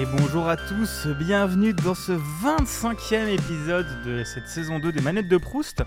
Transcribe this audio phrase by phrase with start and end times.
[0.00, 5.28] Et bonjour à tous, bienvenue dans ce 25e épisode de cette saison 2 des Manettes
[5.28, 5.84] de Proust.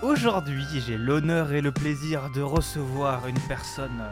[0.00, 4.04] Aujourd'hui, j'ai l'honneur et le plaisir de recevoir une personne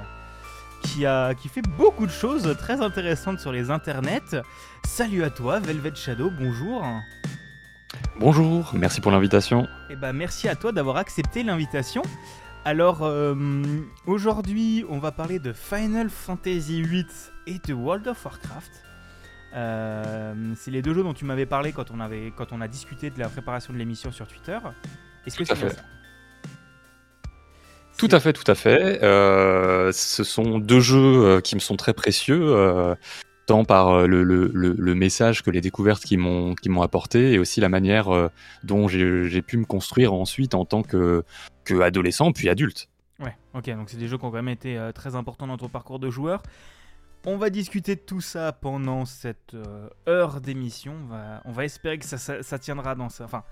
[0.83, 4.35] qui, a, qui fait beaucoup de choses très intéressantes sur les internets.
[4.85, 6.85] Salut à toi, Velvet Shadow, bonjour.
[8.19, 9.69] Bonjour, merci pour l'invitation.
[9.91, 12.03] Et bah merci à toi d'avoir accepté l'invitation.
[12.65, 13.37] Alors euh,
[14.07, 17.07] aujourd'hui, on va parler de Final Fantasy VIII
[17.47, 18.83] et de World of Warcraft.
[19.55, 22.69] Euh, c'est les deux jeux dont tu m'avais parlé quand on, avait, quand on a
[22.69, 24.59] discuté de la préparation de l'émission sur Twitter.
[25.27, 25.83] Est-ce que Tout à c'est ça
[27.99, 29.03] Tout à fait, tout à fait.
[29.03, 32.95] Euh, ce sont deux jeux euh, qui me sont très précieux, euh,
[33.47, 37.33] tant par le, le- le- le message que les découvertes qui m'ont qui m'ont apporté,
[37.33, 38.09] et aussi la manière
[38.65, 41.25] dont j'ai pu me construire ensuite en tant que,
[41.65, 42.89] que adolescent puis adulte.
[43.21, 45.69] Ouais, ok, donc c'est des jeux qui ont quand même été très importants dans ton
[45.69, 46.43] parcours de joueur.
[47.29, 50.95] On va discuter de tout ça pendant cette euh, heure d'émission.
[51.03, 53.25] On va, on va espérer que ça, ça- ça tiendra dans ça.
[53.25, 53.43] Enfin,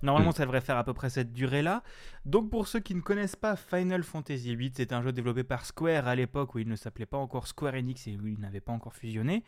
[0.00, 0.34] normalement, Mm.
[0.34, 1.82] ça devrait faire à peu près cette durée-là.
[2.24, 5.66] Donc, pour ceux qui ne connaissent pas Final Fantasy VIII, c'est un jeu développé par
[5.66, 8.60] Square à l'époque où il ne s'appelait pas encore Square Enix et où il n'avait
[8.62, 9.44] pas encore fusionné.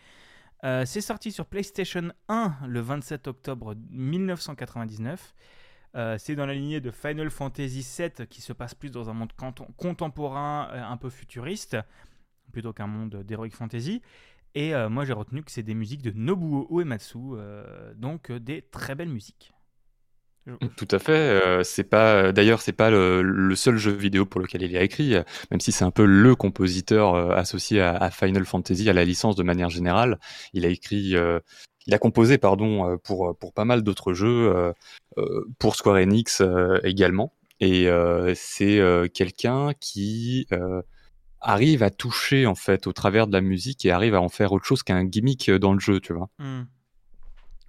[0.63, 5.35] Euh, c'est sorti sur PlayStation 1 le 27 octobre 1999.
[5.97, 9.15] Euh, c'est dans la lignée de Final Fantasy VII qui se passe plus dans un
[9.15, 9.33] monde
[9.79, 11.79] contemporain, un peu futuriste,
[12.51, 14.03] plutôt qu'un monde d'Heroic Fantasy.
[14.55, 18.41] Et euh, moi j'ai retenu que c'est des musiques de Nobuo Uematsu, euh, donc euh,
[18.41, 19.53] des très belles musiques.
[20.47, 21.13] Je- Tout à fait.
[21.13, 25.15] euh, c'est pas d'ailleurs c'est pas le, seul jeu vidéo pour lequel il a écrit,
[25.51, 29.43] même si c'est un peu le compositeur associé à, Final Fantasy, à la licence de
[29.43, 30.19] manière générale.
[30.53, 31.15] Il a écrit,
[31.87, 34.73] il a composé pardon pour pour pas mal d'autres jeux,
[35.59, 36.43] pour Square Enix
[36.85, 37.35] également.
[37.61, 37.89] Et
[38.35, 38.81] c'est
[39.13, 40.49] quelqu'un qui
[41.41, 44.53] arrive à toucher en fait au travers de la musique et arrive à en faire
[44.53, 46.29] autre chose qu'un gimmick euh, dans le jeu, tu vois.
[46.39, 46.63] Hmm.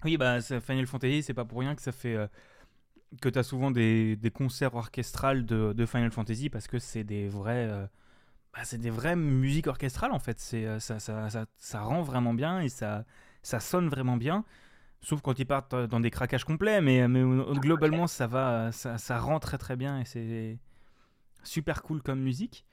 [0.04, 2.14] Oui, bah Final Fantasy, c'est pas pour rien que ça fait.
[2.14, 2.26] euh,
[3.20, 7.28] que tu as souvent des, des concerts orchestrales de, Final Fantasy parce que c'est des
[7.28, 7.68] vrais.
[7.68, 7.86] euh,
[8.54, 10.40] bah, c'est des vraies musiques orchestrales en fait.
[10.40, 13.04] C'est, ça, ça, ça, ça rend vraiment bien et ça,
[13.42, 14.44] ça sonne vraiment bien.
[15.02, 17.22] Sauf quand ils partent dans des craquages complets, mais, mais
[17.54, 20.58] globalement ça va, ça, ça rend très très bien et c'est
[21.42, 22.64] super cool comme musique.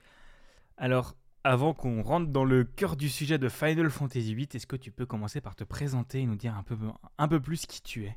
[0.82, 1.14] Alors,
[1.44, 4.90] avant qu'on rentre dans le cœur du sujet de Final Fantasy VIII, est-ce que tu
[4.90, 6.74] peux commencer par te présenter et nous dire un peu,
[7.18, 8.16] un peu plus qui tu es?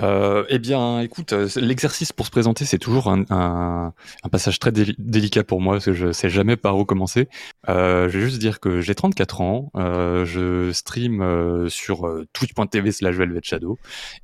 [0.00, 3.92] Euh, eh bien, écoute, euh, l'exercice pour se présenter, c'est toujours un,
[4.30, 7.28] passage très déli- délicat pour moi, parce que je sais jamais par où commencer.
[7.68, 13.78] Euh, je vais juste dire que j'ai 34 ans, je stream sur twitch.tv slash Shadow,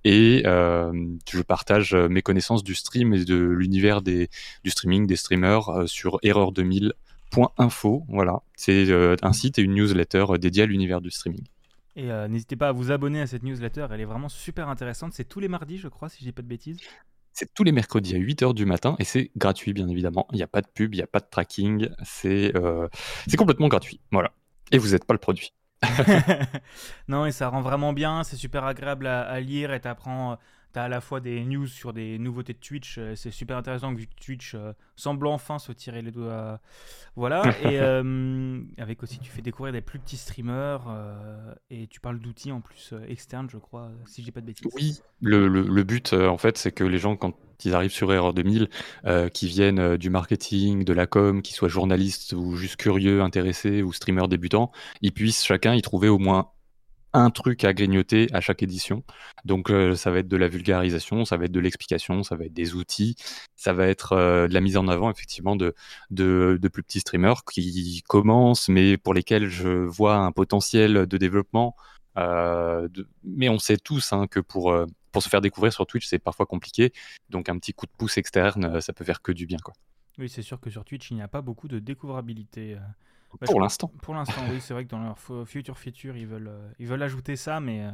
[0.05, 4.29] et je partage mes connaissances du stream et de l'univers du
[4.67, 8.05] streaming, des streamers sur erreur2000.info.
[8.09, 8.87] Voilà, c'est
[9.23, 11.45] un site et une newsletter dédiée à l'univers du streaming.
[11.97, 15.13] Et euh, n'hésitez pas à vous abonner à cette newsletter, elle est vraiment super intéressante.
[15.13, 16.79] C'est tous les mardis, je crois, si je dis pas de bêtises.
[17.33, 20.27] C'est tous les mercredis à 8h du matin et c'est gratuit, bien évidemment.
[20.33, 21.89] Il n'y a pas de pub, il n'y a pas de tracking.
[22.05, 22.89] C'est euh,
[23.27, 24.01] c'est complètement gratuit.
[24.13, 24.33] Voilà.
[24.71, 25.53] Et vous n'êtes pas le produit.
[27.09, 30.39] non, et ça rend vraiment bien, c'est super agréable à, à lire et t'apprends.
[30.75, 33.95] T'as à la fois des news sur des nouveautés de Twitch, euh, c'est super intéressant
[33.95, 36.61] vu que Twitch euh, semble enfin se tirer les doigts.
[37.15, 42.01] Voilà, et euh, avec aussi tu fais découvrir des plus petits streamers euh, et tu
[42.01, 44.67] parles d'outils en plus externes, je crois, si je dis pas de bêtises.
[44.75, 48.13] Oui, le, le, le but, en fait, c'est que les gens, quand ils arrivent sur
[48.13, 48.69] Erreur 2000,
[49.07, 53.83] euh, qui viennent du marketing, de la com, qui soient journalistes ou juste curieux, intéressés
[53.83, 56.49] ou streamers débutants, ils puissent chacun y trouver au moins
[57.15, 59.05] un truc à grignoter à chaque édition.
[59.45, 62.45] Donc euh, ça va être de la vulgarisation, ça va être de l'explication, ça va
[62.45, 63.15] être des outils,
[63.57, 65.75] ça va être euh, de la mise en avant effectivement de,
[66.11, 71.77] de, plus petits streamers qui commencent, mais pour lesquels je vois un potentiel de développement.
[72.19, 72.89] Euh,
[73.23, 74.77] Mais on sait tous hein, que pour,
[75.13, 76.93] pour se faire découvrir sur Twitch, c'est parfois compliqué.
[77.31, 79.59] Donc un petit coup de pouce externe, ça peut faire que du bien.
[79.63, 79.75] Quoi.
[80.19, 82.77] Oui, c'est sûr que sur Twitch, il n'y a pas beaucoup de découvrabilité.
[83.41, 83.91] Bah, Pour l'instant.
[84.03, 86.87] Pour l'instant, oui, c'est vrai que dans leur fu- future feature, ils veulent, euh, ils
[86.87, 87.91] veulent ajouter ça, mais euh,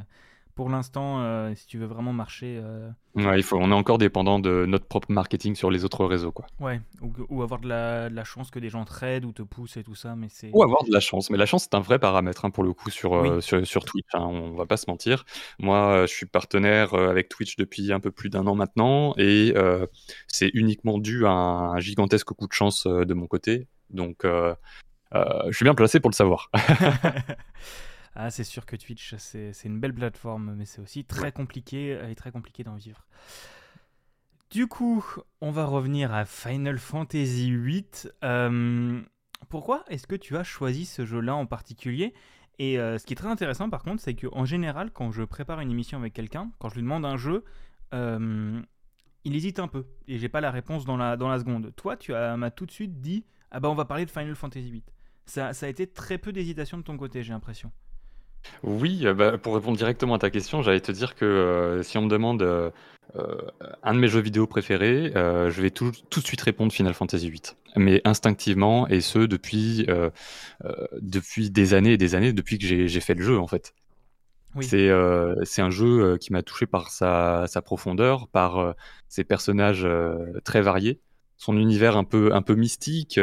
[0.55, 3.99] pour l'instant, euh, si tu veux vraiment marcher, euh, Ouais, il faut, on est encore
[3.99, 6.31] dépendant de notre propre marketing sur les autres réseaux.
[6.31, 6.47] Quoi.
[6.61, 9.43] ouais, ou, ou avoir de la, de la chance que des gens trade ou te
[9.43, 10.51] poussent et tout ça, mais c'est.
[10.53, 11.29] Ou avoir de la chance.
[11.31, 13.85] Mais la chance, c'est un vrai paramètre hein, pour le coup sur, euh, sur, sur
[13.85, 14.07] Twitch.
[14.15, 15.25] hein, on va pas se mentir.
[15.59, 19.15] Moi, je suis partenaire avec Twitch depuis un peu plus d'un an maintenant.
[19.17, 19.55] Et
[20.29, 23.67] c'est uniquement dû à un gigantesque coup de chance de mon côté.
[23.91, 24.55] Donc, euh,
[25.13, 26.51] je suis bien placé pour le savoir.
[28.15, 32.11] ah, c'est sûr que Twitch, c'est une belle plateforme, mais c'est aussi très compliqué euh,
[32.11, 33.07] et très compliqué d'en vivre.
[34.51, 35.05] Du coup,
[35.41, 37.85] on va revenir à Final Fantasy VIII.
[38.25, 39.01] Euh,
[39.49, 42.15] pourquoi est-ce que tu as choisi ce jeu-là en particulier?
[42.59, 45.61] Et euh, ce qui est très intéressant par contre, c'est qu'en général, quand je prépare
[45.61, 47.45] une émission avec quelqu'un, quand je lui demande un jeu,
[47.95, 48.61] euh,
[49.23, 51.73] il hésite un peu et j'ai pas la réponse dans la, dans la seconde.
[51.77, 54.69] Toi, tu m'as tout de suite dit Ah bah on va parler de Final Fantasy
[54.69, 54.83] VIII.
[55.31, 57.71] Ça, ça a été très peu d'hésitation de ton côté, j'ai l'impression.
[58.65, 61.99] Oui, euh, bah, pour répondre directement à ta question, j'allais te dire que euh, si
[61.99, 62.71] on me demande euh,
[63.85, 67.31] un de mes jeux vidéo préférés, je vais tout, tout de suite répondre Final Fantasy
[67.31, 67.43] VIII.
[67.77, 69.87] Mais instinctivement, et ce depuis,
[71.01, 73.73] depuis des années et des années, depuis que j'ai fait le jeu en fait.
[74.57, 74.65] Oui.
[74.65, 78.75] C'est un jeu qui m'a touché par sa, sa profondeur, par
[79.09, 79.87] ses personnages
[80.45, 81.01] très variés,
[81.41, 83.19] son univers un peu, un peu mystique,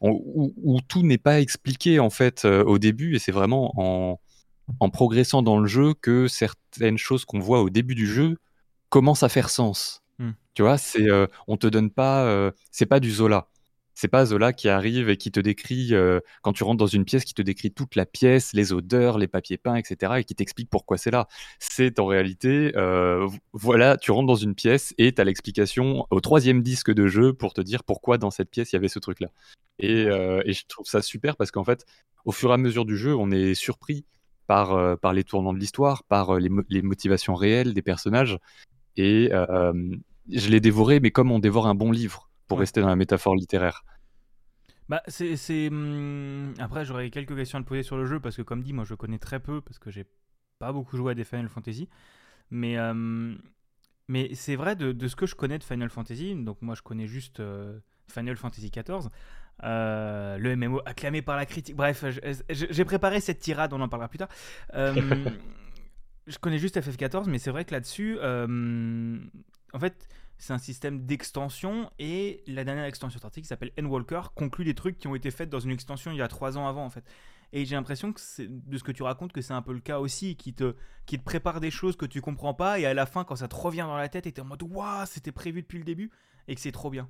[0.00, 4.20] où, où, tout n'est pas expliqué en fait au début, et c'est vraiment en,
[4.80, 8.36] en progressant dans le jeu que certaines choses qu'on voit au début du jeu
[8.88, 10.02] commencent à faire sens.
[10.18, 10.32] Hmm.
[10.54, 13.48] Tu vois, c'est euh, on te donne pas, euh, c'est pas du Zola.
[14.00, 17.04] C'est pas Zola qui arrive et qui te décrit euh, quand tu rentres dans une
[17.04, 20.12] pièce, qui te décrit toute la pièce, les odeurs, les papiers peints, etc.
[20.18, 21.26] et qui t'explique pourquoi c'est là.
[21.58, 22.72] C'est en réalité,
[23.52, 27.32] voilà, tu rentres dans une pièce et tu as l'explication au troisième disque de jeu
[27.32, 29.28] pour te dire pourquoi dans cette pièce il y avait ce truc-là.
[29.80, 31.84] Et, et je trouve ça super parce qu'en fait,
[32.24, 34.04] au fur et à mesure du jeu, on est surpris
[34.48, 38.38] par, euh, par les tournants de l'histoire, par euh, les, motivations réelles des personnages.
[38.96, 39.72] Et euh,
[40.28, 43.34] je l'ai dévoré, mais comme on dévore un bon livre, pour rester dans la métaphore
[43.34, 43.84] littéraire.
[44.88, 48.42] Bah, c'est, hum, Après, j'aurais quelques questions à te poser sur le jeu, parce que
[48.42, 50.06] comme dit, moi je connais très peu, parce que j'ai
[50.58, 51.88] pas beaucoup joué à des Final Fantasy.
[52.50, 52.76] Mais,
[54.08, 57.06] mais c'est vrai, de, ce que je connais de Final Fantasy, donc moi je connais
[57.06, 57.42] juste
[58.08, 59.10] Final Fantasy XIV,
[59.64, 61.76] euh, le MMO acclamé par la critique.
[61.76, 62.04] Bref,
[62.48, 64.28] j'ai préparé cette tirade, on en parlera plus tard.
[64.74, 64.94] Euh,
[66.26, 69.18] je connais juste FF14, mais c'est vrai que là-dessus, euh,
[69.72, 70.08] en fait,
[70.38, 74.98] c'est un système d'extension et la dernière extension sortie qui s'appelle N-Walker conclut des trucs
[74.98, 77.04] qui ont été faits dans une extension il y a trois ans avant en fait.
[77.52, 80.00] Et j'ai l'impression que de ce que tu racontes que c'est un peu le cas
[80.00, 80.74] aussi, qui te,
[81.06, 83.48] qui te prépare des choses que tu comprends pas et à la fin quand ça
[83.48, 86.10] te revient dans la tête et es en mode waouh c'était prévu depuis le début
[86.46, 87.08] et que c'est trop bien.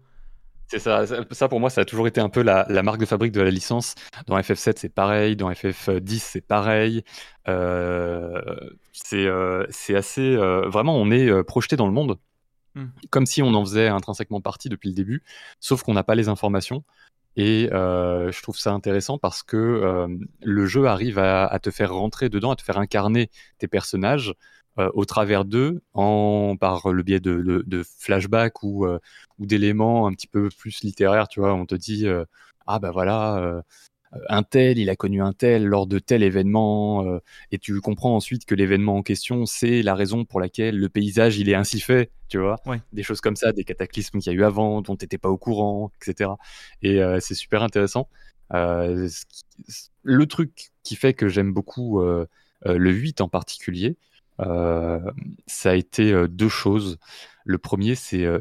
[0.71, 3.33] C'est ça, ça pour moi, ça a toujours été un peu la, marque de fabrique
[3.33, 3.95] de la licence.
[4.27, 7.05] Dans FF7, c'est pareil, dans FF10, c'est pareil.
[7.49, 8.43] Euh,
[9.15, 10.37] euh, c'est assez.
[10.37, 12.19] Euh, vraiment, on est projeté dans le monde,
[12.79, 12.91] hmm.
[13.11, 15.23] comme si on en faisait intrinsèquement partie depuis le début,
[15.61, 16.85] sauf qu'on n'a pas les informations.
[17.37, 20.09] Et je trouve ça intéressant parce que
[20.43, 24.35] le jeu arrive à, te faire rentrer dedans, à te faire incarner tes personnages
[24.79, 25.83] euh, au travers d'eux,
[26.61, 29.01] par le biais de, flashbacks ou, euh,
[29.39, 32.25] ou d'éléments un petit peu plus littéraires, tu vois, on te dit, euh,
[32.67, 33.63] ah ben voilà,
[34.29, 37.21] un tel, il a connu un tel lors de tel événement,
[37.53, 41.39] et tu comprends ensuite que l'événement en question, c'est la raison pour laquelle le paysage,
[41.39, 42.57] il est ainsi fait, tu vois,
[42.93, 45.29] des choses comme ça, des cataclysmes qu'il y a eu avant, dont tu n'étais pas
[45.29, 46.31] au courant, etc.
[46.83, 48.09] Et c'est super intéressant.
[48.51, 53.97] le truc qui fait que j'aime beaucoup le 8 en particulier,
[54.41, 55.01] euh,
[55.47, 56.99] ça a été euh, deux choses.
[57.45, 58.41] Le premier, c'est euh,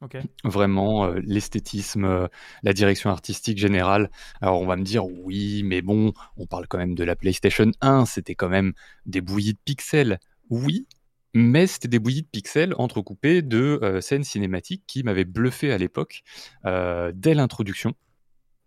[0.00, 0.28] l'esthétisme.
[0.44, 2.28] Vraiment, l'esthétisme,
[2.62, 4.10] la direction artistique générale.
[4.40, 7.70] Alors, on va me dire, oui, mais bon, on parle quand même de la PlayStation
[7.80, 8.72] 1, c'était quand même
[9.06, 10.18] des bouillies de pixels.
[10.50, 10.86] Oui,
[11.34, 16.22] mais c'était des bouillies de pixels entrecoupées de scènes cinématiques qui m'avaient bluffé à l'époque,
[16.64, 17.94] dès l'introduction.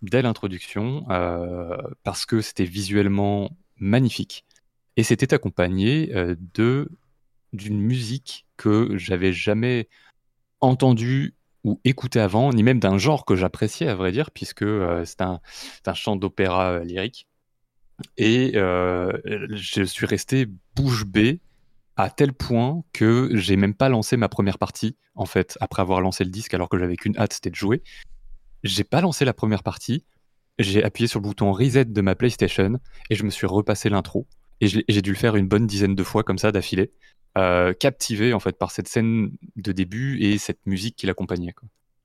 [0.01, 1.05] Dès l'introduction,
[2.03, 4.45] parce que c'était visuellement magnifique.
[4.95, 6.89] Et c'était accompagné euh, de
[7.53, 9.89] d'une musique que j'avais jamais
[10.61, 15.05] entendue ou écoutée avant, ni même d'un genre que j'appréciais à vrai dire, puisque euh,
[15.05, 15.39] c'est un,
[15.93, 17.27] chant d'opéra euh, lyrique.
[18.17, 21.39] Et je suis resté bouche bée
[21.97, 26.01] à tel point que j'ai même pas lancé ma première partie, en fait, après avoir
[26.01, 27.83] lancé le disque, alors que j'avais qu'une hâte, c'était de jouer.
[28.63, 30.03] J'ai pas lancé la première partie,
[30.57, 34.27] j'ai appuyé sur le bouton reset de ma PlayStation et je me suis repassé l'intro.
[34.61, 36.91] Et j'ai dû le faire une bonne dizaine de fois comme ça d'affilée,
[37.37, 41.53] euh, captivé en fait par cette scène de début et cette musique qui l'accompagnait.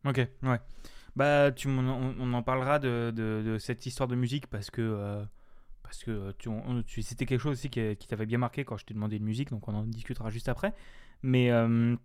[0.04, 0.60] Ok, ouais.
[1.16, 5.24] Bah, tu, on, en parlera de, cette histoire de musique parce que euh,
[5.82, 6.34] parce que
[7.00, 9.50] c'était quelque chose aussi qui, qui t'avait bien marqué quand je t'ai demandé de musique,
[9.50, 10.74] donc on en discutera juste après.
[11.22, 11.96] Mais euh,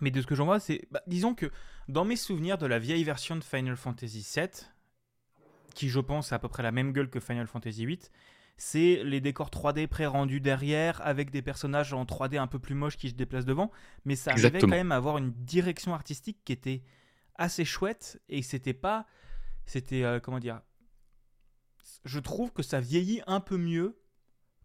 [0.00, 1.50] mais de ce que j'en vois, c'est bah, disons que
[1.88, 4.48] dans mes souvenirs de la vieille version de Final Fantasy VII,
[5.74, 8.00] qui je pense a à peu près la même gueule que Final Fantasy VIII,
[8.64, 12.96] c'est les décors 3D pré-rendus derrière avec des personnages en 3D un peu plus moches
[12.96, 13.72] qui se déplacent devant,
[14.04, 16.84] mais ça arrivait quand même à avoir une direction artistique qui était
[17.34, 19.04] assez chouette et c'était pas
[19.66, 20.60] c'était euh, comment dire
[22.04, 24.00] je trouve que ça vieillit un peu mieux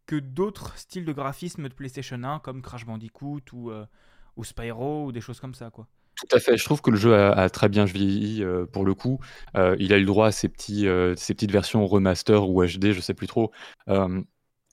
[0.06, 3.88] que d'autres styles de graphisme de PlayStation 1 comme Crash Bandicoot ou, euh,
[4.36, 5.88] ou Spyro ou des choses comme ça quoi.
[6.18, 6.58] Tout à fait.
[6.58, 9.20] Je trouve que le jeu a, très bien vieilli pour le coup.
[9.56, 13.02] il a eu le droit à ces, petits, ces petites versions remaster ou HD, je
[13.02, 13.52] sais plus trop,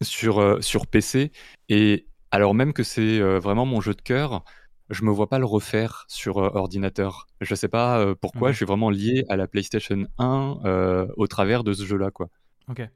[0.02, 1.32] sur, sur PC.
[1.68, 4.44] Et alors même que c'est vraiment mon jeu de cœur,
[4.90, 7.26] je me vois pas le refaire sur ordinateur.
[7.40, 11.74] Je sais pas pourquoi, je suis vraiment lié à la PlayStation 1 au travers de
[11.74, 12.28] ce jeu-là, quoi.
[12.68, 12.88] Ok.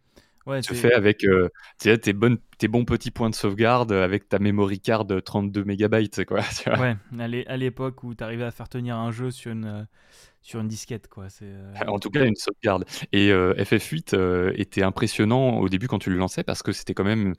[0.49, 1.27] Ouais, tu fais avec
[1.79, 6.25] tes, bonnes, tes bons petits points de sauvegarde avec ta memory card 32 mégabytes.
[6.25, 6.41] Quoi,
[6.79, 6.97] Ouais,
[7.47, 9.87] à l'époque où tu arrivais à faire tenir un jeu sur une,
[10.41, 11.09] sur une disquette.
[11.09, 11.27] Quoi.
[11.87, 12.87] En tout cas, une sauvegarde.
[13.13, 17.35] Et FF8 était impressionnant au début quand tu le lançais parce que c'était quand même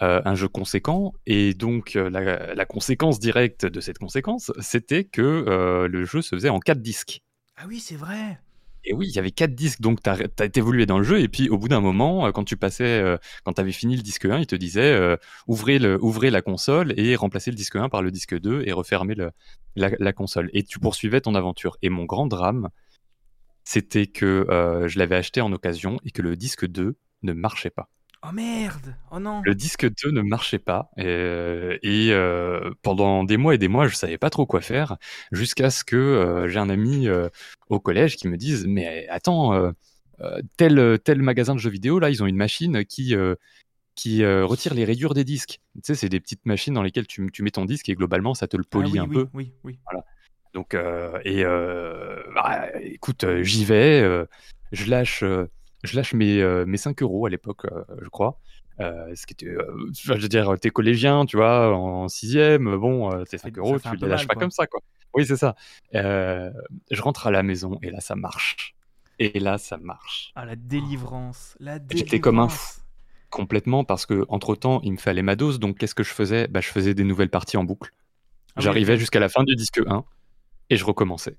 [0.00, 1.14] un jeu conséquent.
[1.26, 6.48] Et donc, la, la, conséquence directe de cette conséquence, c'était que le jeu se faisait
[6.48, 7.22] en 4 disques.
[7.56, 8.38] Ah oui, c'est vrai
[8.84, 10.18] et oui, il y avait quatre disques, donc tu as,
[10.56, 13.16] évolué dans le jeu, et puis au bout d'un moment, euh, quand tu passais, euh,
[13.44, 17.14] quand tu avais fini le disque 1, il te disait euh, ouvrez, la console et
[17.14, 19.14] remplacez le disque 1 par le disque 2 et refermez
[19.76, 20.50] la, console.
[20.52, 21.76] Et tu poursuivais ton aventure.
[21.82, 22.68] Et mon grand drame,
[23.64, 24.46] c'était que
[24.86, 27.88] je l'avais acheté en occasion et que le disque 2 ne marchait pas.
[28.24, 33.54] Oh merde Oh non Le disque 2 ne marchait pas et, euh, pendant des mois
[33.54, 34.96] et des mois, je savais pas trop quoi faire
[35.32, 37.28] jusqu'à ce que euh, j'ai un ami euh,
[37.68, 39.72] au collège qui me dise mais attends
[40.56, 43.16] tel tel magasin de jeux vidéo là, ils ont une machine qui
[43.96, 45.60] qui retire les rayures des disques.
[45.74, 48.34] Tu sais, c'est des petites machines dans lesquelles tu, tu, mets ton disque et globalement
[48.34, 49.26] ça te le polie ah un peu.
[49.34, 49.78] Oui, oui.
[49.84, 50.04] Voilà.
[50.54, 50.74] Donc
[51.24, 51.42] et
[52.34, 54.26] bah, écoute, j'y vais,
[54.70, 55.24] je lâche
[55.82, 58.38] je lâche mes, euh, mes 5 euros à l'époque, euh, je crois.
[58.80, 59.54] Euh, ce qui était,
[59.92, 64.08] je veux dire, t'es collégien, tu vois, en sixième, bon, tes 5 euros, tu les
[64.08, 64.80] lâches pas comme ça, quoi.
[65.14, 65.54] Oui, c'est ça.
[65.92, 68.74] je rentre à la maison et là, ça marche.
[69.18, 70.32] Et là, ça marche.
[70.34, 71.54] Ah, la délivrance.
[71.60, 71.98] La délivrance.
[71.98, 72.80] J'étais comme un fou.
[73.30, 75.58] Complètement, parce que entre temps, il me fallait ma dose.
[75.58, 76.48] Donc, qu'est-ce que je faisais?
[76.48, 77.92] Bah, Je faisais des nouvelles parties en boucle.
[78.56, 80.04] Ah J'arrivais jusqu'à la fin du disque 1
[80.70, 81.36] et je recommençais.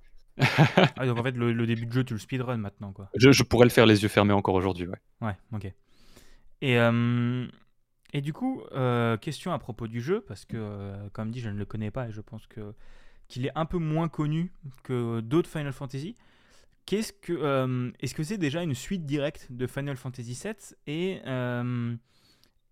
[0.98, 3.10] Ah, donc en fait, le, début de jeu, tu le speedrun maintenant, quoi.
[3.16, 4.98] Je, pourrais le faire les yeux fermés encore aujourd'hui, ouais.
[5.22, 5.72] Ouais, ok.
[6.62, 7.48] Et, euh,
[8.14, 11.50] et du coup, euh, question à propos du jeu, parce que, euh, comme dit, je
[11.50, 12.74] ne le connais pas et je pense que
[13.28, 14.52] qu'il est un peu moins connu
[14.84, 16.16] que d'autres Final Fantasy.
[16.86, 21.22] Qu'est-ce que, est-ce que c'est déjà une suite directe de Final Fantasy VII et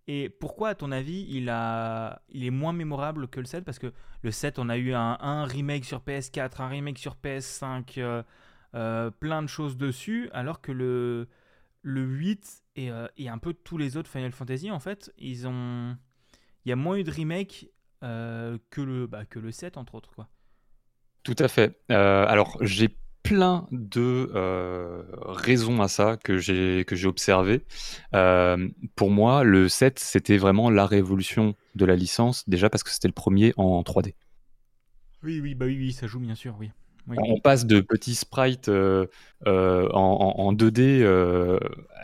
[0.08, 2.22] et pourquoi, à ton avis, il, a...
[2.28, 3.92] il est moins mémorable que le 7 Parce que
[4.22, 8.22] le 7, on a eu un, remake sur PS4, un remake sur PS5, euh,
[8.74, 11.28] euh, plein de choses dessus, alors que le,
[11.82, 15.96] le 8 euh, et, un peu tous les autres Final Fantasy, en fait, ils ont...
[16.64, 17.68] il y a moins eu de remake
[18.00, 20.12] que, le, bah, que le 7, entre autres.
[20.12, 20.28] Quoi.
[21.22, 21.80] Tout à fait.
[21.88, 22.88] alors, j'ai
[23.22, 27.62] plein de euh, raisons à ça que j'ai que j'ai observé.
[28.14, 32.90] Euh, pour moi, le 7, c'était vraiment la révolution de la licence, déjà parce que
[32.90, 34.14] c'était le premier en 3D.
[35.22, 36.70] Oui, oui, bah oui, oui, ça joue bien sûr, oui.
[37.08, 39.08] On passe de petits sprites euh,
[39.44, 41.04] en, 2D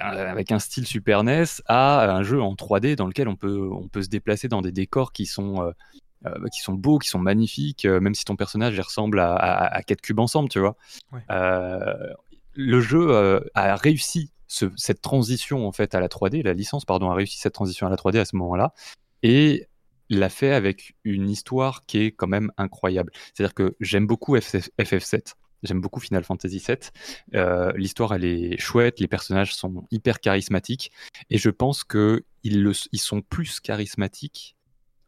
[0.00, 3.86] avec un style Super NES à un jeu en 3D dans lequel on peut, on
[3.86, 5.72] peut se déplacer dans des décors qui sont
[6.26, 9.82] euh, qui sont beaux, qui sont magnifiques, euh, même si ton personnage ressemble à, à,
[9.82, 10.76] quatre cubes ensemble, tu vois.
[11.30, 12.12] Euh,
[12.54, 17.14] le jeu a réussi cette transition en fait à la 3D, la licence pardon a
[17.14, 18.74] réussi cette transition à la 3D à ce moment-là
[19.22, 19.68] et
[20.10, 23.12] l'a fait avec une histoire qui est quand même incroyable.
[23.32, 27.72] C'est-à-dire que j'aime beaucoup FF7, j'aime beaucoup Final Fantasy VII.
[27.76, 30.90] L'histoire elle est chouette, les personnages sont hyper charismatiques
[31.30, 34.56] et je pense que ils, ils sont plus charismatiques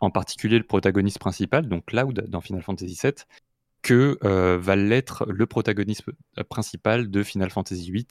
[0.00, 3.12] en particulier le protagoniste principal, donc Cloud dans Final Fantasy VII,
[3.82, 6.04] que euh, va l'être le protagoniste
[6.48, 8.06] principal de Final Fantasy VIII,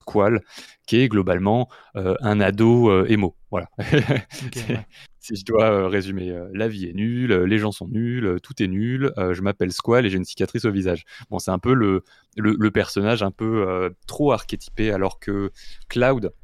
[0.00, 0.42] Squall,
[0.86, 3.36] qui est globalement euh, un ado euh, émo.
[3.50, 3.68] Voilà.
[5.24, 9.10] Si je dois résumer, la vie est nulle, les gens sont nuls, tout est nul,
[9.16, 11.06] je m'appelle Squall et j'ai une cicatrice au visage.
[11.30, 12.04] Bon, c'est un peu le,
[12.36, 15.50] le, personnage un peu trop archétypé, alors que
[15.88, 16.34] Cloud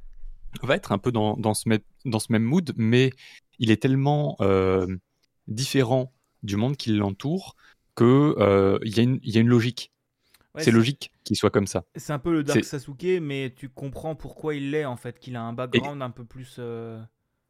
[0.62, 1.69] va être un peu dans, dans, ce,
[2.07, 3.11] dans ce même mood, mais
[3.61, 4.87] il est tellement euh,
[5.47, 6.12] différent
[6.43, 7.55] du monde qui l'entoure
[7.95, 9.93] que euh, il y, a une logique.
[10.57, 11.85] c'est logique qu'il soit comme ça.
[11.95, 15.37] C'est un peu le Dark Sasuke, mais tu comprends pourquoi il l'est en fait, qu'il
[15.37, 16.57] a un background un peu plus.
[16.59, 16.99] Euh,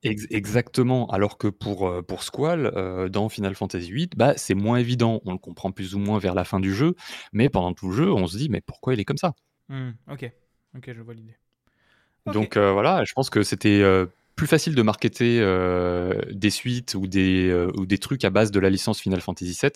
[0.02, 5.21] exactement, alors que pour, pour Squall, dans Final Fantasy VIII, bah, c'est moins évident.
[5.25, 6.97] On le comprend plus ou moins vers la fin du jeu,
[7.33, 9.35] mais pendant tout le jeu, on se dit, mais pourquoi il est comme ça?
[9.69, 10.33] Mmh, Ok,
[10.76, 11.37] ok, je vois l'idée.
[12.26, 13.85] Donc voilà, je pense que c'était
[14.41, 18.51] plus facile de marketer euh, des suites ou des, euh, ou des trucs à base
[18.51, 19.71] de la licence Final Fantasy VII,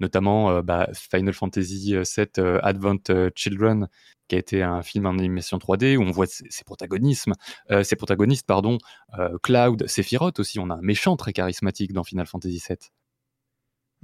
[0.00, 3.86] notamment euh, bah, Final Fantasy VII Advent Children,
[4.26, 7.28] qui a été un film en animation 3D où on voit ses, protagonistes,
[7.84, 8.78] ses protagonistes pardon,
[9.44, 10.58] Cloud, Sephiroth aussi.
[10.58, 12.76] On a un méchant très charismatique dans Final Fantasy VII.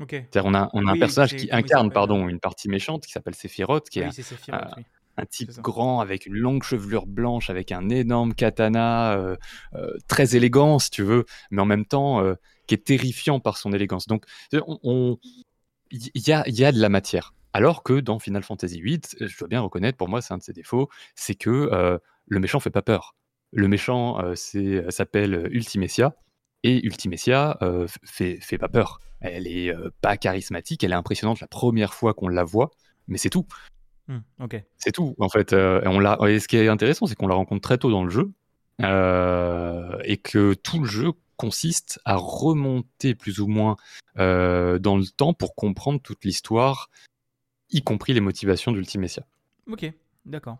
[0.00, 0.10] Ok.
[0.10, 3.10] C'est-à-dire on a, on a Oui, un personnage qui incarne pardon, une partie méchante qui
[3.10, 4.84] s'appelle Sephiroth, qui est Sephiroth, oui.
[5.16, 9.36] Un type grand avec une longue chevelure blanche, avec un énorme katana, euh,
[9.74, 12.34] euh, très élégant si tu veux, mais en même temps euh,
[12.66, 14.06] qui est terrifiant par son élégance.
[14.06, 15.18] Donc on- on-
[15.90, 17.34] il y, a, il y a de la matière.
[17.52, 20.42] Alors que dans Final Fantasy VIII, je dois bien reconnaître, pour moi c'est un de
[20.42, 23.14] ses défauts, c'est que le méchant fait pas peur.
[23.52, 24.18] Le méchant
[24.88, 26.16] s'appelle Ultimecia,
[26.64, 27.58] et Ultimecia
[28.04, 28.98] fait, fait pas peur.
[29.20, 32.70] Elle est pas charismatique, elle est impressionnante la première fois qu'on la voit,
[33.06, 33.46] mais c'est tout.
[34.08, 34.18] Hmm.
[34.76, 35.52] C'est tout, en fait.
[35.52, 36.18] euh, et on l'a.
[36.28, 38.32] Et ce qui est intéressant, c'est qu'on la rencontre très tôt dans le jeu,
[38.82, 43.76] euh, et que tout le jeu consiste à remonter plus ou moins
[44.18, 46.90] euh, dans le temps pour comprendre toute l'histoire,
[47.70, 49.24] y compris les motivations d'Ultimecia.
[49.70, 49.90] Ok,
[50.26, 50.58] d'accord.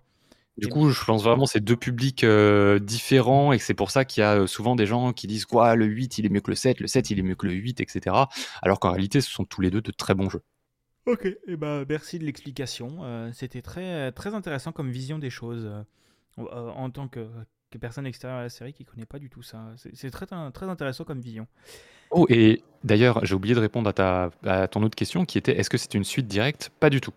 [0.57, 3.91] Du coup, je pense vraiment que c'est deux publics euh, différents et que c'est pour
[3.91, 6.41] ça qu'il y a souvent des gens qui disent quoi, le 8 il est mieux
[6.41, 8.15] que le 7, le 7 il est mieux que le 8, etc.
[8.63, 10.43] Alors qu'en réalité, ce sont tous les deux de très bons jeux.
[11.07, 12.99] Ok, et ben merci de l'explication.
[13.03, 15.83] Euh, C'était très, très intéressant comme vision des choses euh,
[16.39, 17.27] euh, en tant que,
[17.71, 19.73] que personne extérieure à la série qui connaît pas du tout ça.
[19.77, 21.47] C'est très, très intéressant comme vision.
[22.11, 25.59] Oh, et d'ailleurs, j'ai oublié de répondre à, ta, à ton autre question qui était
[25.59, 26.71] est-ce que c'est une suite directe?
[26.81, 27.13] Pas du tout.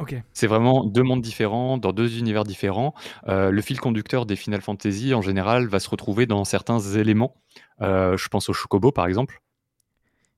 [0.00, 2.94] Ok, C'est vraiment deux mondes différents, dans deux univers différents.
[3.28, 7.36] Euh, le fil conducteur des Final Fantasy, en général, va se retrouver dans certains éléments.
[7.80, 9.40] Euh, je pense au Chocobo, par exemple.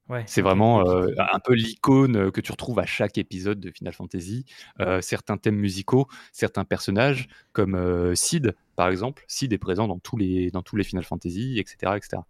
[0.09, 0.25] Ouais.
[0.27, 4.45] C'est vraiment euh, un peu l'icône que tu retrouves à chaque épisode de Final Fantasy.
[4.81, 9.25] Euh, certains thèmes musicaux, certains personnages, comme euh, Sid, par exemple.
[9.29, 11.97] Sid est présent dans tous les, dans tous les Final Fantasy, etc.
[11.97, 12.23] etc.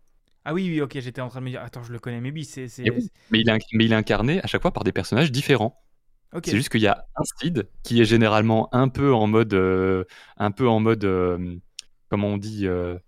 [0.44, 2.30] Ah oui, oui, ok, j'étais en train de me dire, attends, je le connais, mais
[2.30, 2.68] oui, c'est.
[2.78, 3.10] oui.
[3.30, 5.82] Mais, il est, mais il est incarné à chaque fois par des personnages différents.
[6.44, 10.04] C'est juste qu'il y a un Sid qui est généralement un peu en mode, euh,
[10.36, 11.56] un peu en mode, euh,
[12.10, 12.98] comment on dit, euh,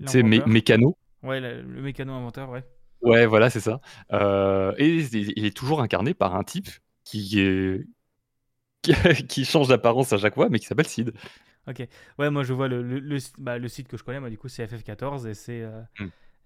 [0.00, 0.96] tu sais, mé- mécano.
[1.22, 2.64] Ouais, le, le mécano inventeur, ouais.
[3.04, 3.80] Ouais, voilà, c'est ça.
[4.12, 6.68] Euh, et il est toujours incarné par un type
[7.04, 7.86] qui est
[9.28, 11.12] qui, change d'apparence à chaque fois, mais qui s'appelle Sid.
[11.66, 11.86] Ok.
[12.18, 14.36] Ouais, moi je vois le, le, le, bah, le site que je connais, moi du
[14.36, 15.80] coup c'est FF14 et c'est euh,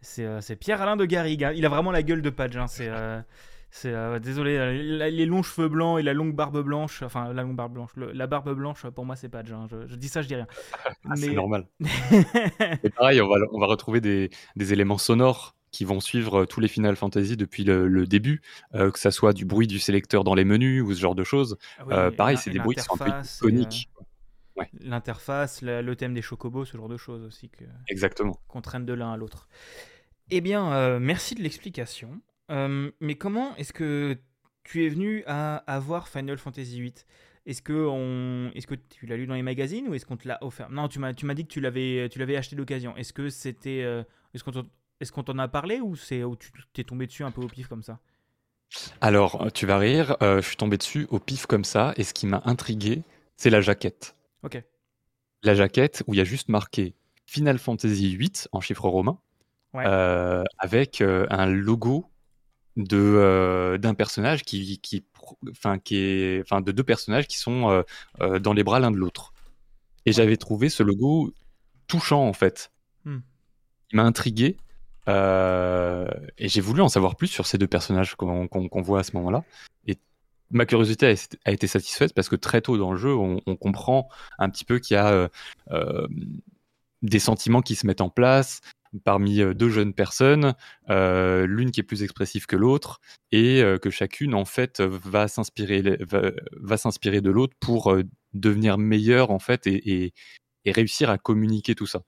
[0.00, 1.42] c'est euh, c'est Pierre-Alain de Garrigue.
[1.44, 1.52] hein.
[1.56, 2.56] Il a vraiment la gueule de Padge.
[2.56, 2.66] hein.
[2.68, 7.56] C'est euh, désolé, les longs cheveux blancs et la longue barbe blanche, enfin la longue
[7.56, 9.52] barbe blanche, la barbe blanche pour moi c'est Padge.
[9.52, 9.66] hein.
[9.70, 10.46] Je, je dis ça, je dis rien.
[11.10, 11.66] Ah, C'est normal.
[12.82, 16.46] Et pareil, on va, on va retrouver des, des éléments sonores qui vont suivre euh,
[16.46, 18.40] tous les Final Fantasy depuis le, le début,
[18.74, 21.24] euh, que ça soit du bruit du sélecteur dans les menus ou ce genre de
[21.24, 21.58] choses.
[21.78, 23.90] Ah oui, Euh, pareil, c'est des bruits qui sont un peu euh, iconiques.
[24.80, 28.40] L'interface, le thème des chocobos, ce genre de choses aussi que Exactement.
[28.48, 29.48] qu'on traîne de l'un à l'autre.
[30.30, 32.20] Eh bien, merci de l'explication.
[32.50, 34.18] Mais comment est-ce que
[34.64, 36.92] tu es venu à avoir Final Fantasy VIII
[37.46, 38.50] Est-ce que, on...
[38.52, 40.70] est que tu l'as lu dans les magazines ou est-ce qu'on te l'a offert?
[40.70, 42.96] Non, tu m'as, tu m'as dit que tu l'avais, tu l'avais acheté d'occasion.
[42.96, 43.78] Est-ce que c'était,
[44.34, 44.50] est-ce qu'on
[45.00, 47.48] est-ce qu'on t'en a parlé ou c'est où tu t'es tombé dessus un peu au
[47.48, 47.98] pif comme ça?
[49.00, 52.04] Alors, euh, tu vas rire, euh, je suis tombé dessus au pif comme ça, et
[52.04, 53.02] ce qui m'a intrigué,
[53.36, 54.14] c'est la jaquette.
[54.42, 54.62] Ok.
[55.42, 56.94] La jaquette où il y a juste marqué
[57.26, 59.18] Final Fantasy VIII en chiffres romains,
[59.74, 59.84] Ouais.
[59.86, 62.06] euh, avec euh, un logo
[62.76, 65.04] de d'un personnage qui qui
[65.50, 67.84] enfin qui est enfin de deux personnages qui sont
[68.18, 69.32] dans les bras l'un de l'autre.
[70.06, 71.34] Et j'avais trouvé ce logo
[71.86, 72.70] touchant en fait.
[73.04, 73.18] Hmm.
[73.92, 74.56] Il m'a intrigué
[75.08, 79.44] et j'ai voulu en savoir plus sur ces deux personnages qu'on voit à ce moment-là.
[79.86, 79.96] Et
[80.50, 84.50] ma curiosité a, été satisfaite parce que très tôt dans le jeu, on, comprend un
[84.50, 85.28] petit peu qu'il y a euh,
[85.70, 86.06] euh,
[87.02, 88.60] des sentiments qui se mettent en place
[89.04, 90.54] parmi euh, deux jeunes personnes,
[90.90, 93.00] euh, l'une qui est plus expressive que l'autre,
[93.32, 98.02] et euh, que chacune en fait va s'inspirer de l'autre pour euh,
[98.34, 100.12] devenir meilleure en fait et
[100.66, 102.02] réussir à communiquer tout ça.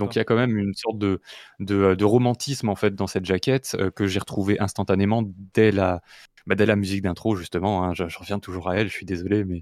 [0.00, 1.20] Donc il y a quand même une sorte de,
[1.60, 5.22] de, de romantisme en fait dans cette jaquette euh, que j'ai retrouvé instantanément
[5.54, 6.00] dès la,
[6.46, 7.84] bah, dès la musique d'intro justement.
[7.84, 7.94] hein.
[7.94, 9.60] je, je reviens toujours à elle, je suis désolé, mais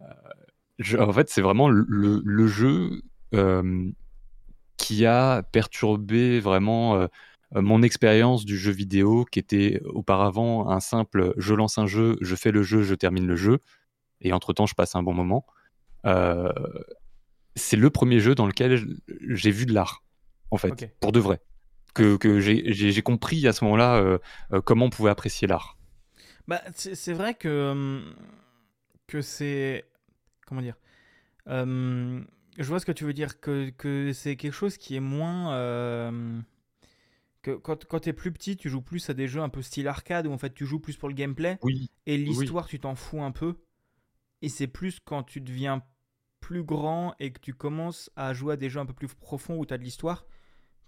[0.00, 0.04] euh,
[0.78, 3.02] je- en fait c'est vraiment le, jeu
[3.34, 3.90] euh,
[4.76, 7.06] qui a perturbé vraiment euh,
[7.54, 12.34] mon expérience du jeu vidéo qui était auparavant un simple je lance un jeu, je
[12.34, 13.58] fais le jeu, je termine le jeu
[14.22, 15.44] et entre temps je passe un bon moment.
[16.06, 16.50] Euh,
[17.54, 18.84] c'est le premier jeu dans lequel
[19.28, 20.04] j'ai vu de l'art,
[20.50, 21.40] en fait, pour de vrai.
[21.94, 24.18] Que, que j'ai compris à ce moment-là euh,
[24.52, 25.76] euh, comment on pouvait apprécier l'art.
[26.48, 28.14] Bah, c'est vrai que, hum,
[29.06, 29.84] que c'est.
[30.46, 30.76] Comment dire
[31.46, 32.26] Hum,
[32.58, 35.54] Je vois ce que tu veux dire, que, que c'est quelque chose qui est moins.
[35.54, 36.40] euh,
[37.42, 39.62] que quand, quand tu es plus petit, tu joues plus à des jeux un peu
[39.62, 42.78] style arcade où en fait tu joues plus pour le gameplay Oui, et l'histoire tu
[42.80, 43.56] t'en fous un peu.
[44.42, 45.82] Et c'est plus quand tu deviens
[46.52, 49.56] plus grand et que tu commences à jouer à des jeux un peu plus profonds
[49.56, 50.26] où tu as de l'histoire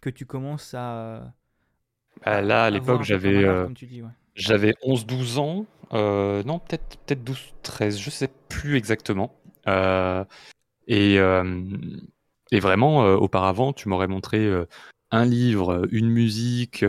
[0.03, 1.33] que tu commences à.
[2.23, 4.11] Ah, là, à l'époque, j'avais euh, ouais.
[4.35, 5.65] j'avais 11-12 ans.
[5.95, 9.35] euh, non, peut-être peut-être 12-13, je sais plus exactement.
[9.67, 10.23] Euh,
[10.87, 14.47] et, et vraiment, auparavant, tu m'aurais montré
[15.11, 16.85] un livre, une musique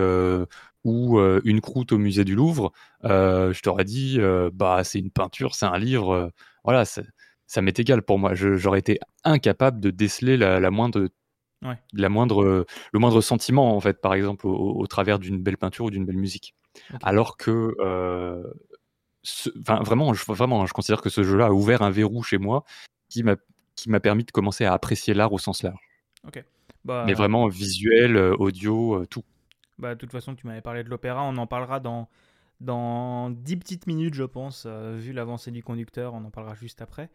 [0.86, 2.72] ou euh, une croûte au musée du Louvre.
[3.06, 6.32] euh, je t'aurais dit, euh, bah, c'est une peinture, c'est un livre.
[6.64, 7.02] voilà, ça,
[7.48, 8.34] ça m'est égal pour moi.
[8.36, 11.10] J'aurais été incapable de déceler la, la moindre,
[11.64, 11.78] Ouais.
[11.94, 15.86] la moindre, le moindre sentiment, en fait, par exemple, au, au travers d'une belle peinture
[15.86, 16.54] ou d'une belle musique.
[16.94, 17.00] Ok.
[17.04, 18.44] Alors que, euh,
[19.24, 19.50] ce-
[19.84, 22.64] vraiment, je, vraiment, je considère que ce jeu-là a ouvert un verrou chez moi
[23.10, 23.36] qui m'a
[23.76, 25.80] qui m'a permis de commencer à apprécier l'art au sens large.
[26.86, 29.24] Bah, Mais vraiment visuel, euh, audio, euh, tout.
[29.80, 32.08] Bah, de toute façon, tu m'avais parlé de l'opéra, on en parlera dans,
[32.62, 36.82] dans 10 petites minutes, je pense, euh, vu l'avancée du conducteur, on en parlera juste
[36.82, 37.10] après.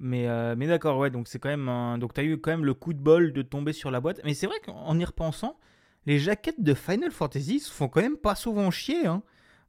[0.00, 1.98] Mais, euh, mais d'accord, ouais, donc c'est quand même un...
[1.98, 4.20] Donc tu as eu quand même le coup de bol de tomber sur la boîte.
[4.24, 5.58] Mais c'est vrai qu'en y repensant,
[6.06, 9.22] les jaquettes de Final Fantasy se font quand même pas souvent chier, hein.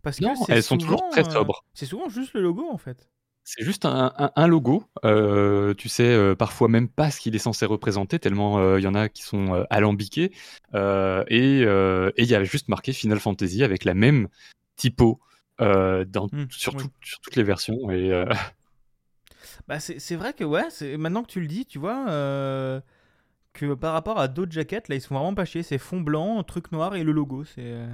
[0.03, 1.63] Parce que Non, c'est elles sont toujours très euh, sobres.
[1.73, 3.07] C'est souvent juste le logo, en fait.
[3.43, 4.83] C'est juste un, un- un logo.
[5.03, 8.87] euh, tu sais euh, parfois même pas ce qu'il est censé représenter, tellement il y
[8.87, 10.31] en a qui sont alambiqués.
[10.73, 14.27] Et et il y a juste marqué Final Fantasy avec la même
[14.75, 15.19] typo
[15.59, 16.83] dans, Hmm, sur, oui.
[16.83, 17.91] tout- sur toutes les versions.
[17.91, 18.11] Et,
[19.67, 22.81] Bah, c'est vrai que, ouais, c'est- maintenant que tu le dis, tu vois, euh,
[23.53, 25.63] que par rapport à d'autres jaquettes, là, ils sont vraiment pas chiés.
[25.63, 27.43] C'est fond blanc, truc noir et le logo.
[27.45, 27.85] C'est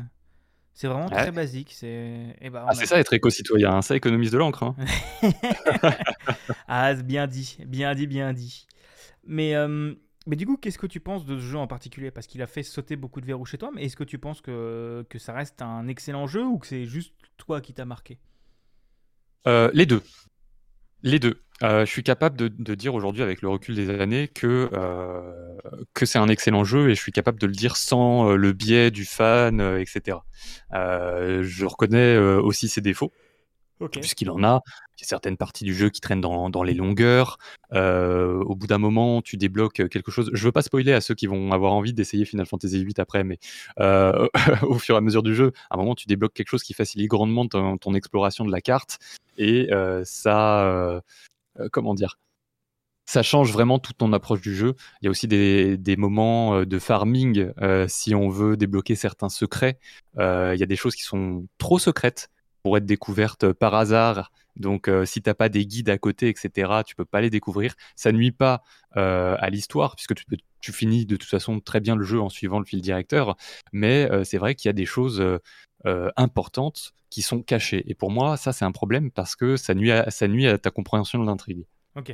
[0.74, 1.14] c'est vraiment Ouais.
[1.24, 1.74] très basique.
[1.74, 4.64] C'est bah, on Ah, a- c'est ça être éco-citoyen, hein, ça économise de l'encre.
[4.64, 4.76] hein.
[6.68, 8.68] ah, bien dit, bien dit, bien dit.
[9.26, 9.94] Mais, euh,
[10.28, 12.12] mais du coup, qu'est-ce que tu penses de ce jeu en particulier?
[12.12, 14.42] Parce qu'il a fait sauter beaucoup de verrous chez toi, mais est-ce que tu penses
[14.42, 18.20] que, que ça reste un excellent jeu ou que c'est juste toi qui t'a marqué?
[19.48, 20.02] Euh, les deux.
[21.08, 21.40] Les deux.
[21.64, 25.22] Euh, je suis capable de, dire aujourd'hui, avec le recul des années, que, euh,
[25.94, 28.52] que c'est un excellent jeu et je suis capable de le dire sans euh, le
[28.52, 30.18] biais du fan, etc.
[30.74, 33.14] Je reconnais aussi ses défauts,
[33.92, 34.62] Puisqu'il en a.
[34.98, 37.38] Il y a certaines parties du jeu qui traînent dans, les longueurs.
[37.74, 40.32] Euh, au bout d'un moment, tu débloques quelque chose.
[40.34, 43.24] Je veux pas spoiler à ceux qui vont avoir envie d'essayer Final Fantasy VIII après,
[43.24, 43.38] mais
[43.80, 44.28] euh,
[44.64, 46.74] au fur et à mesure du jeu, à un moment, tu débloques quelque chose qui
[46.74, 49.00] facilite grandement ton, exploration de la carte
[49.38, 51.02] et euh, ça,
[51.72, 52.18] comment dire,
[53.06, 54.76] ça change vraiment toute ton approche du jeu.
[55.02, 57.52] Il y a aussi des, moments de farming
[57.88, 59.78] si on veut débloquer certains secrets.
[60.18, 62.30] Il y a des choses qui sont trop secrètes
[62.68, 64.30] pour être découvertes par hasard.
[64.58, 67.76] Donc, euh, si t'as pas des guides à côté, etc., tu peux pas les découvrir.
[67.96, 68.62] Ça nuit pas
[68.98, 72.20] euh, à l'histoire puisque tu, peux- tu finis de toute façon très bien le jeu
[72.20, 73.38] en suivant le fil directeur.
[73.72, 75.40] Mais euh, c'est vrai qu'il y a des choses euh,
[75.86, 77.86] euh, importantes qui sont cachées.
[77.90, 80.58] Et pour moi, ça c'est un problème parce que ça nuit à, ça nuit à
[80.58, 81.64] ta compréhension de l'intrigue.
[81.96, 82.08] Ok.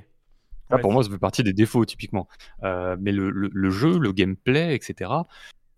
[0.70, 2.28] Ça, Ouais, pour moi, ça fait partie des défauts, typiquement.
[2.64, 5.26] Euh, mais le, le- le jeu, le gameplay, etc.,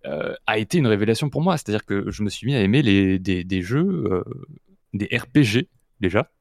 [0.05, 1.57] euh, a été une révélation pour moi.
[1.57, 4.23] C'est-à-dire que je me suis mis à aimer les, des, des jeux, euh,
[4.95, 6.31] des RPG, déjà.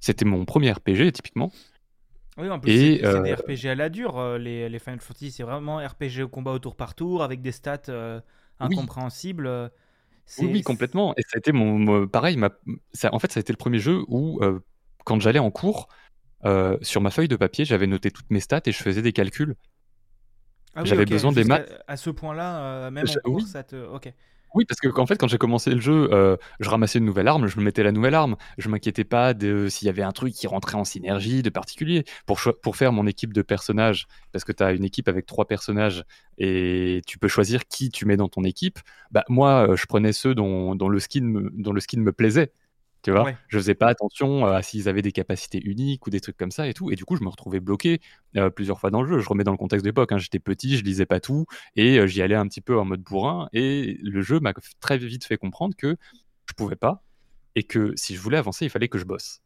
[0.00, 1.52] C'était mon premier RPG, typiquement.
[2.36, 5.32] Oui, en plus, c'est des euh, RPG à la dure, euh, les, les Final Fantasy.
[5.32, 8.20] C'est vraiment RPG au combat au tour par tour, avec des stats euh,
[8.60, 9.70] incompréhensibles.
[10.38, 11.14] Oui, oui, complètement.
[11.16, 12.36] Et ça a été mon, mon- pareil.
[12.36, 12.50] Ma,
[12.92, 14.60] ça, en fait, ça a été le premier jeu où, euh,
[15.04, 15.88] quand j'allais en cours,
[16.82, 19.56] sur ma feuille de papier, j'avais noté toutes mes stats et je faisais des calculs.
[20.74, 21.82] Ah oui, j'avais besoin des maths.
[21.88, 23.46] À ce point-là, même en cours, oui.
[23.46, 23.76] ça te.
[23.76, 24.12] Ok.
[24.54, 27.28] Oui, parce que qu'en fait, quand j'ai commencé le jeu, euh, je ramassais une nouvelle
[27.28, 28.36] arme, je me mettais la nouvelle arme.
[28.56, 32.04] Je m'inquiétais pas de s'il y avait un truc qui rentrait en synergie de particulier.
[32.26, 35.46] Pour, pour faire mon équipe de personnages, parce que tu as une équipe avec trois
[35.46, 36.04] personnages
[36.38, 38.78] et tu peux choisir qui tu mets dans ton équipe,
[39.10, 42.52] bah, moi, euh, je prenais ceux dont le skin me plaisait.
[43.02, 43.36] Tu vois, Ouais.
[43.48, 46.66] je faisais pas attention à s'ils avaient des capacités uniques ou des trucs comme ça
[46.68, 46.90] et tout.
[46.90, 48.00] Et du coup, je me retrouvais bloqué
[48.36, 49.20] euh, plusieurs fois dans le jeu.
[49.20, 50.10] Je remets dans le contexte d'époque.
[50.12, 50.18] hein.
[50.18, 53.02] J'étais petit, je lisais pas tout et euh, j'y allais un petit peu en mode
[53.02, 53.48] bourrin.
[53.52, 55.96] Et le jeu m'a très vite fait comprendre que
[56.46, 57.04] je pouvais pas
[57.54, 59.40] et que si je voulais avancer, il fallait que je bosse.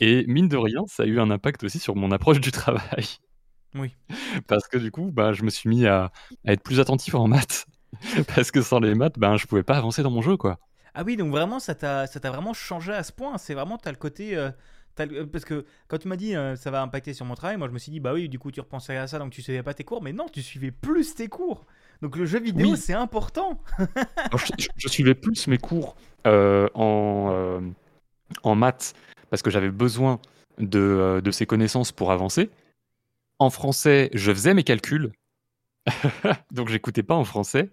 [0.00, 3.06] Et mine de rien, ça a eu un impact aussi sur mon approche du travail.
[3.74, 3.94] Oui.
[4.46, 6.10] Parce que du coup, bah, je me suis mis à,
[6.46, 7.66] à être plus attentif en maths.
[8.34, 10.58] Parce que sans les maths, ben, je pouvais pas avancer dans mon jeu, quoi.
[10.94, 13.38] Ah oui, donc vraiment, ça t'a vraiment changé à ce point.
[13.38, 14.36] C'est vraiment, t'as le côté.
[14.36, 14.50] euh,
[14.98, 17.68] le- Parce que quand tu m'as dit euh, ça va impacter sur mon travail, moi
[17.68, 19.62] je me suis dit, bah oui, du coup tu repensais à ça, donc tu suivais
[19.62, 20.02] pas tes cours.
[20.02, 21.64] Mais non, tu suivais plus tes cours.
[22.02, 22.76] Donc le jeu vidéo, Oui.
[22.76, 23.60] c'est important.
[24.16, 25.94] Alors, je, je- je suivais plus mes cours
[26.26, 27.60] euh, en,
[28.42, 28.94] en maths
[29.30, 30.20] parce que j'avais besoin
[30.58, 32.50] de, de ces connaissances pour avancer.
[33.38, 35.12] En français, je faisais mes calculs,
[36.52, 37.70] donc j'écoutais pas en français.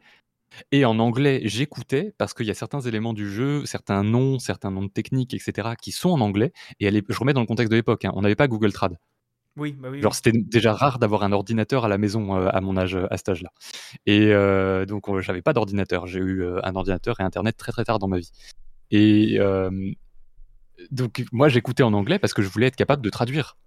[0.71, 4.71] Et en anglais, j'écoutais parce qu'il y a certains éléments du jeu, certains noms, certains
[4.71, 6.53] noms de techniques, etc., qui sont en anglais.
[6.79, 8.71] Et elle est- je remets dans le contexte de l'époque, hein, on n'avait pas Google
[8.71, 8.97] Trad.
[9.57, 10.01] Oui, bah oui.
[10.01, 13.17] Genre, c'était déjà rare d'avoir un ordinateur à la maison euh, à mon âge, à
[13.17, 13.49] cet âge-là.
[14.05, 16.07] Et euh, donc, euh, j'avais pas d'ordinateur.
[16.07, 18.31] J'ai eu euh, un ordinateur et Internet très très tard dans ma vie.
[18.91, 19.69] Et euh,
[20.91, 23.57] donc, moi, j'écoutais en anglais parce que je voulais être capable de traduire.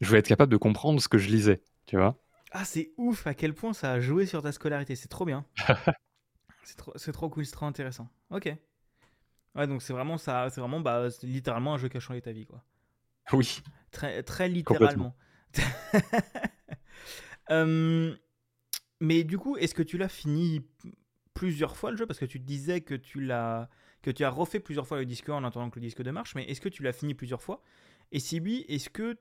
[0.00, 2.16] Je voulais être capable de comprendre ce que je lisais, tu vois.
[2.52, 4.96] Ah, c'est ouf à quel point ça a joué sur ta scolarité.
[4.96, 5.44] C'est trop bien.
[6.64, 8.08] c'est trop, c'est trop cool, c'est trop intéressant.
[8.30, 8.52] Ok.
[9.54, 12.32] Ouais, donc c'est vraiment ça, c'est vraiment bah, littéralement un jeu qui a changé ta
[12.32, 12.62] vie, quoi.
[13.32, 13.60] Oui.
[13.90, 15.16] Très, très littéralement.
[17.50, 18.14] Euh,
[19.00, 20.68] mais du coup, est-ce que tu l'as fini
[21.32, 22.04] plusieurs fois le jeu?
[22.04, 23.70] Parce que tu disais que tu l'as
[24.02, 26.34] que tu as refait plusieurs fois le disque en attendant que le disque de marche,
[26.34, 27.62] mais est-ce que tu l'as fini plusieurs fois?
[28.12, 29.16] Et si oui, est-ce que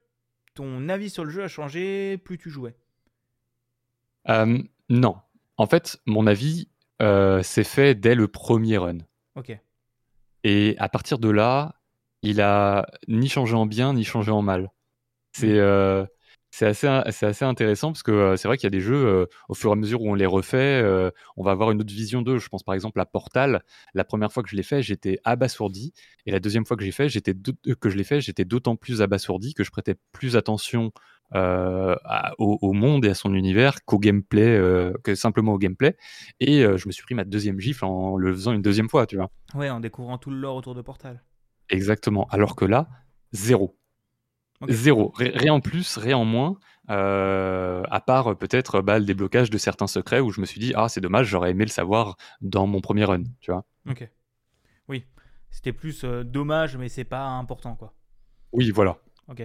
[0.56, 2.76] ton avis sur le jeu a changé plus tu jouais?
[4.30, 4.58] Euh,
[4.90, 5.16] non.
[5.58, 6.70] En fait, mon avis
[7.02, 9.00] euh, s'est fait dès le premier run.
[9.36, 9.58] Ok.
[10.44, 11.76] Et à partir de là,
[12.22, 14.72] il a ni changé en bien, ni changé en mal.
[15.32, 16.06] C'est euh,
[16.49, 19.05] c'est assez, c'est assez intéressant parce que euh, c'est vrai qu'il y a des jeux,
[19.05, 21.81] euh, au fur et à mesure où on les refait, euh, on va avoir une
[21.81, 22.38] autre vision d'eux.
[22.38, 23.63] Je pense par exemple à Portal.
[23.93, 25.93] La première fois que je l'ai fait, j'étais abasourdi.
[26.25, 27.33] Et la deuxième fois que j'ai fait, j'étais
[27.79, 30.91] que je l'ai fait, j'étais d'autant plus abasourdi que je prêtais plus attention
[31.31, 34.57] à- au, au monde et à son univers qu'au gameplay,
[35.03, 35.97] que simplement au gameplay.
[36.39, 39.17] Et je me suis pris ma deuxième gifle en le faisant une deuxième fois, tu
[39.17, 39.29] vois?
[39.53, 41.21] Ouais, en découvrant tout le lore autour de Portal.
[41.69, 42.27] Exactement.
[42.31, 42.88] Alors que là,
[43.33, 43.77] zéro.
[44.67, 45.12] Zéro.
[45.15, 46.58] Ri- Rien en plus, rien en moins.
[46.89, 50.60] euh, à part euh, peut-être bah, le déblocage de certains secrets où je me suis
[50.60, 53.65] dit, ah, c'est dommage, j'aurais aimé le savoir dans mon premier run, tu vois.
[53.89, 54.10] Ok.
[54.88, 55.04] Oui.
[55.52, 57.93] C'était plus euh, dommage, mais c'est pas important, quoi.
[58.54, 58.98] Oui, voilà.
[59.28, 59.41] Ok.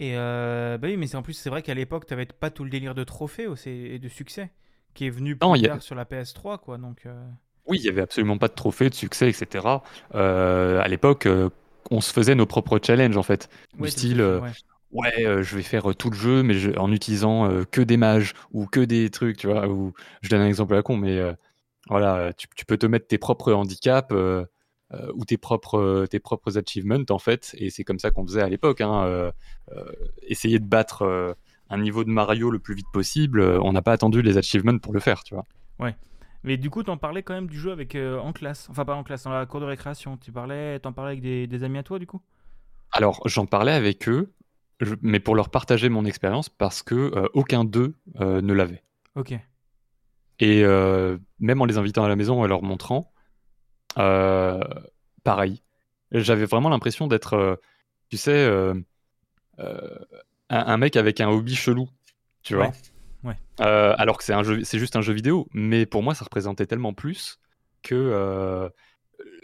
[0.00, 2.70] Et euh, bah oui, mais en plus, c'est vrai qu'à l'époque, t'avais pas tout le
[2.70, 4.50] délire de trophées aussi, et de succès
[4.94, 6.78] qui est venu plus Non, a- tard sur la PS3, quoi.
[6.78, 7.28] Donc, euh,
[7.66, 9.66] Oui, il y avait absolument pas de trophée, de succès, etc.
[10.14, 11.50] Euh, à l'époque, euh,
[11.90, 13.48] on se faisait nos propres challenges, en fait.
[13.74, 14.50] Du ouais, à style, euh, ouais.
[14.92, 17.96] ouais, euh, je vais faire euh, tout le jeu, mais je- en utilisant que des
[17.96, 19.68] mages ou que des trucs, tu vois.
[19.68, 21.20] Ou, je donne un exemple à la con, mais
[21.88, 26.18] voilà, tu, tu peux te mettre tes propres handicaps euh, ou tes propres, euh, tes
[26.18, 27.54] propres achievements, en fait.
[27.58, 28.80] Et c'est comme ça qu'on faisait à l'époque.
[28.80, 29.30] Hein, euh,
[30.22, 31.36] essayer de battre
[31.70, 33.40] un niveau de Mario le plus vite possible.
[33.40, 35.44] on n'a pas attendu les achievements pour le faire, tu vois.
[36.44, 38.68] Mais du coup, t'en parlais quand même du jeu avec euh, en classe.
[38.70, 40.16] Enfin, pas en classe, dans la cour de récréation.
[40.16, 42.20] Tu parlais, t'en parlais avec des, des amis à toi, du coup?
[42.92, 44.32] Alors, j'en parlais avec eux,
[44.80, 48.82] je- mais pour leur partager mon expérience, parce que euh, aucun d'eux euh, ne l'avait.
[49.14, 49.32] Ok.
[50.40, 50.62] Et
[51.40, 53.12] même en les invitant à la maison et leur montrant,
[55.24, 55.62] pareil.
[56.12, 57.60] J'avais vraiment l'impression d'être,
[58.08, 58.48] tu sais,
[59.58, 59.64] un,
[60.50, 61.88] un mec avec un hobby chelou,
[62.42, 62.66] tu vois?
[62.66, 62.72] Ouais,
[63.24, 63.36] ouais.
[63.60, 66.24] Euh, alors que c'est un jeu, c'est juste un jeu vidéo, mais pour moi, ça
[66.24, 67.38] représentait tellement plus
[67.82, 68.68] que euh,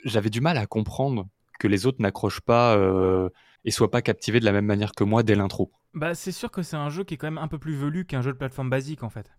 [0.05, 3.29] j'avais du mal à comprendre que les autres n'accrochent pas euh,
[3.65, 5.73] et soient pas captivés de la même manière que moi dès l'intro.
[5.95, 8.05] Bah, c'est sûr que c'est un jeu qui est quand même un peu plus velu
[8.05, 9.31] qu'un jeu de plateforme basique, en fait.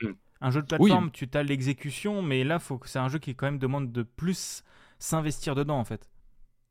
[0.00, 0.12] Hmm.
[0.40, 0.88] Un jeu de Oui.
[0.88, 3.92] plateforme, tu as l'exécution, mais là, faut que c'est un jeu qui quand même demande
[3.92, 4.62] de plus
[4.98, 6.08] s'investir dedans, en fait.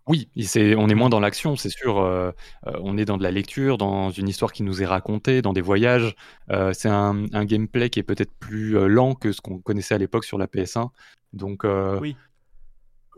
[0.07, 0.29] Oui,
[0.77, 1.99] on est moins dans l'action, c'est sûr.
[1.99, 2.31] euh,
[2.65, 5.51] euh, on est dans de la lecture, dans une histoire qui nous est racontée, dans
[5.53, 6.15] des voyages.
[6.49, 9.95] Euh, c'est un, un gameplay qui est peut-être plus euh, lent que ce qu'on connaissait
[9.95, 10.91] à l'époque sur la PS1.
[11.33, 12.15] Donc, Oui.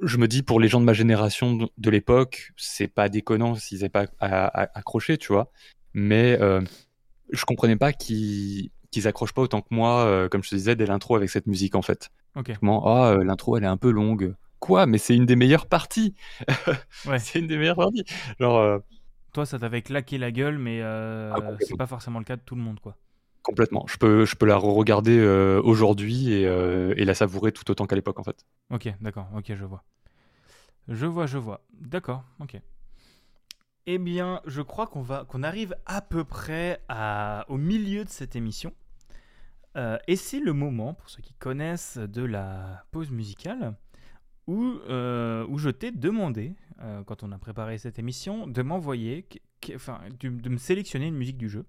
[0.01, 3.53] je me dis pour les gens de ma génération de, de l'époque, c'est pas déconnant
[3.55, 5.51] s'ils n'avaient pas à- à- accroché, tu vois.
[5.93, 6.39] Mais
[7.31, 10.87] je comprenais pas qu'ils qu'ils accrochent pas autant que moi, comme je te disais, dès
[10.87, 12.09] l'intro avec cette musique en fait.
[12.35, 12.51] Ok.
[12.59, 14.33] Comment, ah, l'intro elle est un peu longue.
[14.59, 16.15] Quoi Mais c'est une des meilleures parties.
[17.05, 17.19] Ouais.
[17.19, 18.03] c'est une des meilleures parties.
[18.39, 18.79] Genre, euh,
[19.33, 22.41] Toi, ça t'avait claqué la gueule, mais euh, Ah, c'est pas forcément le cas de
[22.41, 22.95] tout le monde, quoi.
[23.41, 23.85] complètement.
[23.87, 27.85] Je peux, je peux la re-regarder euh, aujourd'hui et, euh, et la savourer tout autant
[27.87, 28.45] qu'à l'époque en fait.
[28.71, 29.83] Ok, d'accord, ok, je vois.
[30.89, 31.61] Je vois, je vois.
[31.79, 32.59] D'accord, ok.
[33.87, 38.09] Eh bien, je crois qu'on va, qu'on arrive à peu près à, au milieu de
[38.09, 38.73] cette émission.
[39.77, 43.75] Euh, et c'est le moment, pour ceux qui connaissent, de la pause musicale,
[44.49, 49.27] où, euh, où je t'ai demandé, euh, quand on a préparé cette émission, de m'envoyer,
[49.75, 51.67] enfin, de, me sélectionner une musique du jeu.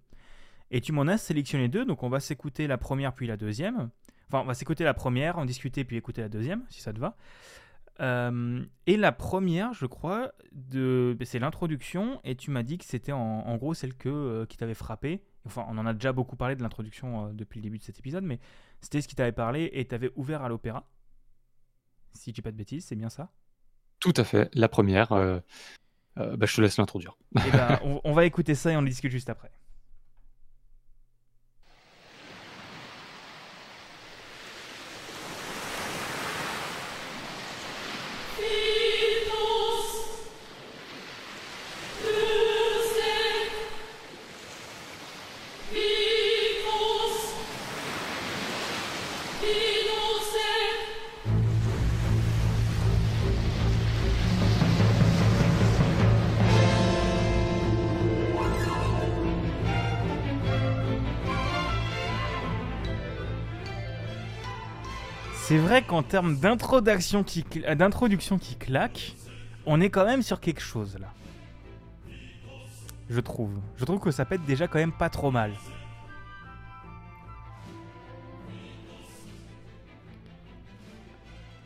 [0.71, 3.91] Et tu m'en as sélectionné deux, donc on va s'écouter la première puis la deuxième.
[4.29, 6.99] Enfin, on va s'écouter la première, en discuter puis écouter la deuxième, si ça te
[6.99, 7.19] va.
[8.01, 11.15] Euh, et la première, je crois, de...
[11.25, 15.23] c'est l'introduction, et tu m'as dit que c'était en, gros celle que, qui t'avait frappé.
[15.45, 18.25] Enfin, on en a déjà beaucoup parlé de l'introduction depuis le début de cet épisode,
[18.25, 18.39] mais
[18.81, 20.87] c'était ce qui t'avait parlé et t'avait ouvert à l'opéra.
[22.13, 23.31] Si je dis pas de bêtises, c'est bien ça?
[24.01, 24.51] Tout à fait.
[24.55, 25.41] La première, euh,
[26.19, 27.17] euh, bah, je te laisse l'introduire.
[27.47, 29.51] Et ben, on, on va écouter ça et on en discute juste après.
[65.51, 69.17] C'est vrai qu'en termes d'introduction qui, cl- d'introduction qui claque,
[69.67, 71.09] on est quand même sur quelque chose là.
[73.09, 73.51] Je trouve.
[73.77, 75.51] Je trouve que ça pète déjà quand même pas trop mal.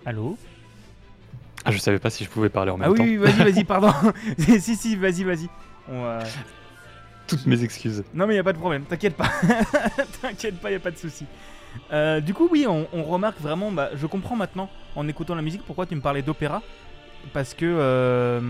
[0.06, 0.36] Allô?
[1.64, 3.04] Ah, je savais pas si je pouvais parler en même Ah oui, temps.
[3.04, 3.92] oui, vas-y, vas-y, pardon.
[4.38, 5.48] si, si, vas-y, vas-y.
[5.88, 6.18] Va-
[7.26, 8.04] Toutes mes excuses.
[8.12, 9.30] Non mais y a pas de problème, t'inquiète pas.
[10.22, 11.24] t'inquiète pas, y a pas de souci.
[11.92, 13.70] Euh, du coup, oui, on, remarque vraiment.
[13.70, 16.62] Bah, je comprends maintenant, en écoutant la musique, pourquoi tu me parlais d'opéra.
[17.32, 17.64] Parce que.
[17.64, 18.40] euh,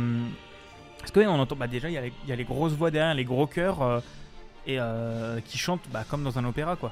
[0.98, 1.56] parce que on entend.
[1.56, 3.82] Bah, déjà, il y, a les- grosses voix derrière, les gros chœurs.
[3.82, 4.00] euh,
[4.66, 4.78] et
[5.42, 6.90] qui chantent bah, comme dans un opéra, quoi.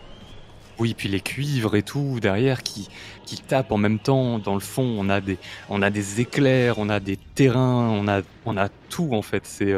[0.79, 2.89] Oui, puis les cuivres et tout derrière qui,
[3.25, 4.39] qui tapent en même temps.
[4.39, 8.09] Dans le fond, on a des, on a des éclairs, on a des terrains, on
[8.09, 9.47] a, on a tout en fait.
[9.47, 9.75] C'est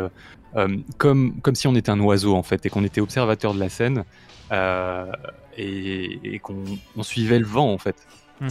[0.98, 3.68] comme, comme si on était un oiseau en fait et qu'on était observateur de la
[3.68, 4.04] scène
[4.52, 5.10] euh,
[5.56, 6.64] et, et qu'on
[6.96, 7.96] on suivait le vent en fait.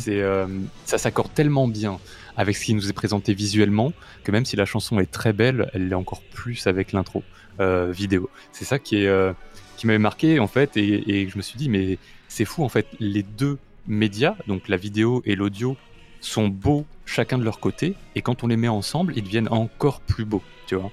[0.08, 0.48] Euh,
[0.86, 2.00] ça s'accorde tellement bien
[2.38, 5.70] avec ce qui nous est présenté visuellement que même si la chanson est très belle,
[5.74, 7.24] elle l'est encore plus avec l'intro
[7.60, 8.30] euh, vidéo.
[8.52, 9.34] C'est ça qui est euh,
[9.78, 12.70] qui m'avait marqué en fait et, et je me suis dit mais c'est fou en
[12.70, 15.76] fait les deux médias donc la vidéo et l'audio
[16.22, 20.00] sont beaux chacun de leur côté et quand on les met ensemble ils deviennent encore
[20.00, 20.92] plus beaux tu vois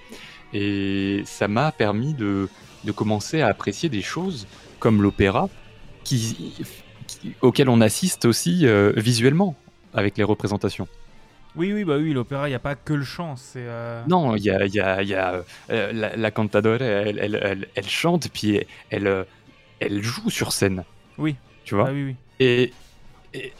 [0.53, 2.49] et ça m'a permis de,
[2.85, 4.47] de commencer à apprécier des choses
[4.79, 5.49] comme l'opéra
[6.05, 6.55] qui,
[7.07, 9.55] qui- auquel on assiste aussi euh, visuellement
[9.95, 10.89] avec les représentations
[11.57, 13.59] Oui, oui, bah oui, l'opéra, il n'y a pas que le chant, c'est.
[13.63, 17.19] euh, Non, il y a, y a- il y a, euh, la, la cantadora, elle,
[17.21, 18.61] elle, elle, elle chante, puis
[18.91, 19.27] elle,
[19.81, 20.85] elle joue sur scène.
[21.19, 21.37] Oui.
[21.65, 21.89] Tu vois?
[21.89, 22.17] Ah oui, oui.
[22.39, 22.73] Et,
[23.35, 23.53] et,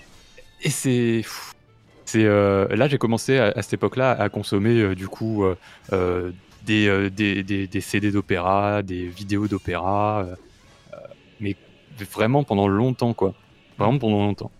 [0.63, 1.23] et c'est.
[2.07, 5.45] c'est euh, là, j'ai commencé à, à cette époque-là à consommer, euh, du coup,
[5.93, 6.33] euh,
[6.65, 10.35] des, euh, des, des, des CD d'opéra, des vidéos d'opéra, euh,
[10.93, 10.97] euh,
[11.41, 11.57] mais
[12.13, 13.35] vraiment pendant longtemps, quoi.
[13.79, 14.51] Vraiment pendant longtemps.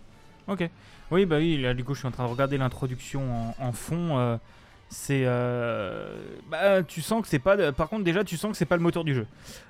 [0.47, 0.69] Ok.
[1.11, 4.39] Oui, bah oui, là du coup je suis en train de regarder l'introduction en fond.
[4.91, 5.23] C'est.
[5.25, 6.15] euh,
[6.51, 7.71] Bah tu sens que c'est pas.
[7.71, 9.25] Par contre, déjà tu sens que c'est pas le moteur du jeu.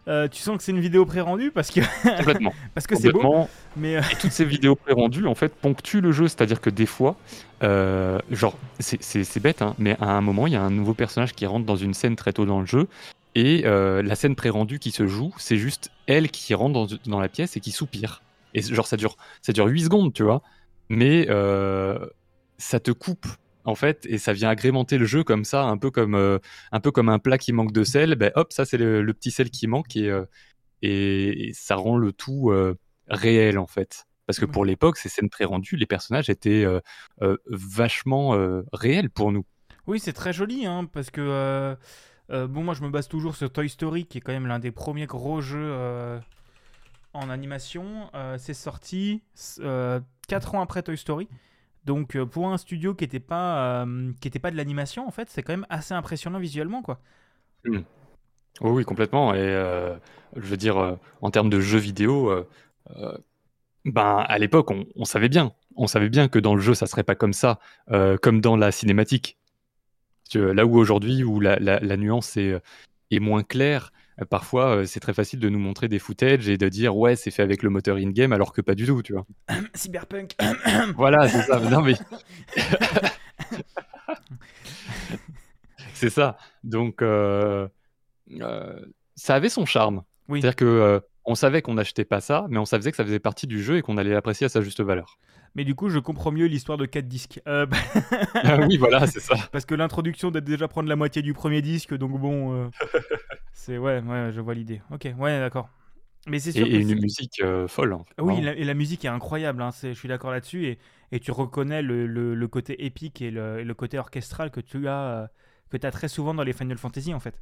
[0.08, 1.80] Euh, tu sens que c'est une vidéo pré-rendue parce que.
[2.18, 2.54] Complètement.
[2.74, 3.48] parce que c'est beau.
[3.78, 3.96] Mais.
[3.98, 6.28] euh, Et toutes ces vidéos pré-rendues, en fait, ponctuent le jeu.
[6.28, 7.16] C'est-à-dire que des fois,
[7.62, 11.46] genre, c'est- bête, hein, mais à un moment, il y a un nouveau personnage qui
[11.46, 12.88] rentre dans une scène très tôt dans le jeu.
[13.36, 17.30] Et la scène pré-rendue qui se joue, c'est juste elle qui rentre dans, dans la
[17.30, 18.22] pièce et qui soupire.
[18.54, 20.42] Et genre, ça dure, ça dure 8 secondes, tu vois.
[20.90, 21.28] Mais
[22.58, 23.26] ça te coupe,
[23.66, 26.40] en fait, et ça vient agrémenter le jeu comme ça, un peu comme, euh,
[26.72, 28.16] un, peu comme un plat qui manque de sel.
[28.16, 30.26] Ben hop, ça, c'est le, le petit sel qui manque et, euh,
[30.82, 34.06] et, et ça rend le tout euh, réel, en fait.
[34.26, 36.66] Parce que pour l'époque, ces scènes pré-rendues, les personnages étaient
[37.48, 38.34] vachement
[38.72, 39.46] réels pour nous.
[39.88, 41.76] Oui, c'est très joli, hein, parce que.
[42.30, 44.72] bon, moi je me base toujours sur Toy Story, qui est quand même l'un des
[44.72, 45.76] premiers gros jeux
[47.14, 48.10] en animation.
[48.38, 49.22] C'est sorti
[50.30, 51.28] 4 ans après Toy Story.
[51.86, 55.12] Donc euh, pour un studio qui n'était pas, euh, qui était pas de l'animation, en
[55.12, 57.00] fait, c'est quand même assez impressionnant visuellement, quoi.
[57.66, 57.84] Oui,
[58.62, 59.34] oui, complètement.
[59.34, 59.96] Et euh,
[60.36, 62.46] je veux dire, en termes de jeux vidéo,
[63.86, 65.54] ben, à l'époque, on, savait bien.
[65.76, 67.60] On savait bien que dans le jeu, ça serait pas comme ça,
[68.22, 69.38] comme dans la cinématique.
[70.34, 72.62] Là où aujourd'hui, où la, nuance est,
[73.20, 73.92] moins claire,
[74.30, 77.32] parfois, euh, c'est très facile de nous montrer des footages et de dire, ouais, c'est
[77.32, 79.26] fait avec le moteur in-game, alors que pas du tout, tu vois.
[79.76, 80.36] Cyberpunk.
[80.96, 81.60] Voilà, c'est ça.
[81.60, 81.94] Non, mais...
[85.94, 86.38] c'est ça.
[86.64, 87.68] Donc, euh,
[88.40, 88.80] euh,
[89.16, 90.04] ça avait son charme.
[90.28, 90.42] Oui.
[90.42, 93.20] C'est-à-dire que euh, on savait qu'on n'achetait pas ça, mais on savait que ça faisait
[93.20, 95.18] partie du jeu et qu'on allait l'apprécier à sa juste valeur.
[95.56, 97.42] Mais du coup, je comprends mieux l'histoire de 4 disques.
[97.48, 97.66] Euh,
[98.36, 99.36] Ah oui, voilà, c'est ça.
[99.52, 102.54] parce que l'introduction doit déjà prendre la moitié du premier disque, donc bon.
[102.54, 102.70] euh,
[103.54, 104.82] c'est ouais, ouais, je vois l'idée.
[104.92, 105.70] Ok, ouais, d'accord.
[106.28, 106.68] Mais c'est Et, sûr.
[106.68, 107.94] et que une musique euh, folle.
[107.94, 110.80] hein, Oui, la- et la musique est incroyable, hein, je suis d'accord là-dessus, et,
[111.12, 114.62] et tu reconnais le, le- le côté épique et le, et le côté orchestral que
[114.62, 115.30] tu as,
[115.70, 117.42] que as très souvent dans les Final Fantasy en fait.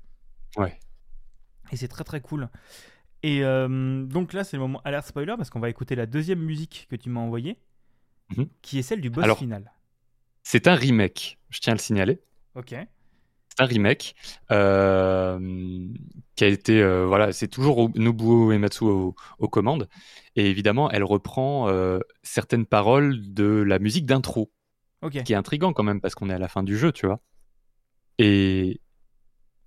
[0.57, 0.79] Ouais.
[1.71, 2.49] Et c'est très très cool.
[3.21, 6.87] Et donc là, c'est le moment alerte spoiler parce qu'on va écouter la deuxième musique
[6.89, 7.57] que tu m'as envoyée,
[8.37, 8.47] Mhm.
[8.61, 9.71] qui est celle du boss Alors- final.
[10.43, 12.19] C'est un remake, je tiens à le signaler.
[12.55, 12.69] Ok.
[12.69, 14.15] C'est un remake
[14.51, 15.87] euh,
[16.35, 19.89] qui a été, euh, voilà, c'est toujours Nobuo Uematsu aux, aux commandes.
[20.35, 24.51] Et évidemment, elle reprend euh, certaines paroles de la musique d'intro.
[25.11, 27.21] Qui est intriguant quand même parce qu'on est à la fin du jeu, tu vois.
[28.17, 28.81] Et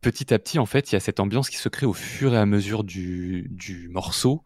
[0.02, 2.34] petit à petit, en fait, il y a cette ambiance qui se crée au fur
[2.34, 4.42] et à mesure du, du morceau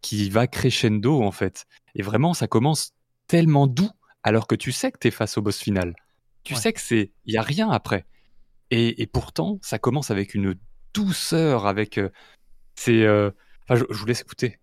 [0.00, 1.66] qui va crescendo, en fait.
[1.94, 2.92] Et vraiment, ça commence
[3.32, 3.88] tellement doux
[4.22, 5.94] alors que tu sais que tu es face au boss final.
[6.44, 6.60] Tu Ouais.
[6.60, 8.04] sais que c'est, il y a rien après.
[8.70, 10.54] Et, et pourtant, ça commence avec une
[10.92, 12.10] douceur, avec, euh,
[12.76, 13.30] c'est, euh,
[13.62, 14.60] enfin, je, je vous laisse écouter.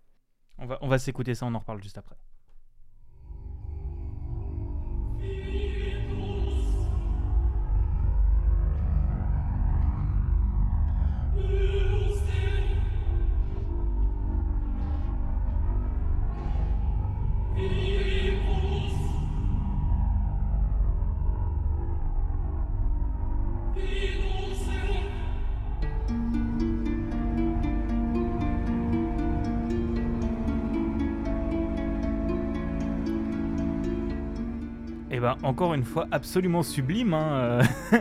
[0.59, 2.15] On va, on va s'écouter ça, on en reparle juste après.
[35.43, 37.13] Encore une fois, absolument sublime.
[37.13, 37.59] Hein,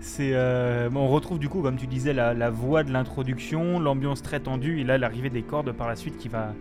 [0.00, 4.40] C'est, on retrouve du coup, comme tu disais, la, la voix de l'introduction, l'ambiance très
[4.40, 6.54] tendue, et là l'arrivée des cordes par la suite qui va,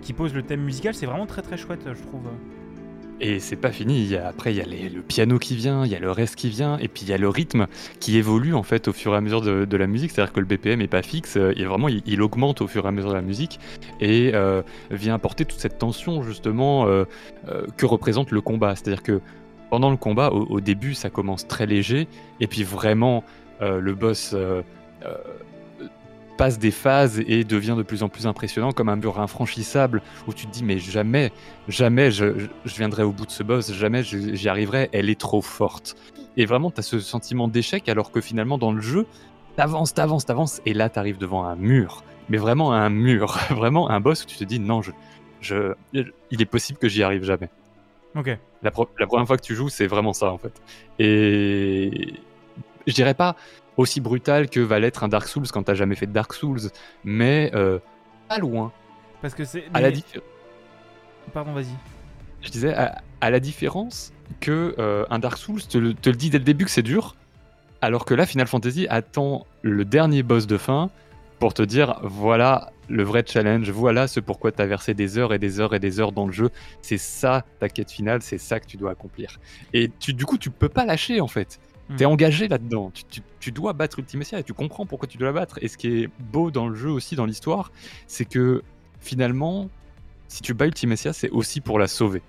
[0.00, 0.94] qui pose le thème musical.
[0.94, 2.28] C'est vraiment très très chouette, je trouve.
[3.20, 4.14] Et c'est pas fini.
[4.16, 6.78] après, il y a le piano qui vient, il y a le reste qui vient,
[6.78, 7.66] et puis il y a le rythme
[8.00, 10.10] qui évolue en fait au fur et à mesure de, la musique.
[10.10, 12.92] C'est-à-dire que le BPM est pas fixe, et vraiment il, augmente au fur et à
[12.92, 13.60] mesure de la musique
[14.00, 17.04] et euh, vient apporter toute cette tension justement euh,
[17.48, 18.74] euh, que représente le combat.
[18.74, 19.20] C'est-à-dire que
[19.68, 22.08] pendant le combat, au, début, ça commence très léger,
[22.40, 23.22] et puis vraiment
[23.60, 24.34] le boss
[26.40, 30.32] passe des phases et devient de plus en plus impressionnant comme un mur infranchissable où
[30.32, 31.32] tu te dis mais jamais,
[31.68, 35.96] jamais je, viendrai au bout de ce boss, jamais j'y arriverai, elle est trop forte.
[36.38, 39.06] Et vraiment, tu as ce sentiment d'échec alors que finalement dans le jeu,
[39.54, 42.04] t'avances, t'avances, t'avances et là t'arrives devant un mur.
[42.30, 44.92] Mais vraiment un mur, vraiment un boss où tu te dis non, je,
[45.42, 47.50] je, il est possible que j'y arrive jamais.
[48.16, 48.28] Ok.
[48.62, 50.54] La, la première fois que tu joues, c'est vraiment ça en fait.
[50.98, 52.14] Et
[52.86, 53.36] je dirais pas
[53.80, 56.70] aussi brutal que va l'être un Dark Souls quand t'as jamais fait de Dark Souls,
[57.02, 57.78] mais euh,
[58.28, 58.72] pas loin.
[59.22, 59.64] Parce que c'est.
[59.74, 59.90] À la
[61.32, 61.74] Pardon, vas-y.
[62.42, 66.44] Je disais, à, la différence que euh, un Dark Souls te, le dit dès le
[66.44, 67.16] début que c'est dur,
[67.80, 70.90] alors que là, Final Fantasy attend le dernier boss de fin
[71.38, 75.32] pour te dire voilà le vrai challenge, voilà ce pourquoi tu as versé des heures
[75.32, 76.50] et des heures et des heures dans le jeu,
[76.82, 79.38] c'est ça ta quête finale, c'est ça que tu dois accomplir.
[79.72, 81.60] Et tu, du coup, tu peux pas lâcher en fait.
[81.90, 81.96] Hmm.
[81.96, 82.92] Tu es engagé là-dedans.
[83.40, 85.58] Tu, dois battre Ultimecia et tu comprends pourquoi tu dois la battre.
[85.60, 87.72] Et ce qui est beau dans le jeu aussi, dans l'histoire,
[88.06, 88.62] c'est que
[89.00, 89.68] finalement,
[90.28, 92.22] si tu bats Ultimecia, c'est aussi pour la sauver.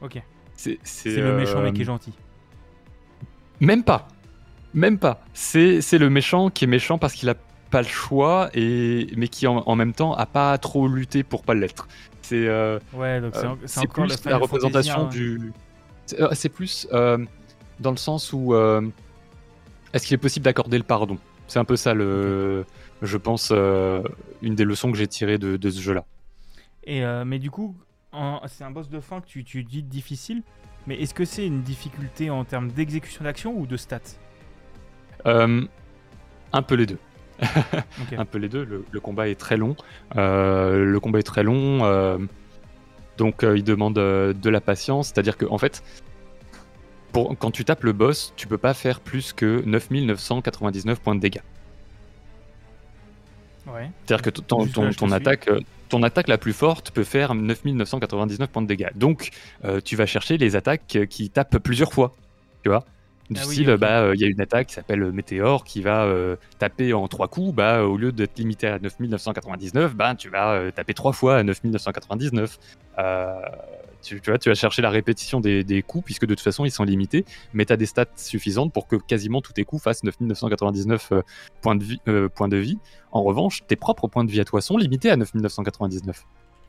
[0.00, 0.22] Ok.
[0.54, 2.12] C'est le méchant mais qui est euh, gentil.
[3.58, 4.06] Même pas.
[4.74, 5.24] Même pas.
[5.32, 7.34] C'est le méchant qui est méchant parce qu'il a
[7.70, 11.54] pas le choix, et, mais qui en, même temps a pas trop lutté pour pas
[11.54, 11.88] l'être.
[12.20, 13.34] C'est euh, ouais, donc
[13.64, 15.52] c'est euh, plus la, représentation du.
[16.06, 16.86] C'est plus
[17.80, 18.82] dans le sens où euh,
[19.92, 21.18] est-ce qu'il est possible d'accorder le pardon?
[21.48, 22.64] C'est un peu ça, le,
[23.02, 24.02] je pense, euh,
[24.40, 26.04] une des leçons que j'ai tirées de, ce jeu-là.
[26.84, 27.76] Et euh, mais du coup,
[28.46, 30.42] c'est un boss de fin que tu, tu dis difficile,
[30.86, 34.00] mais est-ce que c'est une difficulté en termes d'exécution d'action ou de stats?
[35.24, 36.98] Un peu les deux.
[38.16, 38.84] un peu les deux.
[38.90, 39.76] Le, combat est très long.
[40.14, 42.18] le combat est très long.
[43.18, 45.08] donc il demande de la patience.
[45.08, 45.82] C'est-à-dire que en fait,
[47.12, 51.42] quand tu tapes le boss, tu peux pas faire plus que 9999 points de dégâts.
[53.66, 53.90] Ouais.
[54.04, 58.62] C'est-à-dire que ton, ton, attaque, euh, ton attaque la plus forte peut faire 9999 points
[58.62, 58.90] de dégâts.
[58.96, 59.30] Donc,
[59.64, 62.16] euh, tu vas chercher les attaques qui tapent plusieurs fois.
[62.62, 62.84] Tu vois
[63.30, 66.06] du ah style, bah, euh, il y a une attaque qui s'appelle Météor qui va
[66.58, 67.54] taper en trois coups.
[67.54, 71.42] Bah, au lieu de te limiter à 9999, bah, tu vas taper trois fois à
[71.42, 72.58] 9999
[74.02, 76.84] tu, vois, tu vas chercher la répétition des, coups, puisque de toute façon, ils sont
[76.84, 81.12] limités, mais tu as des stats suffisantes pour que quasiment tous tes coups fassent 9999
[81.12, 81.22] euh,
[81.60, 82.78] points, de vie, euh, points de vie.
[83.12, 86.24] En revanche, tes propres points de vie à toi sont limités à 9999.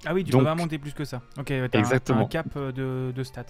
[0.05, 1.21] Ah oui, tu peux pas monter plus que ça.
[1.38, 2.21] Ok, t'as exactement.
[2.21, 3.45] Un, un cap euh, de, stats.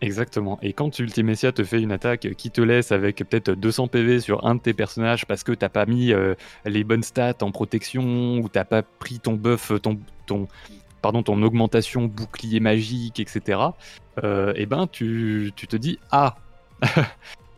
[0.00, 0.60] Exactement.
[0.62, 4.46] Et quand Ultimecia te fait une attaque qui te laisse avec peut-être 200 PV sur
[4.46, 6.12] un de tes personnages parce que t'as pas mis
[6.64, 10.46] les bonnes stats en protection ou t'as pas pris ton buff, ton, ton,
[11.02, 13.60] pardon, ton augmentation bouclier magique, etc.,
[14.24, 16.36] euh, eh ben tu, te dis ah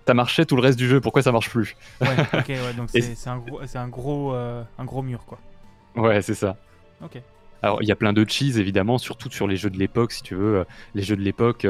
[0.07, 2.91] ça marchait tout le reste du jeu, pourquoi ça marche plus Ouais, ok, ouais, donc
[2.91, 5.39] c'est un gros, un, gros, euh, un gros mur quoi.
[5.97, 6.57] Ouais, c'est ça.
[7.03, 7.21] Ok.
[7.63, 10.23] Alors il y a plein de cheese évidemment, surtout sur les jeux de l'époque, si
[10.23, 10.59] tu veux.
[10.59, 10.65] Euh,
[10.95, 11.67] les jeux de l'époque,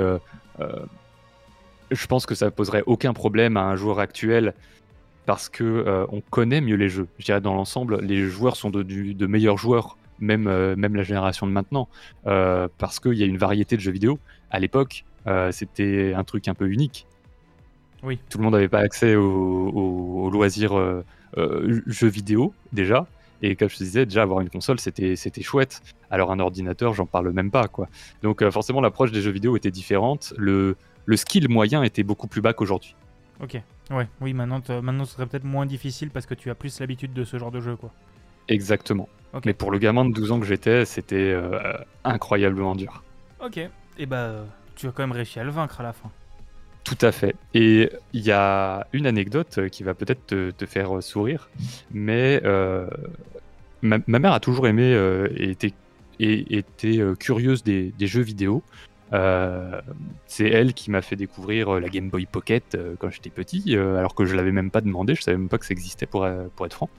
[1.90, 4.54] je pense que ça poserait aucun problème à un joueur actuel
[5.26, 7.08] parce que on connaît mieux les jeux.
[7.18, 11.02] Je dirais dans l'ensemble, les joueurs sont de, de meilleurs joueurs même, euh, même la
[11.02, 11.88] génération de maintenant,
[12.26, 14.18] euh, parce qu'il y a une variété de jeux vidéo.
[14.50, 17.06] À l'époque, euh, c'était un truc un peu unique.
[18.02, 18.18] Oui.
[18.30, 21.02] Tout le monde n'avait pas accès aux, loisirs
[21.36, 23.06] jeux vidéo déjà.
[23.42, 25.82] Et comme je te disais, déjà avoir une console, c'était c'était chouette.
[26.10, 27.88] Alors un ordinateur, j'en parle même pas quoi.
[28.22, 30.32] Donc forcément l'approche des jeux vidéo était différente.
[30.38, 32.94] Le, le skill moyen était beaucoup plus bas qu'aujourd'hui.
[33.42, 33.60] Ok.
[33.90, 34.08] Ouais.
[34.20, 34.32] Oui.
[34.32, 37.38] Maintenant, maintenant, ce serait peut-être moins difficile parce que tu as plus l'habitude de ce
[37.38, 37.92] genre de jeu quoi.
[38.48, 39.08] Exactement.
[39.44, 41.74] Mais pour le gamin de 12 ans que j'étais, c'était euh,
[42.04, 43.02] incroyablement dur.
[43.44, 46.10] Ok, et eh bah tu as quand même réussi à le vaincre à la fin.
[46.84, 47.36] Tout à fait.
[47.54, 51.48] Et il y a une anecdote qui va peut-être te, faire sourire,
[51.92, 52.88] mais euh,
[53.82, 55.74] ma, mère a toujours aimé euh, et était,
[56.18, 58.62] et, était curieuse des, des, jeux vidéo.
[59.12, 59.80] Euh,
[60.26, 63.76] c'est elle qui m'a fait découvrir euh, la Game Boy Pocket euh, quand j'étais petit,
[63.76, 66.28] alors que je l'avais même pas demandé, je savais même pas que ça existait pour,
[66.56, 66.90] pour être franc.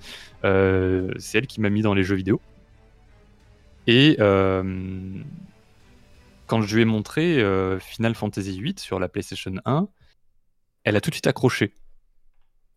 [0.44, 2.42] c'est elle qui m'a mis dans les jeux vidéo.
[3.88, 4.18] Et
[6.48, 7.44] quand je lui ai montré
[7.80, 9.88] Final Fantasy VIII sur la PlayStation 1,
[10.84, 11.76] elle a tout de suite accroché.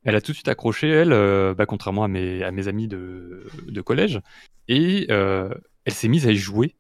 [0.05, 3.47] Elle a tout de suite accroché, elle, bah, contrairement à mes, à mes amis de,
[3.67, 4.21] de collège.
[4.69, 6.77] Et elle s'est mise à y jouer.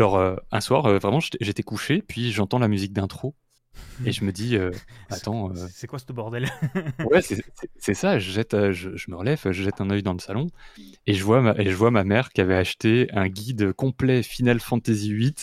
[0.00, 3.34] Genre, euh, un soir, euh, vraiment, j'étais- couché, puis j'entends la musique d'intro.
[4.06, 4.70] Et je me dis, euh,
[5.10, 6.48] attends, C'est quoi ce bordel?
[7.10, 8.18] Ouais, c'est ça.
[8.18, 10.46] Je, jette, je, je me relève, je jette un œil dans le salon,
[11.06, 14.22] et je vois ma, et je vois ma mère qui avait acheté un guide complet
[14.22, 15.34] Final Fantasy VIII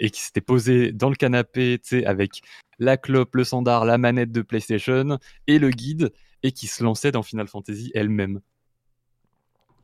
[0.00, 2.42] et qui s'était posé dans le canapé, tu sais, avec
[2.78, 7.10] la clope, le sandar, la manette de PlayStation et le guide, et qui se lançait
[7.10, 8.42] dans Final Fantasy elle-même.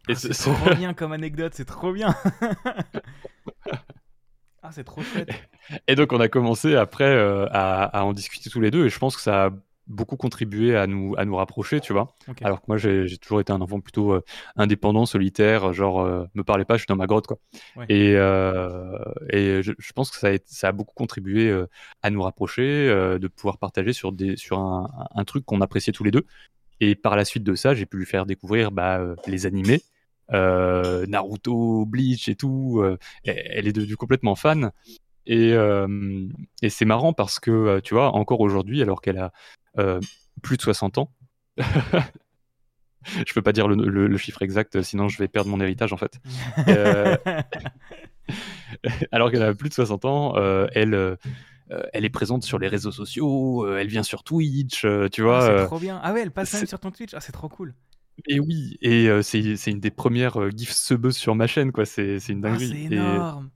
[0.08, 2.14] Ah, ce- C'est ce- trop bien comme anecdote, c'est trop bien.
[4.62, 5.30] ah, c'est trop chouette.
[5.88, 8.90] Et donc on a commencé après euh, à, à en discuter tous les deux, et
[8.90, 9.50] je pense que ça a
[9.88, 12.14] beaucoup contribué à nous, à nous rapprocher, tu vois.
[12.42, 14.22] Alors que moi j'ai toujours été un enfant plutôt euh,
[14.56, 17.38] indépendant, solitaire, genre euh, me parlez pas, je suis dans ma grotte, quoi.
[17.76, 17.86] Ouais.
[17.88, 18.96] Et, euh,
[19.30, 21.52] et je, je pense que ça a, été- ça a beaucoup contribué
[22.02, 22.62] à nous rapprocher,
[23.18, 26.24] de pouvoir partager sur, des, sur un, un truc qu'on appréciait tous les deux.
[26.80, 29.82] Et par la suite de ça, j'ai pu lui faire découvrir bah, euh, les animés,
[30.32, 32.80] euh, Naruto, Bleach et tout.
[32.82, 34.70] euh, elle est devenue complètement fan.
[35.26, 36.28] Et, euh,
[36.62, 39.32] et c'est marrant parce que, tu vois, encore aujourd'hui, alors qu'elle a
[40.42, 41.12] plus de 60 ans,
[43.04, 45.92] je peux pas dire le, le- le chiffre exact, sinon je vais perdre mon héritage
[45.92, 46.18] en fait.
[46.68, 47.16] Euh,
[49.12, 51.16] alors qu'elle a plus de 60 ans, euh, elle, euh,
[51.92, 55.38] elle est présente sur les réseaux sociaux, elle vient sur Twitch, tu vois.
[55.38, 56.00] Ah, c'est euh, trop bien.
[56.02, 57.12] Ah ouais, elle passe même c'est- sur ton Twitch.
[57.14, 57.74] Ah, c'est trop cool.
[58.28, 61.72] Et oui, et euh, c'est c'est une des premières euh, gifs sebeuses sur ma chaîne,
[61.72, 61.84] quoi.
[61.86, 62.78] C'est c'est une Ah, dinguerie.
[62.78, 63.50] c'est Et énorme.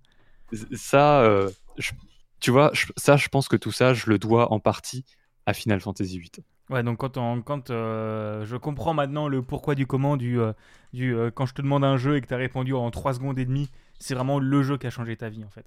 [0.74, 1.92] ça, euh, je-
[2.40, 5.04] tu vois, je- ça, je pense que tout ça, je le dois en partie
[5.46, 6.44] à Final Fantasy VIII.
[6.70, 10.52] Ouais, donc quand, on- quand euh, je comprends maintenant le pourquoi du comment du, euh,
[10.92, 13.14] du euh, quand je te demande un jeu et que tu as répondu en 3
[13.14, 15.66] secondes et demie, c'est vraiment le jeu qui a changé ta vie en fait.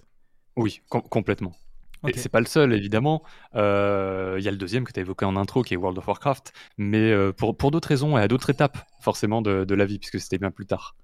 [0.56, 1.56] Oui, com- complètement.
[2.04, 2.16] Ok.
[2.16, 3.24] Et c'est pas le seul, évidemment.
[3.56, 5.98] Euh, Il y a le deuxième que tu as évoqué en intro, qui est World
[5.98, 9.76] of Warcraft, mais euh, pour, pour d'autres raisons et à d'autres étapes, forcément, de, de
[9.76, 10.96] la vie, puisque c'était bien plus tard.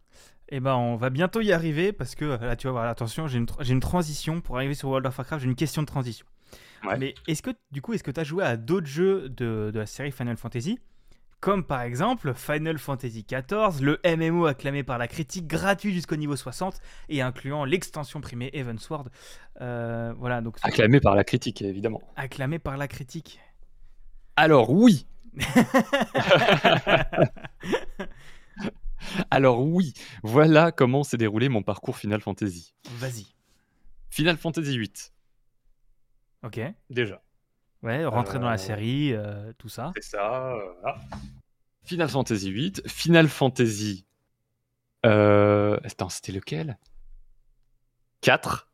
[0.50, 3.39] Eh ben, on va bientôt y arriver parce que là, tu vois, voilà, attention, j'ai
[3.39, 5.41] une, tra- j'ai une transition pour arriver sur World of Warcraft.
[5.43, 6.26] J'ai une question de transition.
[6.86, 6.98] Ouais.
[6.98, 9.80] Mais est-ce que, du coup, est-ce que tu as joué à d'autres jeux de, de
[9.80, 10.80] la série Final Fantasy?
[11.46, 16.36] Comme par exemple Final Fantasy XIV, le MMO acclamé par la critique, gratuit jusqu'au niveau
[16.36, 19.12] 60 et incluant l'extension primée Evansward.
[19.62, 22.02] Euh, voilà, donc Acclamé par la critique, évidemment.
[22.16, 23.39] acclamé par la critique.
[24.36, 25.06] Alors oui
[29.30, 29.93] Alors oui,
[30.24, 32.74] voilà comment s'est déroulé mon parcours Final Fantasy.
[32.98, 33.28] Vas-y.
[34.10, 34.91] Final Fantasy VIII,
[36.43, 36.60] Ok.
[36.89, 37.22] déjà.
[37.86, 39.94] Ouais, rentrer dans Euh, la série, euh, tout ça.
[39.96, 40.52] C'est ça.
[40.54, 41.00] euh, voilà.
[41.84, 44.06] Final Fantasy VIII, Final Fantasy.
[45.06, 45.78] Euh...
[45.84, 46.78] Attends, c'était lequel?
[48.22, 48.68] 4.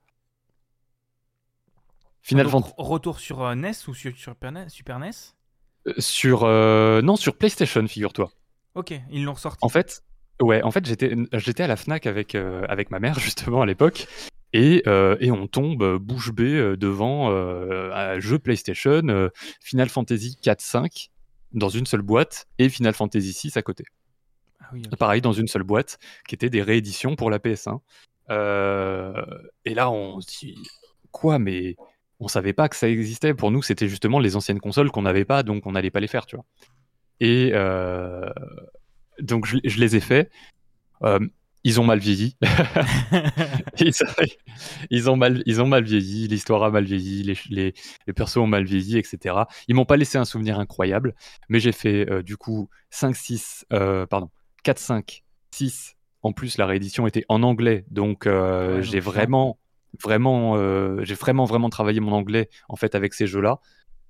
[2.22, 2.74] Final Donc, Fantasy.
[2.78, 4.36] Retour sur euh, NES ou sur, sur
[4.70, 5.12] Super NES,
[5.97, 6.43] Sur.
[6.43, 8.32] euh, Non, sur PlayStation, figure-toi.
[8.76, 9.57] Ok, ils l'ont ressorti.
[9.62, 10.03] En fait,
[10.41, 13.66] ouais, en fait, j'étais, j'étais à la Fnac avec euh, avec ma mère justement à
[13.66, 14.07] l'époque,
[14.53, 19.29] et euh, et on tombe euh, bouche bée euh, devant euh, un jeu PlayStation euh,
[19.61, 21.09] Final Fantasy 4-5
[21.53, 23.83] dans une seule boîte et Final Fantasy 6 à côté.
[24.59, 24.83] Ah oui.
[24.99, 27.79] Pareil dans une seule boîte, qui étaient des rééditions pour la PS1.
[28.29, 29.13] Euh,
[29.65, 30.57] et là, on se dit
[31.11, 31.75] quoi, mais
[32.19, 33.33] on savait pas que ça existait.
[33.33, 36.07] Pour nous, c'était justement les anciennes consoles qu'on n'avait pas, donc on n'allait pas les
[36.07, 36.45] faire, tu vois.
[37.19, 37.51] Et
[39.19, 40.31] donc je, je les ai faits.
[41.64, 42.38] Ils ont mal vieilli.
[43.80, 43.91] ils,
[44.89, 46.28] ils ont mal, ils ont mal vieilli.
[46.28, 47.24] L'histoire a mal vieilli.
[47.24, 47.74] Les, les,
[48.07, 49.36] les persos ont mal vieilli, etc.
[49.68, 51.16] Ils m'ont pas laissé un souvenir incroyable,
[51.49, 54.30] mais j'ai fait euh, du coup 5, 6, euh, pardon,
[54.64, 55.95] 4, 5, 6.
[56.24, 59.59] En plus, la réédition était en anglais, donc euh, Ouais, j'ai vraiment,
[60.01, 60.55] vraiment,
[61.03, 63.59] j'ai vraiment, vraiment travaillé mon anglais en fait avec ces jeux-là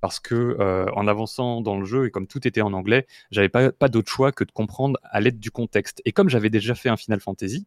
[0.02, 3.50] parce que euh, en avançant dans le jeu et comme tout était en anglais, j'avais
[3.50, 6.02] pas, pas d'autre choix que de comprendre à l'aide du contexte.
[6.06, 7.66] Et comme j'avais déjà fait un Final Fantasy,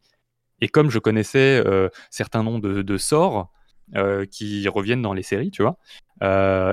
[0.60, 3.50] et comme je connaissais euh, certains noms de, de sorts
[3.96, 5.78] euh, qui reviennent dans les séries, tu vois,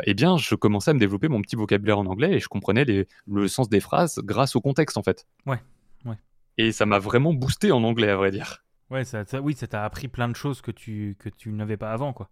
[0.06, 2.86] eh bien, je commençais à me développer mon petit vocabulaire en anglais et je comprenais
[2.86, 5.26] les- le sens des phrases grâce au contexte, en fait.
[5.46, 5.60] Ouais,
[6.06, 6.16] ouais.
[6.58, 8.64] Et ça m'a vraiment boosté en anglais, à vrai dire.
[8.90, 11.78] Ouais, ça, ça- oui, ça t'a appris plein de choses que tu, que tu n'avais
[11.78, 12.30] pas avant, quoi.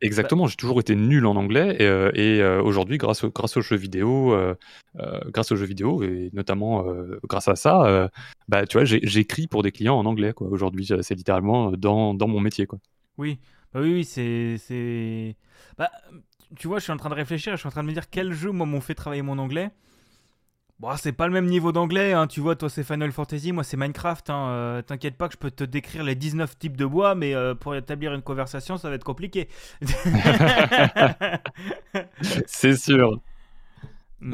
[0.00, 3.56] Exactement, j'ai toujours été nul en anglais et, euh, et, euh, aujourd'hui, grâce, au- grâce
[3.56, 4.54] aux jeux vidéo, euh,
[5.26, 8.08] grâce aux jeux vidéo et notamment euh, grâce à ça, euh,
[8.46, 10.46] bah tu vois, j'écris pour des clients en anglais quoi.
[10.48, 12.78] Aujourd'hui, c'est littéralement dans, dans mon métier quoi.
[13.16, 13.38] Oui,
[13.72, 15.36] bah oui, oui, c'est.
[15.76, 15.90] Bah,
[16.56, 18.10] tu vois, je suis en train de réfléchir, je suis en train de me dire
[18.10, 19.70] quel jeu, moi, m'ont fait travailler mon anglais.
[20.80, 22.28] Bon, c'est pas le même niveau d'anglais, hein.
[22.28, 24.30] tu vois, toi c'est Final Fantasy, moi c'est Minecraft.
[24.30, 24.48] Hein.
[24.50, 27.56] Euh, t'inquiète pas que je peux te décrire les 19 types de bois, mais euh,
[27.56, 29.48] pour établir une conversation, ça va être compliqué.
[32.46, 33.20] c'est sûr.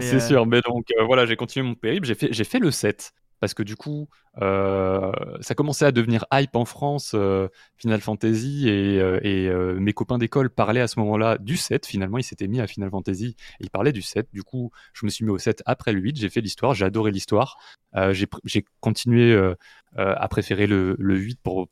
[0.00, 3.14] C'est sûr, mais donc voilà, j'ai continué mon périple, j'ai fait, j'ai fait le 7
[3.44, 4.08] parce que du coup,
[4.40, 10.16] euh, ça commençait à devenir hype en France, euh, Final Fantasy, et, euh, mes copains
[10.16, 11.84] d'école parlaient à ce moment-là du 7.
[11.84, 14.28] Finalement, ils s'étaient mis à Final Fantasy et ils parlaient du 7.
[14.32, 16.16] Du coup, je me suis mis au 7 après le 8.
[16.16, 17.58] J'ai fait l'histoire, j'ai adoré l'histoire.
[18.12, 19.38] j'ai continué
[19.94, 21.68] à préférer le, 8 pour,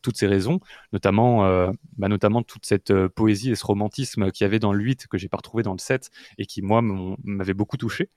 [0.00, 0.60] toutes ces raisons,
[0.92, 5.08] notamment, bah, notamment toute cette poésie et ce romantisme qu'il y avait dans le 8
[5.08, 6.82] que j'ai pas retrouvé dans le 7 et qui, moi,
[7.24, 8.10] m'avait beaucoup touché.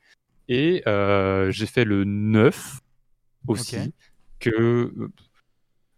[0.47, 2.79] Et euh, j'ai fait le 9
[3.47, 3.93] aussi,
[4.39, 5.11] que euh,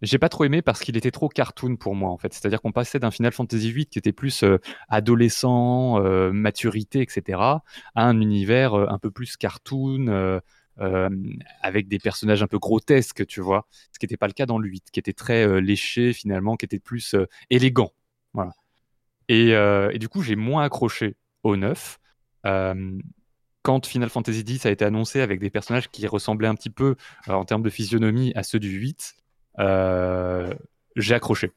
[0.02, 2.34] j'ai pas trop aimé parce qu'il était trop cartoon pour moi en fait.
[2.34, 7.62] C'est-à-dire qu'on passait d'un Final Fantasy VIII qui était plus euh, adolescent, maturité, etc., à
[7.95, 10.41] un univers un peu plus cartoon.
[11.62, 14.58] avec des personnages un peu grotesques, tu vois, ce qui n'était pas le cas dans
[14.58, 17.16] le 8, qui était très léché finalement, qui était plus
[17.50, 17.91] élégant.
[18.34, 18.54] Voilà.
[19.28, 22.00] Et, et, du coup, j'ai moins accroché au 9
[23.62, 26.95] quand Final Fantasy X a été annoncé avec des personnages qui ressemblaient un petit peu
[27.28, 29.16] euh, en termes de physionomie à ceux du 8,
[29.60, 30.53] euh,
[30.95, 31.51] j'ai accroché.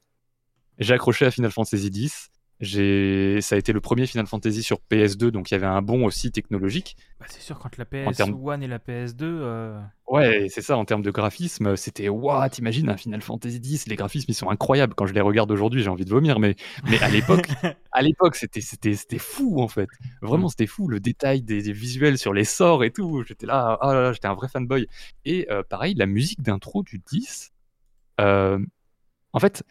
[0.78, 2.30] J'ai accroché à Final Fantasy X
[2.62, 6.04] ça a été le premier Final Fantasy sur PS2, donc il y avait un bon
[6.04, 6.96] aussi technologique.
[7.18, 9.22] Bah, c'est sûr, quand la PS1 et la PS2.
[9.22, 13.88] Euh, ouais, c'est ça, en termes de graphisme, c'était waouh, t'imagines un Final Fantasy X,
[13.88, 14.94] les graphismes ils sont incroyables.
[14.94, 16.54] Quand je les regarde aujourd'hui, j'ai envie de vomir, mais,
[16.84, 17.48] mais à l'époque,
[17.92, 19.88] à l'époque, c'était, c'était, c'était fou en fait.
[20.20, 23.24] Vraiment, c'était fou, le détail des, visuels sur les sorts et tout.
[23.26, 24.86] J'étais là, oh j'étais un vrai fanboy.
[25.24, 27.50] Et euh, pareil, la musique d'intro du 10.
[28.20, 28.58] Euh,
[29.32, 29.64] en fait,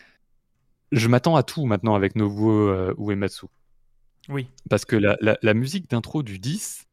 [0.92, 3.48] je m'attends à tout maintenant avec Nobuo euh, Uematsu.
[4.30, 4.48] Oui.
[4.70, 6.88] Parce que la, musique d'intro du 10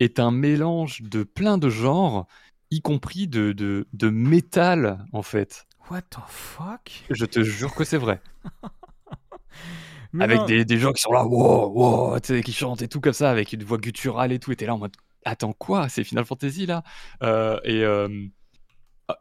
[0.00, 2.26] est un mélange de plein de genres,
[2.70, 5.66] y compris de, de, métal, en fait.
[5.90, 7.04] What the fuck?
[7.10, 8.20] Je te jure que c'est vrai.
[10.20, 13.30] avec des, des, gens qui sont là, wow, wow, qui chantent et tout comme ça,
[13.30, 16.24] avec une voix gutturale et tout, et t'es là en mode, attends quoi, c'est Final
[16.24, 16.82] Fantasy là?
[17.22, 18.26] Euh, euh,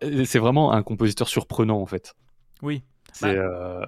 [0.02, 2.16] Et c'est vraiment un compositeur surprenant en fait.
[2.62, 2.84] Oui.
[3.22, 3.86] Bah, euh,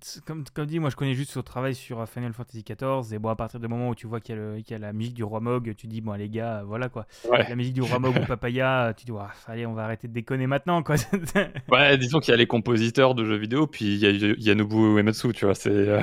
[0.00, 0.24] c'est.
[0.24, 3.14] Comme, comme dit, moi je connais juste son travail sur euh, Final Fantasy XIV.
[3.14, 4.36] Et bon, à partir du moment où tu vois qu'il
[4.68, 7.06] y, a la musique du Roi Mog, tu dis, bon, les gars, voilà quoi.
[7.30, 9.12] La musique du Roi Mog ou Papaya, tu dis,
[9.46, 10.96] allez, on va arrêter de déconner maintenant quoi.
[11.70, 14.42] ouais, disons qu'il y a les compositeurs de jeux vidéo, puis il y a, il
[14.42, 15.54] y a Nobuo Uematsu, tu vois.
[15.54, 16.00] C'est, euh,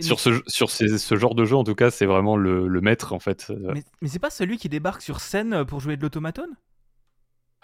[0.00, 3.12] sur ce, sur ce genre de jeu, en tout cas, c'est vraiment le, le maître
[3.12, 3.52] en fait.
[3.74, 6.56] Mais, mais c'est pas celui qui débarque sur scène pour jouer de l'automatone?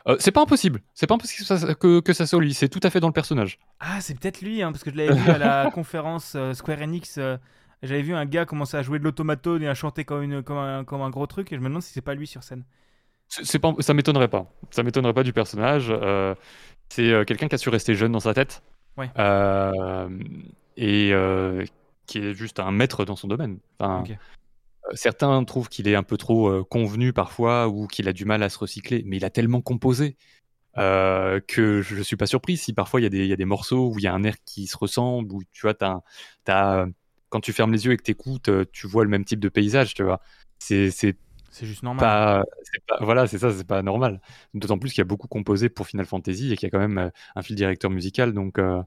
[0.07, 0.81] Euh, c'est pas impossible.
[0.93, 2.53] C'est pas impossible que ça, que, ça soit lui.
[2.55, 3.59] C'est tout à fait dans le personnage.
[3.81, 6.83] Ah, c'est peut-être lui, hein, parce que je l'avais vu à la conférence euh, Square
[6.83, 7.17] Enix.
[7.19, 7.37] Euh,
[7.83, 10.59] j'avais vu un gars commencer à jouer de l'automatone et à chanter comme, une, comme,
[10.59, 12.65] un, comme un gros truc, et je me demande si c'est pas lui sur scène.
[13.29, 14.47] C'est pas, ça m'étonnerait pas.
[14.71, 15.93] Ça m'étonnerait pas du personnage.
[16.91, 18.63] c'est quelqu'un qui a su rester jeune dans sa tête.
[18.97, 19.11] Ouais.
[20.77, 21.13] et
[22.07, 23.59] qui est juste un maître dans son domaine.
[23.79, 24.05] Enfin,
[24.93, 28.49] certains trouvent qu'il est un peu trop convenu parfois ou qu'il a du mal à
[28.49, 30.17] se recycler, mais il a tellement composé
[30.77, 34.03] que je ne suis pas surpris si parfois il y, a des, morceaux où il
[34.03, 35.75] y a un air qui se ressemble, où tu vois,
[37.29, 39.49] quand tu fermes les yeux et que tu écoutes, tu vois le même type de
[39.49, 40.21] paysage, tu vois.
[40.59, 40.91] C'est
[41.63, 42.45] juste normal.
[43.01, 44.21] voilà, c'est ça, c'est pas normal.
[44.55, 46.81] D'autant plus qu'il y a beaucoup composé pour Final Fantasy et qu'il y a quand
[46.81, 48.87] même un fil directeur musical, donc, donc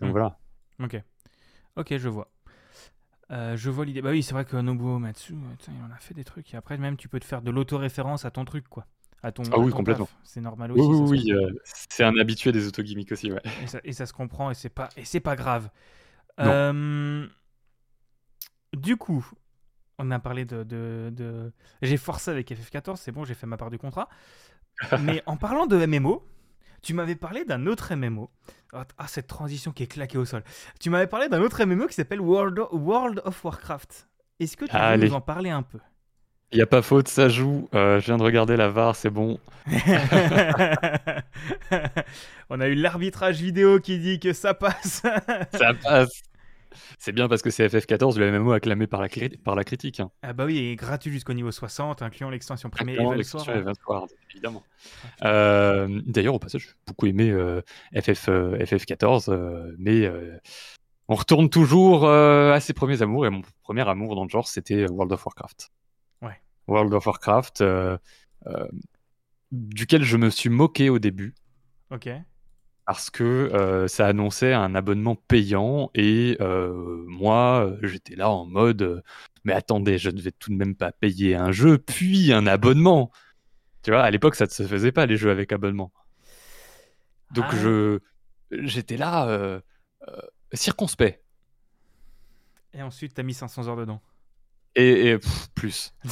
[0.00, 0.10] mmh.
[0.10, 0.38] voilà.
[0.80, 1.00] Ok.
[1.76, 2.30] Ok, je vois.
[3.30, 4.02] Euh, je vois l'idée.
[4.02, 5.34] Bah oui, c'est vrai que Nobuo Matsu,
[5.68, 6.52] il en a fait des trucs.
[6.52, 8.86] Et après, même, tu peux te faire de l'autoréférence à ton truc, quoi.
[9.22, 10.08] À ton, ah oui, complètement.
[10.22, 10.82] C'est normal aussi.
[10.82, 13.40] Oui, oui, euh, c'est un habitué des autogimmicks aussi, ouais.
[13.84, 15.70] Et ça, se comprend et c'est pas, et c'est pas grave.
[16.40, 17.26] Euh,
[18.74, 19.26] du coup,
[19.98, 20.62] on a parlé de.
[20.62, 21.52] de, de...
[21.80, 24.10] J'ai forcé avec FF14, c'est bon, j'ai fait ma part du contrat.
[25.00, 26.22] Mais en parlant de MMO,
[26.84, 28.30] tu m'avais parlé d'un autre MMO.
[28.72, 30.42] Ah, cette transition qui est claquée au sol.
[30.80, 34.08] Tu m'avais parlé d'un autre MMO qui s'appelle World, of Warcraft.
[34.40, 35.78] Est-ce que tu peux nous en parler un peu?
[36.52, 37.68] Il n'y a pas faute, ça joue.
[37.74, 39.40] Euh, je viens de regarder la VAR, c'est bon.
[42.48, 45.02] On a eu l'arbitrage vidéo qui dit que ça passe.
[45.52, 46.22] ça passe.
[46.98, 49.08] C'est bien parce que c'est FF14, le MMO acclamé par la,
[49.44, 50.00] par la critique.
[50.00, 50.10] Hein.
[50.22, 54.62] Ah bah oui, et gratuit jusqu'au niveau 60, incluant l'extension première et l'extension Evansoir, évidemment.
[55.24, 57.62] Euh, d'ailleurs, au passage, j'ai beaucoup aimé euh,
[57.94, 60.10] FF, FF14, euh, mais
[61.08, 64.86] on retourne toujours à ses premiers amours, et mon premier amour dans le genre, c'était
[64.88, 65.70] World of Warcraft.
[66.22, 66.40] Ouais.
[66.68, 67.64] World of Warcraft,
[69.52, 71.34] duquel je me suis moqué au début.
[71.90, 72.08] Ok
[72.86, 79.02] parce que euh, ça annonçait un abonnement payant et euh, moi j'étais là en mode
[79.44, 83.10] mais attendez, je ne vais tout de même pas payer un jeu, puis un abonnement.
[83.82, 85.92] Tu vois, à l'époque, ça ne se faisait pas les jeux avec abonnement.
[87.34, 87.56] Donc Ah.
[87.56, 87.98] je
[88.50, 89.60] j'étais là euh,
[90.54, 91.22] circonspect.
[92.72, 94.00] Et ensuite, t'as mis 500 heures dedans.
[94.76, 95.94] Et, et, pff, plus.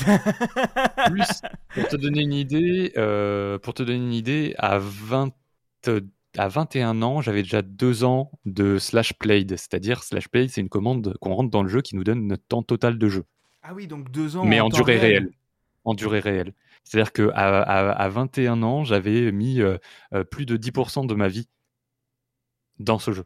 [1.06, 1.42] plus.
[1.74, 2.92] Pour te donner une idée,
[3.62, 5.32] pour te donner une idée, à 20,
[6.38, 9.50] à 21 ans, j'avais déjà deux ans de slash played.
[9.56, 12.44] C'est-à-dire slash played, c'est une commande qu'on rentre dans le jeu qui nous donne notre
[12.46, 13.24] temps total de jeu,
[13.62, 14.44] ah oui, donc deux ans.
[14.44, 15.22] mais en, durée réel.
[15.24, 15.30] réelle.
[15.84, 16.52] En durée réelle.
[16.84, 19.78] C'est-à-dire que à, à- à 21 ans, j'avais mis euh,
[20.14, 21.48] euh, plus de 10% de ma vie
[22.80, 23.24] dans ce jeu.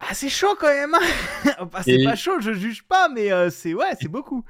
[0.00, 0.94] Ah, c'est chaud quand même.
[0.94, 1.52] hein.
[1.58, 4.44] Enfin, c'est Et- pas chaud, je juge pas, mais euh, c'est ouais, c'est beaucoup.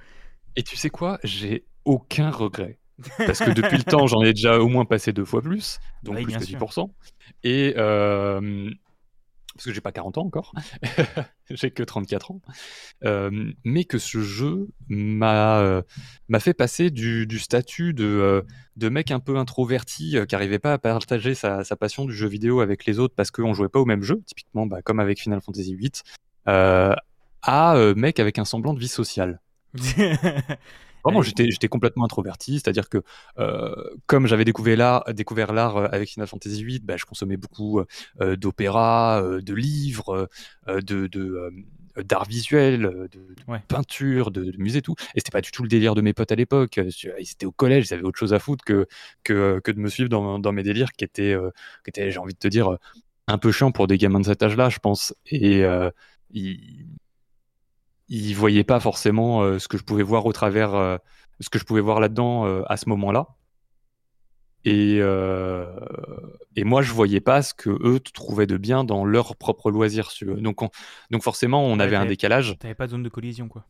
[0.56, 1.18] Et tu sais quoi?
[1.24, 2.78] J'ai aucun regret.
[3.18, 6.16] Parce que depuis le temps, j'en ai déjà au moins passé deux fois plus, donc
[6.16, 6.58] Oui, plus que sûr.
[6.58, 6.90] 10%.
[7.44, 8.70] Et euh,
[9.56, 10.52] parce que j'ai pas 40 ans encore,
[11.50, 12.40] j'ai que 34 ans.
[13.04, 15.82] Euh, mais que ce jeu m'a euh,
[16.28, 18.42] m'a fait passer du, du statut de, euh,
[18.76, 22.28] de mec un peu introverti qui arrivait pas à partager sa, sa passion du jeu
[22.28, 25.20] vidéo avec les autres parce qu'on jouait pas au même jeu, typiquement bah, comme avec
[25.20, 25.90] Final Fantasy VIII,
[26.44, 29.40] à mec avec un semblant de vie sociale.
[31.06, 32.98] Vraiment, j'étais, complètement introverti, c'est-à-dire que
[33.38, 33.74] euh,
[34.06, 37.80] comme j'avais découvert l'art, découvert l'art euh, avec Final Fantasy VIII, bah, je consommais beaucoup
[38.20, 40.28] euh, d'opéras, euh, de livres,
[40.66, 41.50] de, de,
[42.04, 43.60] d'art visuel, de, de Ouais.
[43.68, 44.94] peinture, de, de musée, tout.
[45.14, 46.78] Et c'était pas du tout le délire de mes potes à l'époque.
[46.78, 48.86] Ils étaient au collège, ils avaient autre chose à foutre que,
[49.24, 51.50] que, que de me suivre dans, dans mes délires qui étaient, euh,
[51.84, 52.76] qui étaient, j'ai envie de te dire,
[53.28, 55.14] un peu chiant pour des gamins de cet âge-là, je pense.
[55.26, 55.90] Et euh,
[56.30, 56.86] ils,
[58.08, 60.96] ils voyaient pas forcément euh, ce que je pouvais voir au travers, euh,
[61.40, 63.28] ce que je pouvais voir là-dedans euh, à ce moment-là.
[64.64, 69.70] Et, et moi, je voyais pas ce que eux trouvaient de bien dans leur propre
[69.70, 70.10] loisir.
[70.22, 70.70] Donc, on-
[71.12, 72.56] donc forcément, on Ouais, avait un décalage.
[72.58, 73.64] T'avais pas de zone de collision, quoi.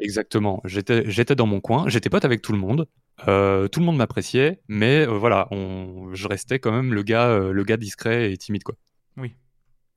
[0.00, 0.60] Exactement.
[0.66, 1.88] J'étais, j'étais dans mon coin.
[1.88, 2.86] J'étais pote avec tout le monde.
[3.18, 7.78] Tout le monde m'appréciait, mais voilà, on, je restais quand même le gars, le gars
[7.78, 8.74] discret et timide, quoi.
[9.16, 9.34] Oui.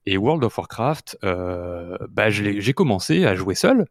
[0.06, 3.86] Et World of Warcraft, euh, bah, j'ai commencé à jouer seul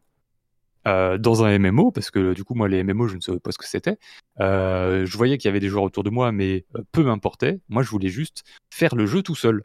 [0.86, 3.52] euh, dans un MMO, parce que du coup, moi, les MMO, je ne savais pas
[3.52, 3.98] ce que c'était.
[4.40, 7.60] Euh, je voyais qu'il y avait des joueurs autour de moi, mais peu m'importait.
[7.68, 9.64] Moi, je voulais juste faire le jeu tout seul.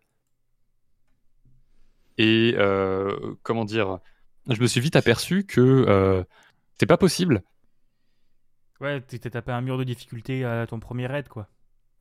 [2.17, 2.55] Et
[3.43, 3.99] comment dire,
[4.49, 6.25] je me suis vite aperçu que
[6.77, 7.43] c'est pas possible.
[8.81, 11.47] Ouais, tu t'es tapé un mur de difficulté à ton premier raid, quoi.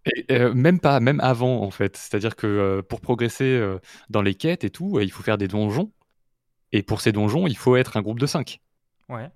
[0.07, 1.97] Et, euh, même pas, même avant en fait.
[1.97, 3.79] C'est-à-dire que euh, pour progresser euh,
[4.09, 5.93] dans les quêtes et tout, il faut faire des donjons.
[6.73, 8.61] Et pour ces donjons, il faut être un groupe de 5.
[9.09, 9.29] Ouais.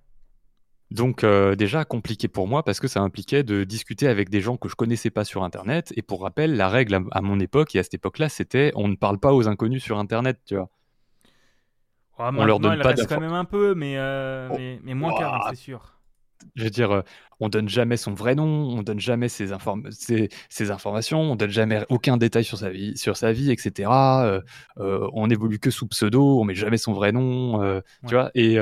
[0.90, 4.68] Donc déjà compliqué pour moi parce que ça impliquait de discuter avec des gens que
[4.68, 5.92] je connaissais pas sur Internet.
[5.96, 8.86] Et pour rappel, la règle à, à mon époque et à cette époque-là, c'était on
[8.86, 10.70] ne parle pas aux inconnus sur Internet, tu vois.
[12.18, 14.54] Oh, On leur donne il pas reste quand même un peu, mais, Oh.
[14.56, 15.18] mais, mais moins Ouah.
[15.18, 15.93] qu'avant, c'est sûr.
[16.54, 17.02] Je veux dire, euh,
[17.40, 18.44] on donne jamais son vrai nom,
[18.78, 22.70] on donne jamais ses, inform- ses- ses informations, on donne jamais aucun détail sur sa
[22.70, 24.24] vie, sur sa vie, etc.
[24.26, 24.40] Euh,
[24.78, 28.30] euh, on évolue que sous pseudo, on met jamais son vrai nom, euh, tu vois.
[28.34, 28.56] Et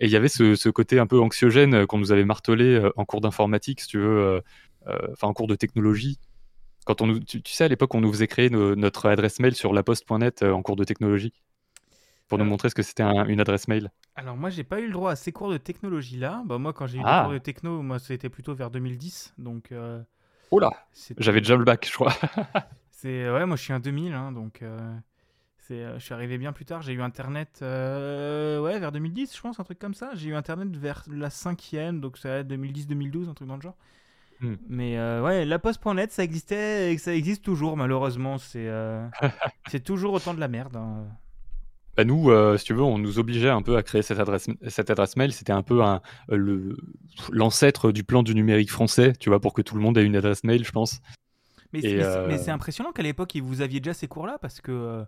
[0.00, 3.20] il y avait ce, ce côté un peu anxiogène qu'on nous avait martelé en cours
[3.20, 4.42] d'informatique, si tu veux,
[5.12, 6.18] enfin en cours de technologie.
[6.84, 9.54] Quand on nous, tu, tu sais, à l'époque, on nous faisait créer notre adresse mail
[9.54, 11.32] sur laposte.net en cours de technologie
[12.28, 12.48] pour nous Euh.
[12.48, 13.90] montrer ce que c'était un- une adresse mail.
[14.14, 16.42] Alors moi j'ai pas eu le droit à ces cours de technologie là.
[16.46, 17.20] Bah moi quand j'ai eu Ah.
[17.20, 20.02] des cours de techno, moi c'était plutôt vers 2010, donc euh,
[20.52, 20.70] Oh là,
[21.18, 22.12] j'avais déjà le bac, je crois.
[22.90, 24.78] C'est ouais, moi je suis un 2000, hein, donc euh,
[25.58, 26.80] c'est, euh, je suis arrivé bien plus tard.
[26.82, 30.10] J'ai eu internet, euh, ouais, vers 2010, je pense, un truc comme ça.
[30.14, 33.60] J'ai eu internet vers la cinquième, donc ça va être 2010-2012, un truc dans le
[33.62, 33.76] genre.
[34.40, 34.54] Hmm.
[34.68, 38.38] Mais euh, ouais, la poste.net, ça existait et ça existe toujours, malheureusement.
[38.38, 39.06] C'est euh,
[39.68, 40.76] c'est toujours autant de la merde.
[40.76, 41.06] hein.
[41.96, 44.48] Bah, nous, euh, si tu veux, on nous obligeait un peu à créer cette adresse,
[44.68, 45.32] cette adresse mail.
[45.32, 46.76] C'était un peu un, euh, le,
[47.30, 50.16] l'ancêtre du plan du numérique français, tu vois, pour que tout le monde ait une
[50.16, 51.00] adresse mail, je pense.
[51.72, 55.04] Mais, c'est- euh, mais c'est impressionnant qu'à l'époque, vous aviez déjà ces cours-là parce que.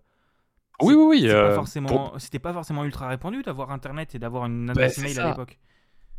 [0.81, 1.29] Oui, oui, oui.
[1.29, 4.73] euh, pas forcément, pour- c'était pas forcément ultra répandu d'avoir internet et d'avoir une Bah,
[4.73, 5.27] adresse mail ça.
[5.27, 5.59] à l'époque.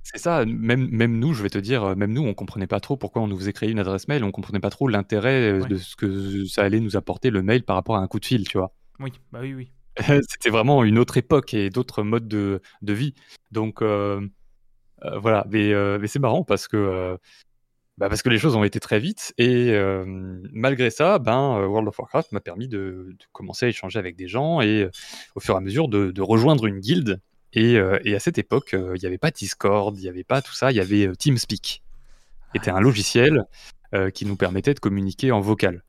[0.04, 2.96] C'est ça, même, même nous, je vais te dire, même nous, on comprenait pas trop
[2.96, 5.68] pourquoi on nous faisait créer une adresse mail, on comprenait pas trop l'intérêt Ouais.
[5.68, 8.26] de ce que ça allait nous apporter le mail par rapport à un coup de
[8.26, 8.72] fil, tu vois.
[9.00, 9.72] Oui, bah oui, oui.
[10.30, 13.14] C'était vraiment une autre époque et d'autres modes de, vie.
[13.52, 14.22] Donc euh,
[15.04, 17.18] euh, voilà, mais, euh, mais c'est marrant parce que,
[17.98, 19.74] bah, parce que les choses ont été très vite et
[20.52, 24.62] malgré ça, ben, World of Warcraft m'a permis de, commencer à échanger avec des gens
[24.62, 24.90] et
[25.36, 27.22] au fur et à mesure de, rejoindre une guilde.
[27.54, 30.54] Et, et à cette époque, il n'y avait pas Discord, il n'y avait pas tout
[30.54, 31.84] ça, il y avait TeamSpeak,
[32.52, 33.46] qui était un logiciel
[34.14, 35.84] qui nous permettait de communiquer en vocal.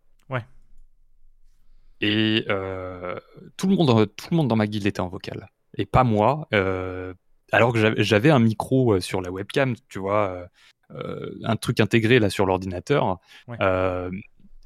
[2.01, 3.18] Et euh,
[3.57, 5.48] tout, le monde, tout le monde dans ma guilde était en vocal.
[5.76, 6.48] Et pas moi.
[6.55, 7.14] euh,
[7.53, 10.48] alors que j'avais un micro sur la webcam, tu vois,
[10.90, 13.18] un truc intégré là sur l'ordinateur.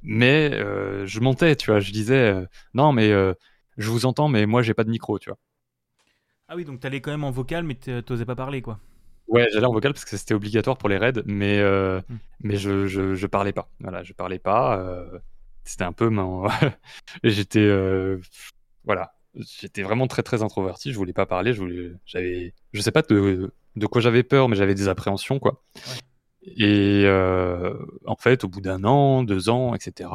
[0.03, 2.35] mais je montais, tu vois, je disais
[2.75, 3.11] non, mais
[3.79, 5.39] je vous entends, mais moi j'ai pas de micro, tu vois.
[6.49, 8.79] Ah oui, donc t'allais quand même en vocal, mais t'osais pas parler, quoi.
[9.29, 12.17] Ouais, j'allais en vocal parce que c'était obligatoire pour les raids, mais, euh, hmm.
[12.41, 13.69] mais je, je, je, parlais pas.
[13.81, 14.79] Voilà, je parlais pas.
[15.65, 16.11] Euh, c'était un peu.
[17.25, 17.61] J'étais.
[17.61, 18.19] Euh,
[18.85, 19.15] voilà.
[19.35, 20.93] J'étais vraiment très très introverti.
[20.93, 21.53] Je voulais pas parler.
[21.53, 21.93] Je voulais.
[22.07, 22.55] J'avais.
[22.73, 25.63] Je sais pas de, de quoi j'avais peur, mais j'avais des appréhensions, quoi.
[26.57, 27.07] Et
[28.07, 30.11] en fait, au bout d'un an, deux ans, etc.,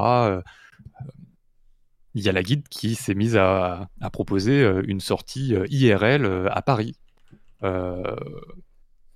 [2.16, 6.62] il y a la guide qui s'est mise à, à proposer une sortie IRL à
[6.62, 6.98] Paris.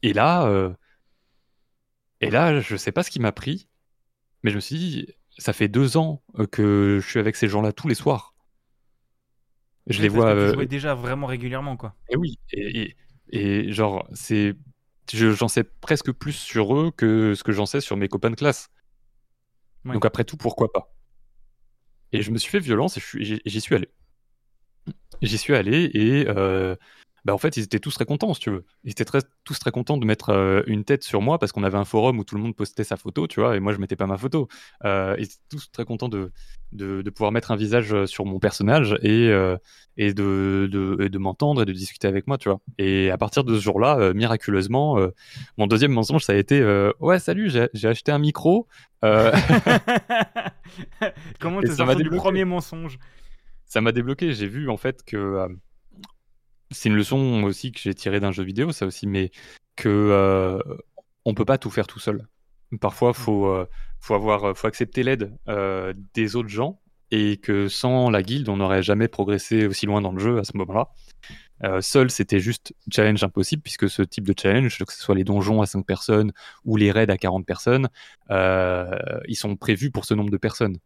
[0.04, 0.74] Et là, euh,
[2.20, 3.68] et là, je sais pas ce qui m'a pris,
[4.44, 5.08] mais je me suis dit,
[5.38, 8.34] ça fait deux ans euh, que je suis avec ces gens-là tous les soirs.
[9.88, 10.34] Je les vois.
[10.34, 11.96] Que tu euh, déjà vraiment régulièrement, quoi.
[12.10, 12.96] Et oui, et,
[13.30, 14.56] et, genre, c'est,
[15.12, 18.36] j'en sais presque plus sur eux que ce que j'en sais sur mes copains de
[18.36, 18.70] classe.
[19.86, 20.94] Donc après tout, pourquoi pas?
[22.14, 23.02] Et je me suis fait violence et
[23.46, 23.90] j'y suis allé.
[25.22, 26.26] J'y suis allé et
[27.26, 28.66] bah en fait, ils étaient tous très contents, si tu veux.
[28.84, 31.64] Ils étaient très, tous très contents de mettre euh, une tête sur moi parce qu'on
[31.64, 33.78] avait un forum où tout le monde postait sa photo, tu vois, et moi je
[33.78, 34.50] mettais pas ma photo.
[34.84, 36.34] Euh, ils étaient tous très contents de,
[36.74, 39.56] de, de, pouvoir mettre un visage euh, sur mon personnage et, euh,
[39.96, 42.60] et de, de, de m'entendre et de discuter avec moi, tu vois.
[42.78, 44.98] Et à partir de ce jour-là, miraculeusement,
[45.58, 46.62] mon deuxième mensonge, ça a été
[47.00, 48.68] Ouais, salut, j'ai acheté un micro.
[51.40, 52.98] Comment t'es sorti du premier mensonge?
[53.66, 54.34] Ça m'a débloqué.
[54.34, 55.48] J'ai vu en fait que
[56.74, 59.32] c'est une leçon aussi que j'ai tirée d'un jeu vidéo, ça aussi, mais
[59.76, 60.60] que euh,
[61.26, 62.28] on peut pas tout faire tout seul.
[62.82, 63.16] Parfois, mmh.
[63.16, 63.68] faut euh,
[64.00, 66.80] faut avoir, euh, faut accepter l'aide euh, des autres gens
[67.12, 70.44] et que sans la guilde, on n'aurait jamais progressé aussi loin dans le jeu à
[70.44, 70.90] ce moment-là.
[71.82, 75.62] seul, c'était juste challenge impossible puisque ce type de challenge, que ce soit les donjons
[75.62, 76.32] à 5 personnes
[76.66, 77.90] ou les raids à 40 personnes,
[78.32, 80.78] ils sont prévus pour ce nombre de personnes.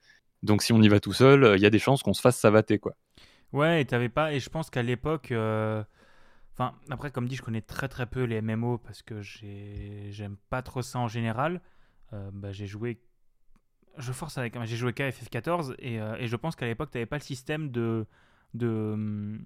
[0.43, 2.38] Donc si on y va tout seul, il y a des chances qu'on se fasse
[2.38, 2.93] savater quoi.
[3.53, 4.33] Ouais, et t'avais pas.
[4.33, 5.31] Et je pense qu'à l'époque.
[5.31, 5.83] Euh,
[6.53, 10.61] enfin, après, comme dit, je connais très très peu les MMO parce que j'aime pas
[10.61, 11.61] trop ça en général.
[12.13, 13.01] Euh, bah, j'ai joué.
[13.97, 14.55] Je force avec.
[14.65, 18.05] J'ai joué KFF14 et, euh, et je pense qu'à l'époque, t'avais pas le système de.
[18.53, 19.45] de hum,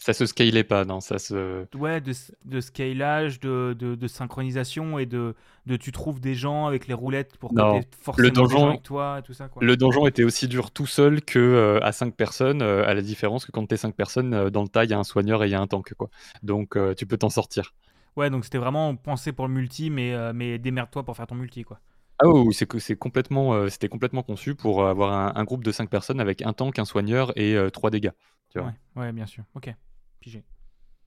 [0.00, 1.66] ça se scalait pas, non ça se...
[1.76, 2.12] Ouais, de,
[2.46, 5.34] de scalage, de, de, synchronisation et de,
[5.66, 7.60] de tu trouves des gens avec les roulettes pour que
[8.00, 9.48] forcément le donjon, avec toi et tout ça.
[9.48, 9.62] Quoi.
[9.62, 13.02] Le donjon était aussi dur tout seul que euh, à 5 personnes, euh, à la
[13.02, 15.44] différence que quand t'es 5 personnes, euh, dans le tas, il y a un soigneur
[15.44, 15.92] et il y a un tank.
[15.92, 16.08] Quoi.
[16.42, 17.74] Donc tu peux t'en sortir.
[18.16, 21.62] Ouais, donc c'était vraiment pensé pour le multi, mais, mais démerde-toi pour faire ton multi.
[21.62, 21.78] quoi.
[22.22, 25.90] Ah oui, c'est c'est complètement, c'était complètement conçu pour avoir un, un, groupe de 5
[25.90, 28.12] personnes avec un tank, un soigneur et 3 dégâts.
[28.50, 28.72] Tu vois.
[28.96, 29.44] Ouais, ouais, bien sûr.
[29.54, 29.72] Ok.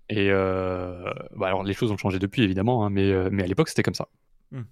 [0.09, 3.47] Et euh, bah alors les choses ont changé depuis évidemment, hein, mais, euh, mais à
[3.47, 4.09] l'époque c'était comme ça.
[4.51, 4.63] Hmm.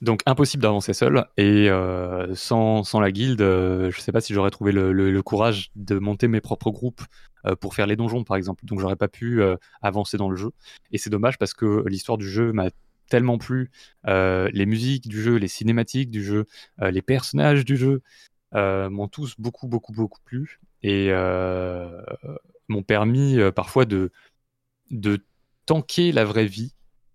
[0.00, 4.50] Donc impossible d'avancer seul et euh, sans, sans, la guilde, je sais pas si j'aurais
[4.50, 7.02] trouvé le, le, courage de monter mes propres groupes
[7.60, 8.64] pour faire les donjons par exemple.
[8.64, 9.42] Donc j'aurais pas pu
[9.80, 10.50] avancer dans le jeu
[10.90, 12.70] et c'est dommage parce que l'histoire du jeu m'a
[13.08, 13.70] tellement plu,
[14.06, 16.46] les musiques du jeu, les cinématiques du jeu,
[16.80, 18.02] les personnages du jeu
[18.54, 21.12] m'ont tous beaucoup beaucoup beaucoup plu et
[22.72, 24.10] m'ont permis euh, parfois de,
[24.90, 25.24] de
[25.66, 26.74] tanker la vraie vie.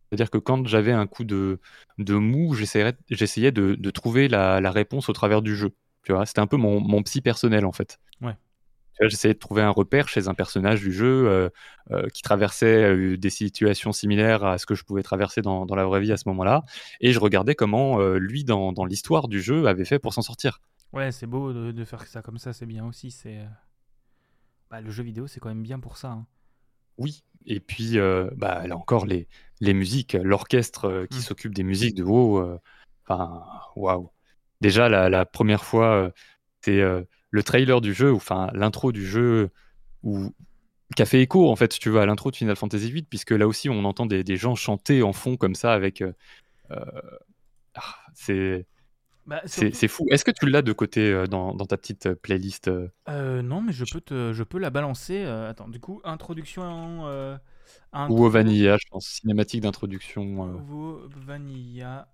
[0.10, 1.60] C'est-à-dire que quand j'avais un coup de,
[1.98, 5.72] de mou, j'essayais de, de, trouver la, la, réponse au travers du jeu.
[6.04, 8.00] Tu vois, c'était un peu mon, mon, psy personnel en fait.
[8.22, 8.38] Ouais.
[9.02, 11.50] J'essayais de trouver un repère chez un personnage du jeu euh,
[11.92, 15.84] euh, qui traversait des situations similaires à ce que je pouvais traverser dans, dans la
[15.84, 16.64] vraie vie à ce moment-là.
[17.02, 20.62] Et je regardais comment lui, dans, dans l'histoire du jeu, avait fait pour s'en sortir.
[20.94, 23.12] Ouais, c'est beau de, de, faire ça comme ça, c'est bien aussi.
[23.12, 23.42] C'est
[24.70, 26.12] bah, le jeu vidéo, c'est quand même bien pour ça.
[26.12, 26.26] Hein.
[26.98, 29.28] Oui, et puis euh, bah, là encore, les,
[29.62, 31.22] les musiques, l'orchestre euh, qui mmh.
[31.22, 32.60] s'occupe des musiques de WoW, euh,
[33.08, 33.44] enfin,
[33.76, 34.10] waouh.
[34.62, 36.12] Déjà, la, la première fois,
[36.62, 39.52] c'est le trailer du jeu, enfin, l'intro du jeu,
[40.02, 40.34] où,
[40.96, 43.04] qui a fait écho, en fait, si tu veux, à l'intro de Final Fantasy VIII,
[43.04, 46.04] puisque là aussi, on entend des, des gens chanter en fond comme ça, avec.
[46.72, 48.66] Ah, c'est
[49.28, 50.08] bah, c'est fou.
[50.10, 53.42] Est-ce que tu l'as de côté euh, dans, dans, ta petite euh, playlist euh?
[53.42, 55.24] Non, mais je peux, te, je peux la balancer.
[55.24, 57.04] attends, du coup, introduction.
[57.92, 59.06] en Ou au Vanilla, je pense.
[59.06, 60.24] Cinématique d'introduction.
[60.72, 62.08] Ou Vanilla.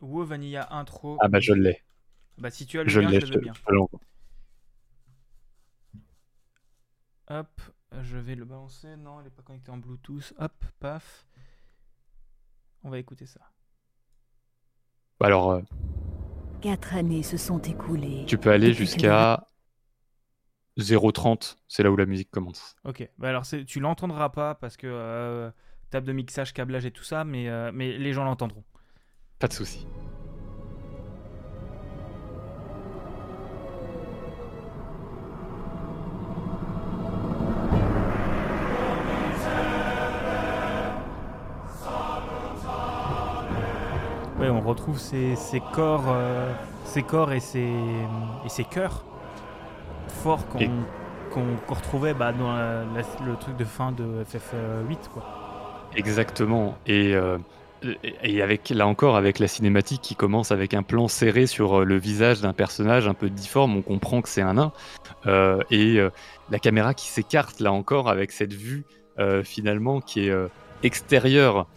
[0.00, 1.16] Ou Vanilla intro.
[1.20, 1.82] Ah bah je l'ai.
[2.36, 3.52] Bah si tu as le je lien, je le bien.
[7.30, 7.60] Hop,
[8.02, 8.96] je vais le balancer.
[8.96, 10.34] Non, elle n'est pas connectée en Bluetooth.
[10.38, 11.26] Hop, paf.
[12.82, 13.40] On va écouter ça.
[15.20, 15.62] Alors,
[16.64, 18.24] Quatre années se sont écoulées.
[18.26, 19.48] Tu peux aller jusqu'à
[20.78, 22.74] 0.30, c'est là où la musique commence.
[22.84, 25.50] Ok, bah alors tu l'entendras pas parce que euh,
[25.90, 28.64] table de mixage, câblage et tout ça, mais, euh, mais les gens l'entendront.
[29.40, 29.86] Pas de souci.
[44.74, 45.36] Retrouve ces,
[45.72, 46.52] corps, euh,
[46.84, 49.04] ces corps et ces, et ces cœurs
[50.08, 55.08] forts qu'on retrouvait bah, dans le truc de fin de FF8.
[55.12, 55.24] Quoi.
[55.96, 56.76] Exactement.
[56.86, 57.38] Et, euh,
[58.22, 61.84] et avec, là encore, avec la cinématique qui commence avec un plan serré sur euh,
[61.84, 64.72] le visage d'un personnage un peu difforme, on comprend que c'est un nain.
[65.26, 65.98] Euh, et
[66.50, 68.84] la caméra qui s'écarte, là encore, avec cette vue
[69.44, 70.34] finalement qui est
[70.82, 71.68] extérieure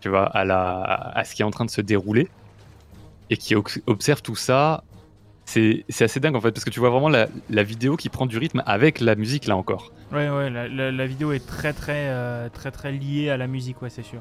[0.00, 0.80] tu vois, à, la,
[1.14, 2.28] à ce qui est en train de se dérouler
[3.30, 3.54] et qui
[3.86, 4.84] observe tout ça
[5.44, 8.26] c'est assez dingue en fait, parce que tu vois vraiment la, la, vidéo qui prend
[8.26, 9.92] du rythme avec la musique là encore.
[10.12, 13.80] Ouais, ouais, la, la, vidéo est très très, euh, très très liée à la musique,
[13.82, 14.20] ouais, c'est sûr.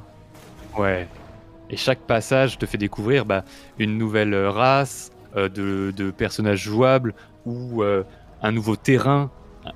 [0.77, 1.07] Ouais.
[1.69, 3.45] Et chaque passage te fait découvrir bah,
[3.79, 7.13] une nouvelle race euh, de, de, personnages jouables
[7.45, 8.03] ou euh,
[8.41, 9.31] un nouveau terrain,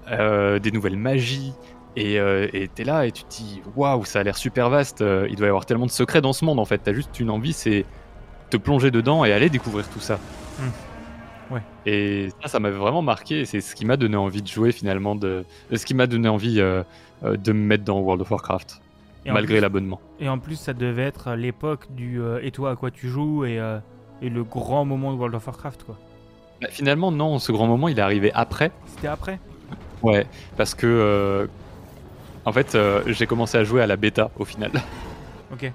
[0.10, 1.54] des nouvelles magies.
[1.96, 5.02] Et t'es là et tu te dis waouh, ça a l'air super vaste.
[5.02, 6.80] il doit y avoir tellement de secrets dans ce monde en fait.
[6.80, 7.86] T'as juste une envie, c'est
[8.50, 10.20] te plonger dedans et aller découvrir tout ça.
[10.60, 10.72] Hum.
[11.86, 13.46] Et ça, ça m'avait vraiment marqué.
[13.46, 15.46] C'est ce qui m'a donné envie de jouer finalement, de...
[15.74, 16.84] ce qui m'a donné envie euh,
[17.24, 18.82] euh, de me mettre dans World of Warcraft,
[19.26, 20.02] malgré l'abonnement.
[20.20, 23.46] Et en plus, ça devait être l'époque du euh, et toi à quoi tu joues
[23.46, 23.62] et,
[24.22, 25.98] et, le grand moment de World of Warcraft quoi.
[26.62, 28.72] Bah, finalement, non, ce grand moment il est arrivé après.
[28.88, 29.40] C'était après?
[30.02, 30.28] Ouais,
[30.58, 31.48] parce que
[32.46, 32.78] en fait,
[33.08, 34.72] j'ai commencé à jouer à la bêta au final.
[35.52, 35.72] Ok.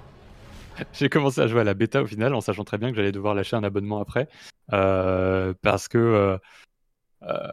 [0.93, 3.11] j'ai commencé à jouer à la bêta au final en sachant très bien que j'allais
[3.11, 4.27] devoir lâcher un abonnement après.
[4.71, 5.97] Euh, parce que.
[5.97, 6.37] Euh,
[7.23, 7.51] euh,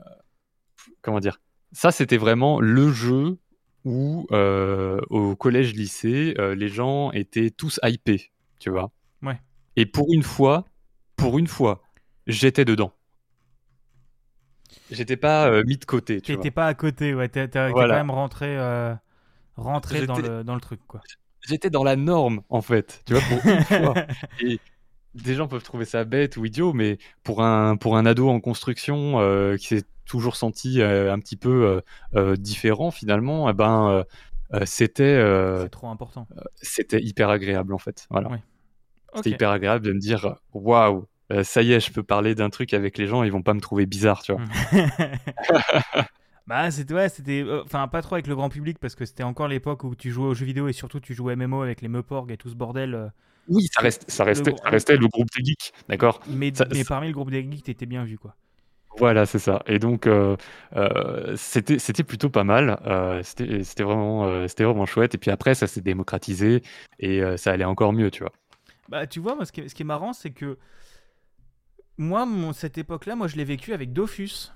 [1.02, 1.40] comment dire?
[1.72, 3.38] Ça, c'était vraiment le jeu
[3.84, 8.90] où, au collège-lycée, les gens étaient tous hypés, tu vois?
[9.22, 9.40] Ouais.
[9.76, 10.64] Et pour une fois,
[11.16, 11.82] pour une fois,
[12.26, 12.92] j'étais dedans.
[14.90, 16.20] J'étais pas mis de côté.
[16.20, 17.28] Tu pas à côté, ouais.
[17.28, 18.58] T'es quand même rentré,
[19.56, 21.00] rentré dans, le, dans le truc, quoi
[21.50, 23.94] j'étais dans la norme en fait, tu vois, pour une fois.
[24.40, 24.60] Et
[25.14, 28.40] des gens peuvent trouver ça bête ou idiot, mais pour un, pour un ado en
[28.40, 31.82] construction euh, qui s'est toujours senti euh, un petit peu
[32.14, 34.04] euh, différent finalement, eh ben,
[34.64, 35.22] c'était.
[35.70, 36.26] Trop important.
[36.56, 38.06] c'était hyper agréable en fait.
[38.10, 38.30] Voilà.
[39.16, 41.06] C'était hyper agréable de me dire waouh,
[41.42, 43.60] ça y est, je peux parler d'un truc avec les gens, ils vont pas me
[43.60, 44.42] trouver bizarre, tu vois.
[46.46, 49.22] Bah, c'était ouais, c'était euh, enfin pas trop avec le grand public parce que c'était
[49.22, 51.88] encore l'époque où tu jouais aux jeux vidéo et surtout tu jouais MMO avec les
[51.88, 52.94] Meuporg et tout ce bordel.
[52.94, 53.08] Euh.
[53.48, 56.20] Oui, ça, reste, ça restait, le, restait le groupe des geeks, d'accord?
[56.28, 58.36] Mais, mais parmi le groupe des geeks, t'étais bien vu quoi.
[58.98, 59.62] Voilà, c'est ça.
[59.66, 60.36] Et donc, euh,
[61.36, 62.78] c'était, c'était plutôt pas mal.
[63.22, 65.14] c'était, c'était, vraiment, c'était vraiment chouette.
[65.14, 66.62] Et puis après, ça s'est démocratisé
[66.98, 68.32] et ça allait encore mieux, tu vois.
[68.88, 70.58] Bah, tu vois, moi, ce qui est, ce qui est marrant, c'est que
[71.96, 74.52] moi, mon, cette époque-là, moi, je l'ai vécu avec Dofus.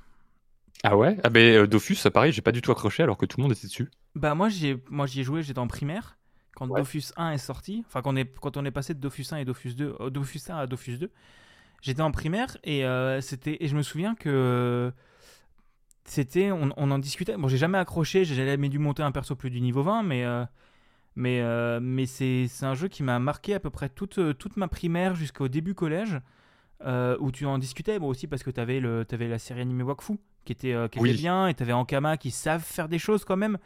[0.87, 1.17] Ah ouais?
[1.25, 3.53] Ah ben euh, Dofus, pareil, j'ai pas du tout accroché alors que tout le monde
[3.53, 3.91] était dessus.
[4.15, 6.19] Bah moi j'y ai, moi j'y ai joué, j'étais en primaire
[6.55, 9.25] quand Dofus 1 est sorti, enfin quand on est, quand on est passé de Dofus
[9.33, 11.11] 1 et Dofus 2, euh, Dofus 1 à Dofus 2.
[11.81, 14.93] J'étais en primaire et euh, c'était et je me souviens que
[16.05, 17.39] c'était on, en discutait.
[17.39, 20.27] Bon, j'ai jamais accroché, j'ai jamais dû monter un perso plus du niveau 20 mais
[21.17, 21.43] mais
[21.81, 25.49] mais c'est un jeu qui m'a marqué à peu près toute toute ma primaire jusqu'au
[25.49, 26.21] début collège.
[26.85, 30.19] où tu en discutais, bon aussi parce que tu avais, avais la série animée Wakfu
[30.45, 33.37] qui était, euh, qui était bien, et t'avais Ankama qui savent faire des choses quand
[33.37, 33.59] même.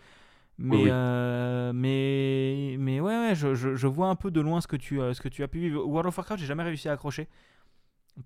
[0.61, 4.75] Mais, euh, mais, mais ouais, ouais je, je, vois un peu de loin ce que
[4.75, 5.87] tu, ce que tu as pu vivre.
[5.87, 7.29] World of Warcraft, j'ai jamais réussi à accrocher.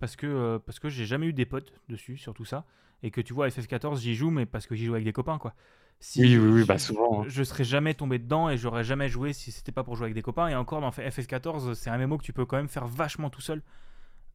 [0.01, 2.65] Parce que, euh, parce que j'ai jamais eu des potes dessus, sur tout ça.
[3.03, 5.37] Et que tu vois, FF14, j'y joue, mais parce que j'y joue avec des copains,
[5.37, 5.55] quoi.
[6.01, 7.23] Si oui, oui, oui, bah souvent.
[7.23, 7.25] Hein.
[7.29, 10.15] Je serais jamais tombé dedans et j'aurais jamais joué si c'était pas pour jouer avec
[10.15, 10.49] des copains.
[10.49, 13.43] Et encore, dans FF14, c'est un MMO que tu peux quand même faire vachement tout
[13.43, 13.63] seul.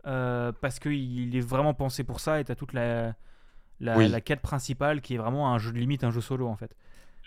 [0.03, 3.15] parce qu'il est vraiment pensé pour ça et t'as toute la
[3.80, 6.75] la, quête principale qui est vraiment un jeu de limite, un jeu solo en fait.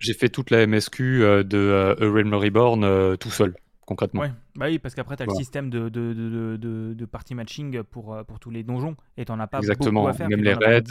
[0.00, 4.22] J'ai fait toute la MSQ euh, de euh, A Realm Reborn euh, tout seul, concrètement.
[4.22, 4.32] Ouais.
[4.56, 8.16] Bah oui, parce qu'après, tu as le système de, de, de, de, party matching pour,
[8.26, 10.00] pour tous les donjons et tu n'en as pas Exactement.
[10.00, 10.28] beaucoup à faire.
[10.28, 10.82] Même les raids.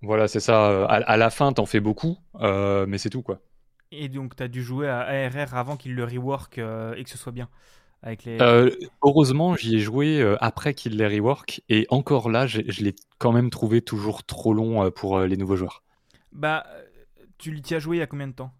[0.00, 0.84] Voilà, c'est ça.
[0.86, 3.40] À, la fin, t'en fais beaucoup, mais c'est tout, quoi.
[3.92, 7.18] Et donc, tu as dû jouer à ARR avant qu'il le rework et que ce
[7.18, 7.48] soit bien.
[8.26, 8.70] Euh,
[9.02, 13.32] heureusement, j'y ai joué euh, après qu'il les rework, et encore là, je l'ai quand
[13.32, 15.82] même trouvé toujours trop long euh, pour les nouveaux joueurs.
[16.32, 16.66] Bah,
[17.38, 18.52] tu y as joué il y a combien de temps?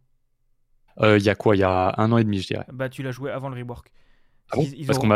[1.03, 1.57] Il y a quoi?
[1.57, 2.65] Il y a un an et demi, je dirais.
[2.73, 3.91] Bah, tu l'as joué avant le rework.
[4.53, 5.07] Ah Parce qu'on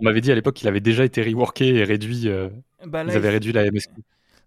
[0.00, 2.28] m'avait dit à l'époque qu'il avait déjà été reworké et réduit.
[2.86, 3.92] Bah, ils avaient réduit la MSQ.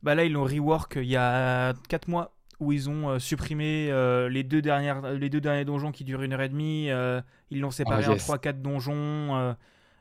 [0.04, 3.90] Bah là, ils l'ont rework il y a 4 mois où ils ont euh, supprimé
[3.92, 6.90] euh, les, deux dernières, les deux derniers donjons qui durent une heure et demie.
[6.90, 8.30] euh, ils l'ont séparé Ah, en yes.
[8.30, 9.56] 3-4 donjons.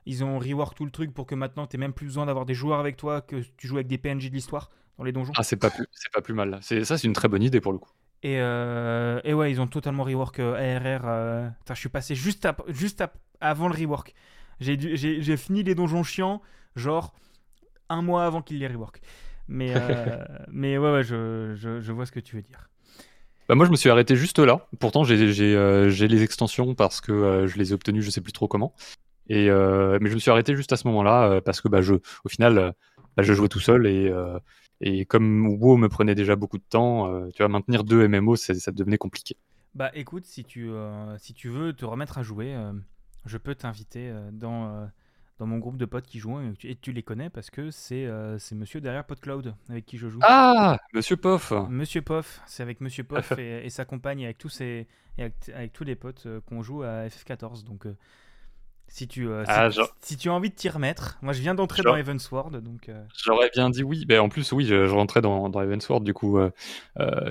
[0.06, 2.54] ils ont rework tout le truc pour que maintenant, tu même plus besoin d'avoir des
[2.54, 5.32] joueurs avec toi, que tu joues avec des PNJ de l'histoire dans les donjons.
[5.36, 6.58] Ah, c'est pas plus, pas plus mal.
[6.62, 7.90] ça, c'est une très bonne idée pour le coup.
[8.22, 11.02] Et, euh, et ouais, ils ont totalement rework euh, ARR.
[11.06, 11.48] euh.
[11.68, 13.02] Je suis passé juste, ap- juste
[13.40, 14.14] avant le rework.
[14.60, 16.42] J'ai fini les donjons chiants,
[16.76, 17.14] genre
[17.88, 19.00] un mois avant qu'ils les rework.
[19.50, 22.70] Mais, euh, mais ouais, ouais je, je, je vois ce que tu veux dire.
[23.48, 24.64] Bah, moi, je me suis arrêté juste là.
[24.78, 28.08] Pourtant, j'ai j'ai, euh, j'ai les extensions parce que euh, je les ai obtenues, je
[28.08, 28.74] sais plus trop comment.
[29.28, 31.94] Et euh, mais je me suis arrêté juste à ce moment-là parce que bah, je,
[31.94, 32.74] au final,
[33.16, 34.12] bah, je jouais tout seul et
[34.80, 38.54] et comme WoW me prenait déjà beaucoup de temps, tu vois, maintenir deux MMO, ça,
[38.54, 39.36] ça devenait compliqué.
[39.74, 40.70] Bah écoute, si tu,
[41.18, 42.56] si tu veux te remettre à jouer,
[43.26, 44.88] je peux t'inviter dans,
[45.40, 47.70] dans mon groupe de potes qui jouent et tu, et tu les connais parce que
[47.70, 50.20] c'est euh, monsieur derrière PodCloud avec qui je joue.
[50.22, 51.54] Ah, Monsieur Poff.
[51.70, 54.86] Monsieur Poff, c'est avec Monsieur Poff et, et sa compagne et avec tous, ses,
[55.16, 57.64] et avec, avec tous les potes euh, qu'on joue à FF14.
[57.64, 57.96] Donc euh,
[58.86, 61.40] si, tu, euh, si, Ah, genre- si tu as envie de t'y remettre, moi je
[61.40, 64.04] viens d'entrer Genre- dans Evansword, donc euh, J'aurais bien dit oui.
[64.04, 66.38] Ben, en plus, oui, je, je rentrais dans, dans Evansword, du coup,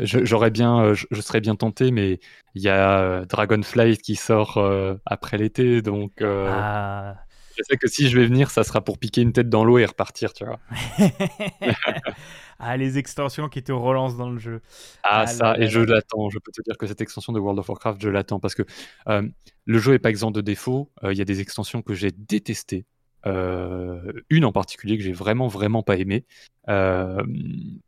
[0.01, 2.19] j'aurais bien, je, je serais bien tenté, mais
[2.55, 4.57] il y a Dragonflight qui sort
[5.05, 7.17] après l'été, donc ah.
[7.59, 9.77] Je sais que si je vais venir, ça sera pour piquer une tête dans l'eau
[9.79, 10.59] et repartir, tu vois.
[12.59, 14.61] ah les extensions qui te relancent dans le jeu.
[15.03, 16.29] Ah, Ah ça, là là et je l'attends.
[16.29, 18.63] Je peux te dire que cette extension de World of Warcraft, je l'attends parce que
[19.09, 19.27] euh,
[19.65, 20.89] le jeu est pas exempt de défauts.
[21.03, 22.85] Euh, Il y a des extensions que j'ai détestées.
[23.25, 26.25] Euh, une en particulier que j'ai vraiment, vraiment pas aimé.
[26.69, 27.21] Euh,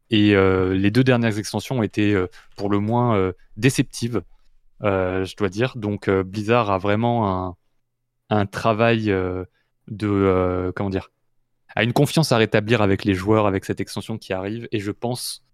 [0.10, 2.22] et les deux dernières extensions ont été
[2.58, 4.22] pour le moins déceptives,
[4.82, 5.78] je dois dire.
[5.78, 7.56] Donc Blizzard a vraiment un,
[8.32, 9.44] un travail euh,
[9.88, 10.08] de.
[10.08, 11.12] euh, comment dire
[11.76, 14.68] a une confiance à rétablir avec les joueurs avec cette extension qui arrive.
[14.74, 15.46] Et je pense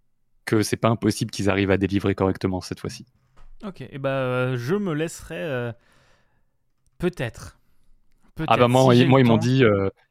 [0.45, 3.05] que c'est pas impossible qu'ils arrivent à délivrer correctement cette fois-ci.
[3.63, 5.71] Ok, et bah euh, je me laisserai euh,
[6.97, 7.59] peut-être.
[8.47, 9.63] Ah bah moi, si moi ils m'ont dit,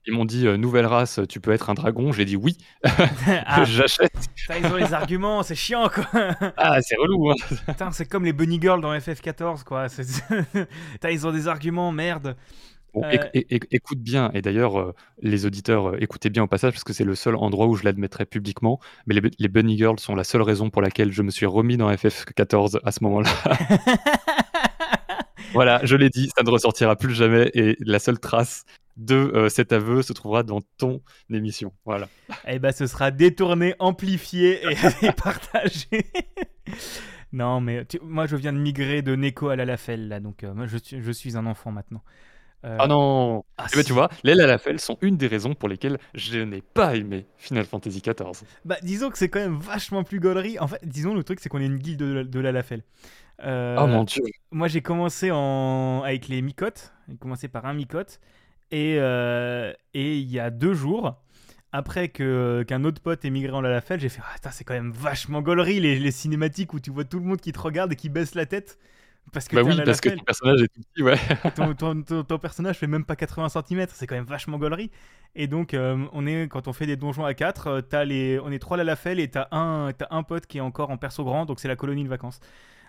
[0.07, 2.11] ils m'ont dit nouvelle race, tu peux être un dragon.
[2.11, 4.13] J'ai dit oui, ah, j'achète.
[4.57, 6.07] ils ont les arguments, c'est chiant quoi.
[6.57, 7.31] Ah c'est relou.
[7.31, 7.35] Hein.
[7.67, 9.87] Putain, c'est comme les Bunny Girls dans FF14 quoi.
[11.09, 12.37] Ils ont des arguments, merde.
[12.97, 14.31] Bon, éc- éc- éc- écoute bien.
[14.35, 17.37] Et d'ailleurs, euh, les auditeurs, euh, écoutez bien au passage parce que c'est le seul
[17.37, 18.81] endroit où je l'admettrai publiquement.
[19.07, 21.77] Mais les, les Bunny Girls sont la seule raison pour laquelle je me suis remis
[21.77, 23.31] dans FF14 à ce moment-là.
[25.53, 27.51] voilà, je l'ai dit, ça ne ressortira plus jamais.
[27.55, 28.65] Et la seule trace
[28.97, 31.73] de euh, cet aveu se trouvera dans ton émission.
[31.85, 32.09] Voilà.
[32.49, 36.07] Eh bah ce sera détourné, amplifié et, et partagé.
[37.33, 40.55] non mais tu- moi je viens de migrer de Neko à Lalafell là, donc euh,
[40.55, 42.03] moi je, suis- je suis un enfant maintenant.
[42.65, 45.69] Euh, Ah non ah, Eh ben, tu vois, les Lalafell sont une des raisons pour
[45.69, 48.45] lesquelles je n'ai pas aimé Final Fantasy XIV.
[48.65, 50.59] Bah, disons que c'est quand même vachement plus gaulerie.
[50.59, 52.83] En fait, disons le truc, c'est qu'on est une guilde de, de l'Alafel.
[53.43, 56.03] Euh, Oh mon dieu moi, j'ai commencé en...
[56.05, 56.93] avec les micotes.
[57.09, 58.21] J'ai commencé par un micote.
[58.71, 61.23] Et euh, et il y a deux jours,
[61.73, 64.93] après que qu'un autre pote ait migré en Lalafel, j'ai fait Ah, c'est quand même
[64.93, 67.97] vachement gaulerie les, les cinématiques où tu vois tout le monde qui te regarde et
[67.97, 68.79] qui baisse la tête.
[69.33, 71.19] Parce que Bah oui, parce que ton personnage est tout petit, ouais.
[71.55, 74.91] ton, ton- ton- ton personnage fait même pas 80 cm, c'est quand même vachement gaulerie.
[75.35, 78.51] Et donc, euh, on est, quand on fait des donjons à 4, t'as les, on
[78.53, 81.45] est trois Lalafell et t'as un, t'as un pote qui est encore en perso grand,
[81.45, 82.41] donc c'est la colonie de vacances.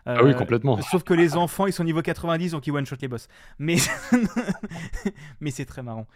[0.06, 0.80] Ah oui, Euh, complètement.
[0.84, 3.28] Sauf que les enfants, ils sont niveau 90, donc ils one-shot les boss.
[3.60, 3.76] Mais,
[5.42, 6.08] mais c'est très marrant.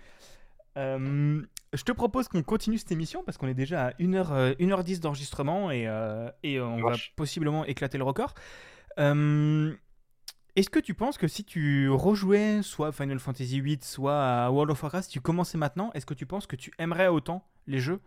[0.77, 1.41] Euh,
[1.73, 4.99] je te propose qu'on continue cette émission parce qu'on est déjà à 1h, euh, 1h10
[5.01, 8.33] d'enregistrement et, euh, et on va possiblement éclater le record.
[8.99, 9.73] Euh,
[10.55, 14.83] Est-ce que tu penses que si tu rejouais soit Final Fantasy VIII, soit World of
[14.83, 18.01] Warcraft, si tu commençais maintenant, est-ce que tu penses que tu aimerais autant les jeux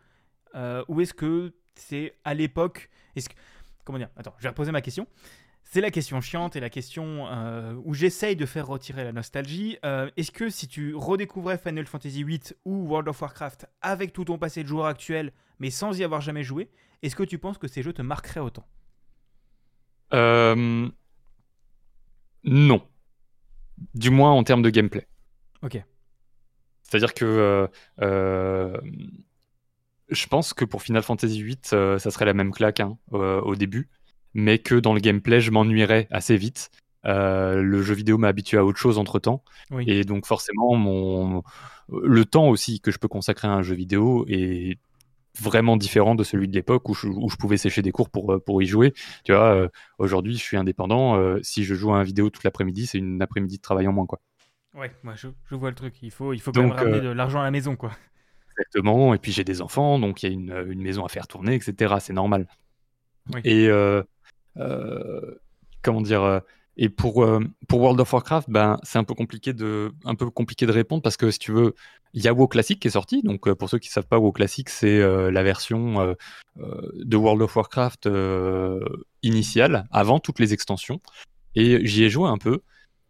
[0.54, 2.90] Euh, Ou est-ce que c'est à l'époque.
[3.16, 3.28] Est-ce.
[3.84, 5.06] Comment dire Attends, je vais reposer ma question.
[5.62, 9.78] C'est la question chiante et la question euh, où j'essaye de faire retirer la nostalgie.
[9.84, 14.24] Euh, Est-ce que si tu redécouvrais Final Fantasy VIII ou World of Warcraft avec tout
[14.26, 16.68] ton passé de joueur actuel, mais sans y avoir jamais joué,
[17.02, 18.66] est-ce que tu penses que ces jeux te marqueraient autant?
[22.44, 22.82] Non.
[23.94, 25.06] Du moins en termes de gameplay.
[25.62, 25.82] Ok.
[26.82, 27.66] C'est-à-dire que euh,
[28.02, 28.78] euh,
[30.08, 33.56] je pense que pour Final Fantasy VIII, euh, ça serait la même claque hein, au
[33.56, 33.88] début,
[34.34, 36.70] mais que dans le gameplay, je m'ennuierais assez vite.
[37.06, 39.84] Euh, le jeu vidéo m'a habitué à autre chose entre temps, Oui.
[39.86, 41.42] et donc forcément, mon...
[41.90, 44.78] le temps aussi que je peux consacrer à un jeu vidéo est
[45.40, 48.32] vraiment différent de celui de l'époque où je, où je pouvais sécher des cours pour,
[48.32, 48.93] euh, pour y jouer.
[49.24, 51.16] Tu vois, euh, aujourd'hui, je suis indépendant.
[51.16, 53.93] euh, si je joue à un vidéo toute l'après-midi, c'est une après-midi de travail en
[53.93, 54.20] moins, quoi.
[54.74, 56.02] Ouais, moi je, je vois le truc.
[56.02, 57.93] Il faut, il faut Donc, quand même ramener de l'argent à la maison, quoi.
[58.52, 59.15] Exactement.
[59.15, 61.55] Et puis j'ai des enfants, donc il y a une, une maison à faire tourner,
[61.55, 61.97] etc.
[62.01, 62.47] C'est normal.
[63.32, 63.40] Oui.
[63.44, 63.69] Et
[65.82, 66.40] comment dire
[66.76, 70.28] Et pour, euh, pour World of Warcraft, ben, c'est un peu compliqué de un peu
[70.30, 71.74] compliqué de répondre parce que si tu veux,
[72.14, 73.22] il y a WoW Classic qui est sorti.
[73.22, 76.16] Donc euh, pour ceux qui savent pas, WoW Classic c'est euh, la version
[76.56, 78.09] de World of Warcraft
[79.22, 81.01] initiale, avant toutes les extensions.
[81.55, 82.62] Et j'y ai joué un peu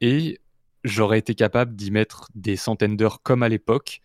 [0.03, 0.41] et
[0.83, 4.03] j'aurais été capable d'y mettre des centaines d'heures comme à l'époque,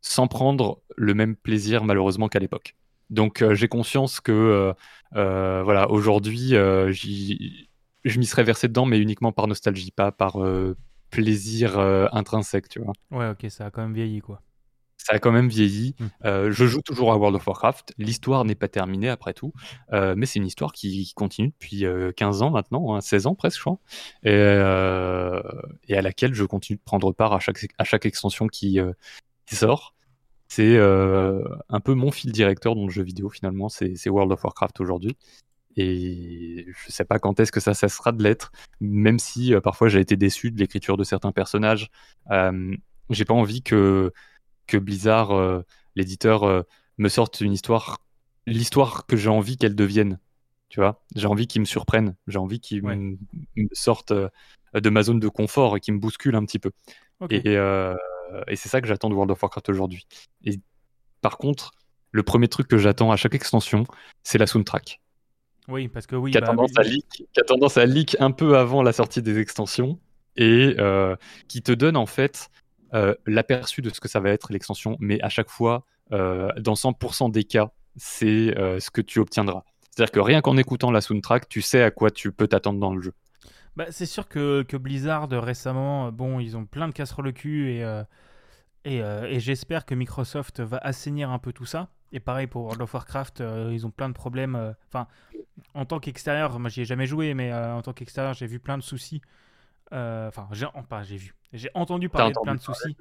[0.00, 2.74] sans prendre le même plaisir malheureusement qu'à l'époque.
[3.10, 4.72] Donc j'ai conscience que
[5.12, 6.54] voilà aujourd'hui
[6.88, 7.67] j'y-
[8.08, 10.76] je m'y serais versé dedans, mais uniquement par nostalgie, pas par euh,
[11.10, 12.92] plaisir euh, intrinsèque, tu vois.
[13.10, 14.42] Ouais, ok, ça a quand même vieilli, quoi.
[14.96, 15.94] Ça a quand même vieilli.
[15.98, 16.06] Mm.
[16.24, 17.94] Euh, je joue toujours à World of Warcraft.
[17.98, 19.52] L'histoire n'est pas terminée après tout,
[19.92, 23.58] mais c'est une histoire qui, continue depuis euh, 15 ans maintenant, hein, 16 ans presque,
[23.58, 23.78] je crois,
[24.24, 24.32] et,
[25.88, 28.78] et à laquelle je continue de prendre part à chaque, à chaque extension qui,
[29.46, 29.94] qui sort.
[30.48, 34.80] C'est un peu mon fil directeur dans le jeu vidéo finalement, c'est World of Warcraft
[34.80, 35.16] aujourd'hui.
[35.80, 38.50] Et je sais pas quand est-ce que ça cessera de l'être,
[38.80, 41.88] même si euh, parfois j'ai été déçu de l'écriture de certains personnages.
[42.32, 42.74] Euh,
[43.10, 44.12] j'ai pas envie que,
[44.66, 45.62] que Blizzard, euh,
[45.94, 46.62] l'éditeur, euh,
[46.98, 47.98] me sorte une histoire,
[48.46, 50.18] l'histoire que j'ai envie qu'elle devienne.
[50.68, 52.96] Tu vois, j'ai envie qu'ils me surprennent, j'ai envie qu'ils Ouais.
[52.96, 53.16] me,
[53.56, 56.72] me sortent de ma zone de confort et qu'ils me bousculent un petit peu.
[57.30, 60.06] Et c'est ça que j'attends de World of Warcraft aujourd'hui.
[60.44, 60.58] Et
[61.22, 61.70] par contre,
[62.10, 63.84] le premier truc que j'attends à chaque extension,
[64.24, 65.00] c'est la soundtrack,
[65.68, 67.84] Oui, parce que oui, qui, a bah, tendance oui, à leak, qui a tendance à
[67.84, 70.00] leak un peu avant la sortie des extensions
[70.36, 71.14] et euh,
[71.46, 72.48] qui te donne en fait
[72.94, 76.74] euh, l'aperçu de ce que ça va être l'extension, mais à chaque fois, euh, dans
[76.74, 79.64] 100% des cas, c'est ce que tu obtiendras.
[79.90, 82.94] C'est-à-dire que rien qu'en écoutant la soundtrack, tu sais à quoi tu peux t'attendre dans
[82.94, 83.12] le jeu.
[83.76, 87.70] Bah, c'est sûr que, que Blizzard récemment, bon, ils ont plein de casseroles au cul
[87.70, 88.02] et,
[88.84, 91.90] et, et j'espère que Microsoft va assainir un peu tout ça.
[92.12, 94.56] Et pareil pour World of Warcraft, euh, ils ont plein de problèmes.
[94.56, 95.06] euh, Enfin,
[95.74, 98.58] en tant qu'extérieur, moi j'y ai jamais joué, mais euh, en tant qu'extérieur, j'ai vu
[98.60, 99.20] plein de soucis.
[99.90, 102.96] Enfin, j'ai pas, j'ai vu, j'ai entendu parler de plein de soucis.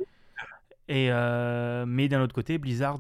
[0.90, 1.10] Et
[1.86, 3.00] mais d'un autre côté, Blizzard,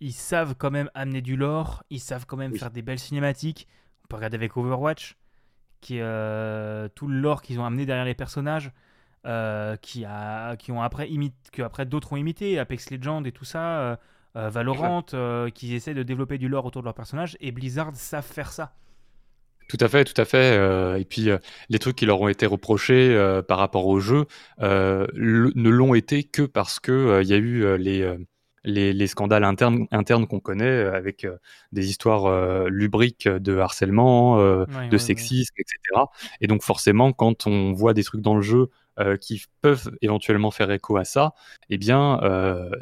[0.00, 2.58] ils savent quand même amener du lore, ils savent quand même Oui.
[2.58, 3.66] faire des belles cinématiques.
[4.04, 5.16] On peut regarder avec Overwatch,
[5.80, 8.72] qui tout le lore qu'ils ont amené derrière les personnages,
[9.82, 13.44] qui a, qui ont après imité, que après d'autres ont imité, Apex Legends et tout
[13.44, 13.98] ça,
[14.36, 17.36] euh, Valorant, euh, qui essaient de développer du lore autour de leurs personnages.
[17.40, 18.74] Et Blizzard savent faire ça.
[19.68, 20.56] Tout à fait, tout à fait.
[20.56, 21.38] euh, et puis euh,
[21.70, 24.26] les trucs qui leur ont été reprochés euh, par rapport au jeu
[24.60, 28.14] le- ne l'ont été que parce que il y a eu les,
[28.62, 31.26] les les scandales internes internes qu'on connaît avec
[31.72, 34.98] des histoires lubriques de harcèlement, Ouais, de ouais.
[34.98, 36.10] sexisme, etc.
[36.40, 38.70] Et donc forcément, quand on voit des trucs dans le jeu
[39.20, 41.34] qui peuvent éventuellement faire écho à ça,
[41.70, 42.20] eh bien,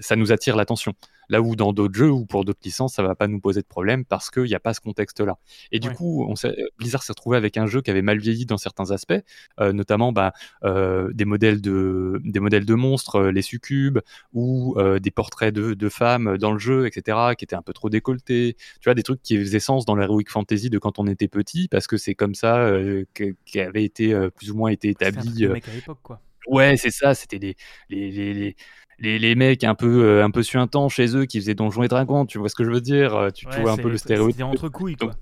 [0.01, 0.93] ça nous attire l'attention.
[1.29, 3.67] Là où dans d'autres jeux ou pour d'autres licences, ça va pas nous poser de
[3.67, 5.39] problème parce qu'il n'y a pas ce contexte-là.
[5.73, 5.95] Et du Ouais.
[5.95, 8.91] coup, on s'est- Blizzard s'est retrouvé avec un jeu qui avait mal vieilli dans certains
[8.91, 9.15] aspects,
[9.61, 10.33] euh, notamment bah,
[10.65, 13.99] euh, des modèles de des modèles de monstres, euh, les succubes,
[14.33, 17.73] ou euh, des portraits de, de femmes dans le jeu, etc., qui étaient un peu
[17.73, 18.57] trop décolletés.
[18.81, 21.69] Tu vois, des trucs qui faisaient sens dans l'heroic fantasy de quand on était petit,
[21.69, 25.31] parce que c'est comme ça euh, qui avait été euh, plus ou moins été établi.
[25.43, 26.21] de euh, mec à l'époque, quoi.
[26.47, 27.57] Ouais, c'est ça, c'était les,
[27.89, 28.57] les, les,
[28.99, 31.89] les, les, mecs un peu, euh, un peu suintants chez eux qui faisaient Donjons et
[31.89, 33.97] Dragons, tu vois ce que je veux dire euh, Tu, tu vois un peu le
[33.97, 34.43] stéréotype.
[34.43, 35.13] Entre couilles, quoi.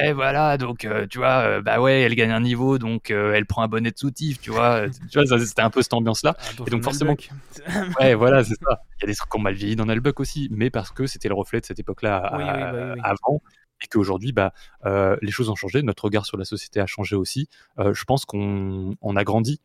[0.00, 3.44] Ouais, voilà, donc euh, tu vois, euh, bah ouais, elle gagne un niveau, donc elle
[3.44, 4.86] prend un bonnet de soutif, tu vois.
[5.10, 6.34] tu vois, c'était un peu cette ambiance-là.
[6.38, 7.16] Ah, Et donc forcément-.
[8.00, 8.80] Ouais, voilà, c'est ça.
[8.98, 11.06] Il y a des trucs qui ont mal vieilli dans Nullbuck aussi, mais parce que
[11.06, 13.00] c'était le reflet de cette époque-là Oui, oui, bah oui.
[13.04, 13.42] avant.
[13.82, 14.52] Et qu'aujourd'hui, bah,
[14.86, 17.48] euh, les choses ont changé, notre regard sur la société a changé aussi.
[17.78, 19.60] Euh, je pense qu'on on a grandi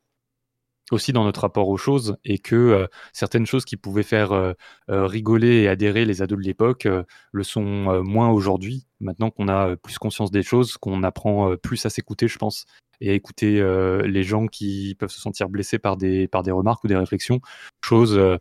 [0.92, 4.54] aussi dans notre rapport aux choses et que euh, certaines choses qui pouvaient faire euh,
[4.90, 8.88] euh, rigoler et adhérer les ados de l'époque euh, le sont moins aujourd'hui.
[9.00, 12.66] Maintenant qu'on a plus conscience des choses, qu'on apprend plus à s'écouter, je pense,
[13.02, 13.62] et à écouter
[14.06, 17.40] les gens qui peuvent se sentir blessés par des, par des remarques ou des réflexions,
[17.84, 18.38] chose euh,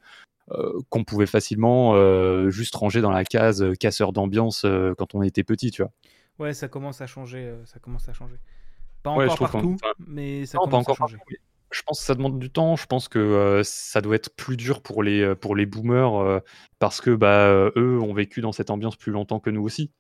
[0.88, 1.94] qu'on pouvait facilement
[2.48, 4.64] juste ranger dans la case casseur d'ambiance
[4.96, 5.92] quand on était petit, tu vois.
[6.38, 7.54] Ouais, ça commence à changer.
[7.66, 8.36] ça commence à changer.
[9.02, 11.16] Pas encore partout, enfin, mais ça Non, pas commence encore à changer.
[11.16, 11.38] partout, mais
[11.70, 12.76] Je pense que ça demande du temps.
[12.76, 16.16] Je pense que euh, ça doit être plus dur pour les, euh, pour les boomers
[16.20, 16.40] euh,
[16.78, 19.90] parce que bah, eux ont vécu dans cette ambiance plus longtemps que nous aussi.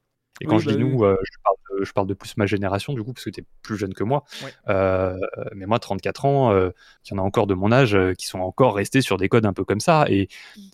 [0.40, 0.84] Et quand Oui, je bah dis oui.
[0.84, 3.30] nous, euh, je, parle de, je parle de plus ma génération du coup, parce que
[3.30, 4.24] tu es plus jeune que moi.
[4.66, 8.74] Mais moi, 34 ans, il y en a encore de mon âge qui sont encore
[8.76, 10.04] restés sur des codes un peu comme ça.
[10.08, 10.28] Et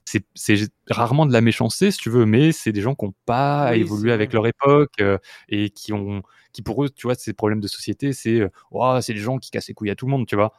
[0.05, 3.15] c'est c'est rarement de la méchanceté, si tu veux, mais c'est des gens qui n'ont
[3.25, 5.01] pas évolué avec leur époque
[5.49, 8.43] et qui ont qui pour eux, tu vois, ces problèmes de société, c'est
[8.73, 10.53] Oh, c'est les gens qui cassent les couilles à tout le monde, tu vois.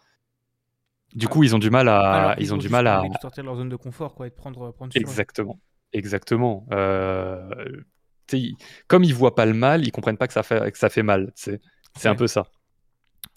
[1.15, 3.57] Du coup, ils ont du mal à, ils ont du mal à, sortir de leur
[3.57, 5.60] zone de confort, quoi, et de prendre, prendre exactement,
[5.91, 6.65] Exactement.
[6.72, 7.49] Euh,
[8.88, 11.03] comme ils voient pas le mal, ils comprennent pas que ça fait, que ça fait
[11.03, 11.31] mal.
[11.35, 11.60] C'est
[12.06, 12.48] un peu ça.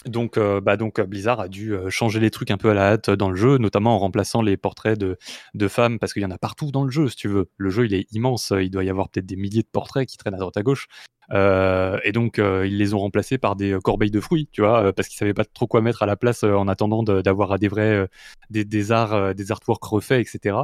[0.07, 2.93] Donc, euh, bah donc Blizzard a dû euh, changer les trucs un peu à la
[2.93, 5.19] hâte dans le jeu, notamment en remplaçant les portraits de,
[5.55, 7.51] de femmes, parce qu'il y en a partout dans le jeu, si tu veux.
[7.57, 10.17] Le jeu, il est immense, il doit y avoir peut-être des milliers de portraits qui
[10.17, 10.87] traînent à droite à gauche.
[11.33, 15.09] Euh, et donc, ils les ont remplacés par des corbeilles de fruits, tu vois, parce
[15.09, 18.09] qu'ils savaient pas trop quoi mettre à la place en attendant d'avoir des vrais,
[18.51, 20.57] des, des, arts, des artworks refaits, etc.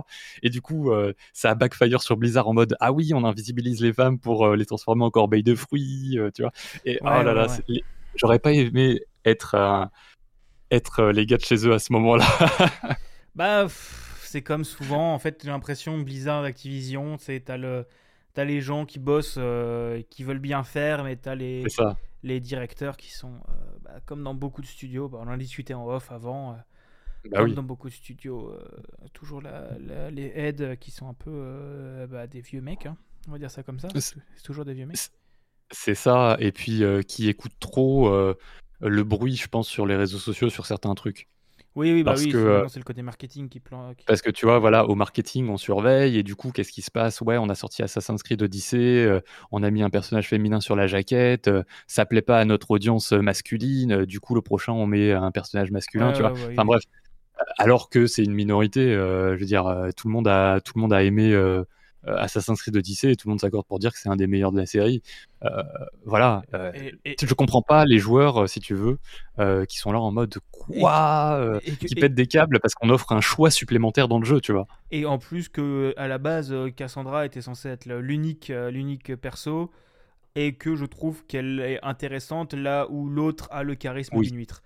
[0.44, 0.93] Et du coup,
[1.32, 4.66] ça a backfire sur Blizzard en mode, ah oui, on invisibilise les femmes pour les
[4.66, 6.52] transformer en corbeilles de fruits, tu vois.
[6.85, 7.48] Et oh là là,
[8.14, 9.85] j'aurais pas aimé être, euh,
[10.70, 12.27] être euh, les gars de chez eux à ce moment-là.
[13.35, 13.66] bah,
[14.23, 17.86] c'est comme souvent, en fait, j'ai l'impression Blizzard, Activision, c'est t'as le
[18.35, 21.65] t'as les gens qui bossent, euh, qui veulent bien faire, mais t'as les,
[22.23, 23.35] les directeurs qui sont,
[23.82, 26.59] bah, comme dans beaucoup de studios, bah, on en a discuté en off avant,
[27.31, 28.59] bah comme dans beaucoup de studios,
[29.12, 32.97] toujours les heads qui sont un peu bah, des vieux mecs, hein,
[33.28, 35.11] on va dire ça comme ça, c'est toujours des vieux mecs.
[35.70, 38.35] C'est ça, et puis qui écoutent trop
[38.83, 41.29] le bruit, je pense, sur les réseaux sociaux, sur certains trucs.
[41.75, 43.97] Oui, oui, bah oui, euh, c'est le côté marketing qui plante.
[44.07, 46.91] Parce que tu vois, voilà, au marketing, on surveille et du coup, qu'est-ce qui se
[46.91, 47.23] passe?
[47.23, 49.21] Ouais, on a sorti Assassin's Creed Odyssey, euh,
[49.53, 52.73] on a mis un personnage féminin sur la jaquette, euh, ça plaît pas à notre
[52.73, 56.33] audience masculine, du coup, le prochain, on met un personnage masculin, tu vois.
[56.33, 56.83] enfin bref,
[57.57, 59.65] alors que c'est une minorité, je veux dire,
[59.97, 61.65] tout le monde a, tout le monde a aimé euh,
[62.07, 64.53] Assassin's Creed Odyssey et tout le monde s'accorde pour dire que c'est un des meilleurs
[64.53, 65.03] de la série.
[65.45, 65.62] Euh,
[66.05, 66.43] voilà.
[66.55, 66.73] Euh,
[67.05, 68.99] je comprends pas les joueurs, si tu veux,
[69.66, 73.51] qui sont là en mode quoi, qui pètent des câbles parce qu'on offre un choix
[73.51, 74.66] supplémentaire dans le jeu, tu vois.
[74.91, 79.70] Et en plus que à la base, Cassandra était censée être l'unique, l'unique perso
[80.35, 84.62] et que je trouve qu'elle est intéressante là où l'autre a le charisme d'une huître.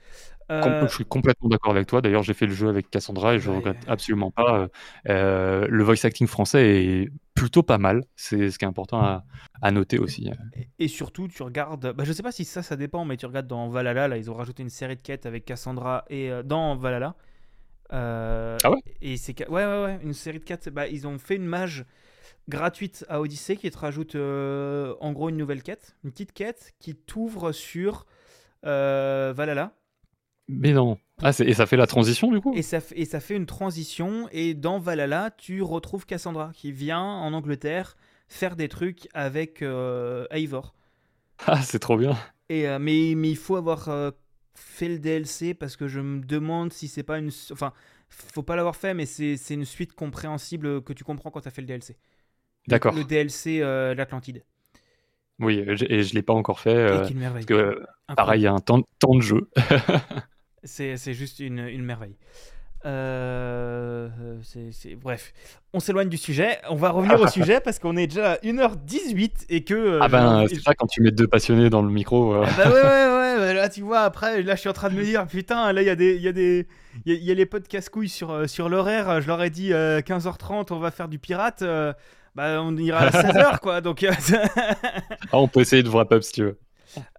[0.50, 2.00] Euh, je suis complètement d'accord avec toi.
[2.00, 4.60] D'ailleurs, j'ai fait le jeu avec Cassandra et je ne regrette absolument pas.
[4.60, 4.68] Euh,
[5.08, 8.02] euh, le voice acting français est plutôt pas mal.
[8.16, 9.22] C'est ce qui est important
[9.62, 10.28] à, noter aussi.
[10.78, 11.92] Et, surtout, tu regardes.
[11.92, 14.08] Bah, je sais pas si ça, ça dépend, mais tu regardes dans Valhalla.
[14.08, 17.14] Là, ils ont rajouté une série de quêtes avec Cassandra et dans Valhalla.
[17.90, 20.68] ah ouais Et c'est ouais, ouais, ouais, une série de quêtes.
[20.68, 21.84] Bah, ils ont fait une mage
[22.48, 26.96] gratuite à Odyssey qui te rajoute en gros une nouvelle quête, une petite quête qui
[26.96, 28.06] t'ouvre sur
[28.62, 29.72] Valhalla
[30.48, 30.98] mais non.
[31.22, 32.52] Ah, et ça fait la transition du coup?
[32.54, 34.28] Et ça, et ça fait une transition.
[34.32, 37.96] Et dans Valhalla, tu retrouves Cassandra qui vient en Angleterre
[38.28, 40.74] faire des trucs avec euh, Eivor.
[41.46, 42.16] Ah, c'est trop bien.
[42.48, 44.10] Et, euh, mais, mais il faut avoir euh,
[44.54, 47.30] fait le DLC parce que je me demande si c'est pas une.
[47.50, 47.72] Enfin,
[48.08, 51.50] faut pas l'avoir fait, mais c'est une suite compréhensible que tu comprends quand tu as
[51.50, 51.96] fait le DLC.
[52.68, 52.94] D'accord.
[52.94, 54.44] Le, DLC L'Atlantide.
[55.38, 56.86] Oui, et je l'ai pas encore fait.
[56.88, 57.82] parce que,
[58.14, 59.50] pareil, il y a un temps, temps de jeu.
[60.66, 62.16] C'est juste une, une merveille.
[62.86, 64.08] Euh,
[65.02, 65.32] Bref,
[65.72, 66.58] on s'éloigne du sujet.
[66.70, 69.74] On va revenir au sujet parce qu'on est déjà à 1h18 et que.
[69.74, 72.34] Euh, ah ben, c'est ça quand tu mets deux passionnés dans le micro.
[72.34, 72.46] Euh.
[72.56, 73.22] bah ouais, ouais, ouais.
[73.36, 75.82] Bah là, tu vois, après, là, je suis en train de me dire, putain, là,
[75.82, 76.16] il y a des.
[76.16, 76.66] Y a des...
[77.04, 79.20] Il y, a les potes casse-couilles sur, euh, sur l'horaire.
[79.20, 81.62] Je leur ai dit 15h30, on va faire du pirate.
[82.34, 83.82] bah, on ira à 16h, quoi.
[83.82, 84.06] Donc.
[84.32, 86.58] ah, on peut essayer de wrap up si tu veux.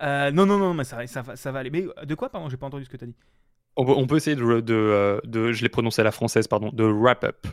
[0.02, 1.70] Non, non, non, mais ça, ça, ça, va aller.
[1.70, 3.16] Mais de quoi, pardon J'ai pas entendu ce que tu as dit.
[3.78, 6.84] On peut, essayer de, de, euh, de, je l'ai prononcé à la française, pardon, de
[6.84, 7.46] wrap up.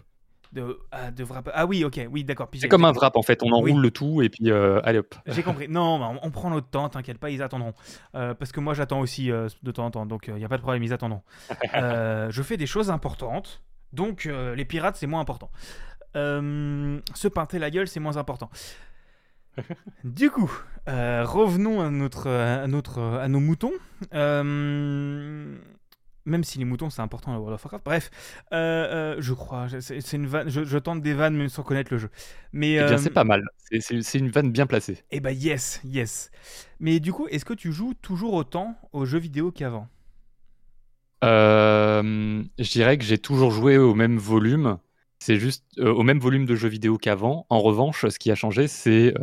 [0.52, 2.48] De, ah, de wrap ah oui, ok, oui, d'accord.
[2.54, 5.14] C'est comme un wrap en fait, on enroule le tout et puis euh, allez hop.
[5.26, 5.68] J'ai compris.
[5.68, 7.74] Non, on, prend notre temps, t'inquiète pas, ils attendront.
[8.14, 10.56] Euh, parce que moi j'attends aussi de temps en temps, donc il n'y a pas
[10.56, 11.22] de problème, ils attendront.
[11.74, 15.50] je fais des choses importantes, donc les pirates c'est moins important.
[16.14, 18.48] se pinter la gueule c'est moins important.
[20.04, 20.50] du coup,
[20.86, 23.72] revenons à, notre, à, notre, à nos moutons.
[26.26, 27.84] Même si les moutons c'est important dans World of Warcraft.
[27.84, 28.10] Bref,
[28.52, 29.68] euh, euh, je crois.
[29.80, 30.48] C'est une vanne.
[30.48, 32.08] Je, tente des vannes même sans connaître le jeu.
[32.52, 33.44] Mais eh bien, c'est euh, pas mal.
[33.58, 35.04] C'est une vanne bien placée.
[35.10, 36.30] Eh bah yes, yes.
[36.80, 39.88] Mais du coup, est-ce que tu joues toujours autant aux jeux vidéo qu'avant?
[41.22, 44.78] Je dirais que j'ai toujours joué au même volume.
[45.26, 47.46] C'est juste au même volume de jeux vidéo qu'avant.
[47.48, 49.14] En revanche, ce qui a changé, c'est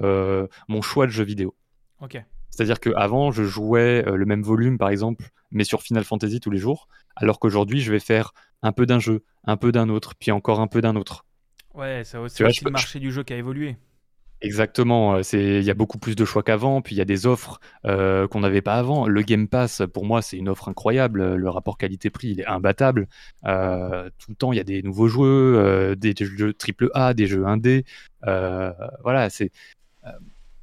[0.68, 1.54] mon choix de jeux vidéo.
[2.00, 2.20] Ok.
[2.50, 6.58] C'est-à-dire qu'avant, je jouais le même volume, par exemple, mais sur Final Fantasy tous les
[6.58, 8.34] jours, alors qu'aujourd'hui, je vais faire
[8.64, 11.24] un peu d'un jeu, un peu d'un autre, puis encore un peu d'un autre.
[11.76, 13.78] Ouais, ça aussi, aussi le marché du jeu qui a évolué.
[14.44, 17.60] Exactement, il y a beaucoup plus de choix qu'avant, puis il y a des offres
[17.84, 19.08] qu'on n'avait pas avant.
[19.08, 21.36] Le Game Pass, pour moi, c'est une offre incroyable.
[21.36, 23.08] Le rapport qualité-prix, il est imbattable.
[23.44, 27.86] tout le temps, il y a des nouveaux jeux, des jeux AAA, des jeux indés.
[28.24, 29.52] voilà, c'est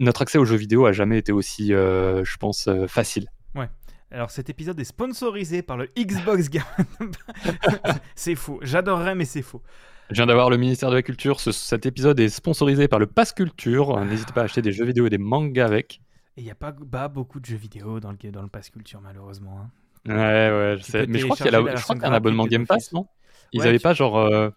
[0.00, 3.28] notre accès aux jeux vidéo a jamais été aussi, je pense, facile.
[3.54, 3.68] Ouais.
[4.10, 6.64] Alors cet épisode est sponsorisé par le Xbox Game.
[8.14, 8.58] c'est faux.
[8.62, 9.62] J'adorerais, mais c'est faux.
[10.10, 11.38] Je viens d'avoir le ministère de la Culture.
[11.40, 14.02] cet épisode est sponsorisé par le Pass Culture.
[14.06, 16.00] N'hésitez pas à acheter des jeux vidéo et des mangas avec.
[16.36, 19.00] Et il n'y a pas, beaucoup de jeux vidéo dans le, dans le Pass Culture,
[19.02, 19.60] malheureusement.
[19.60, 19.70] Hein.
[20.06, 21.06] Ouais, ouais, je sais.
[21.06, 23.06] Mais je crois qu'il y a, un abonnement Game Pass, non?
[23.52, 24.18] Ils n'avaient pas genre.
[24.18, 24.50] Euh,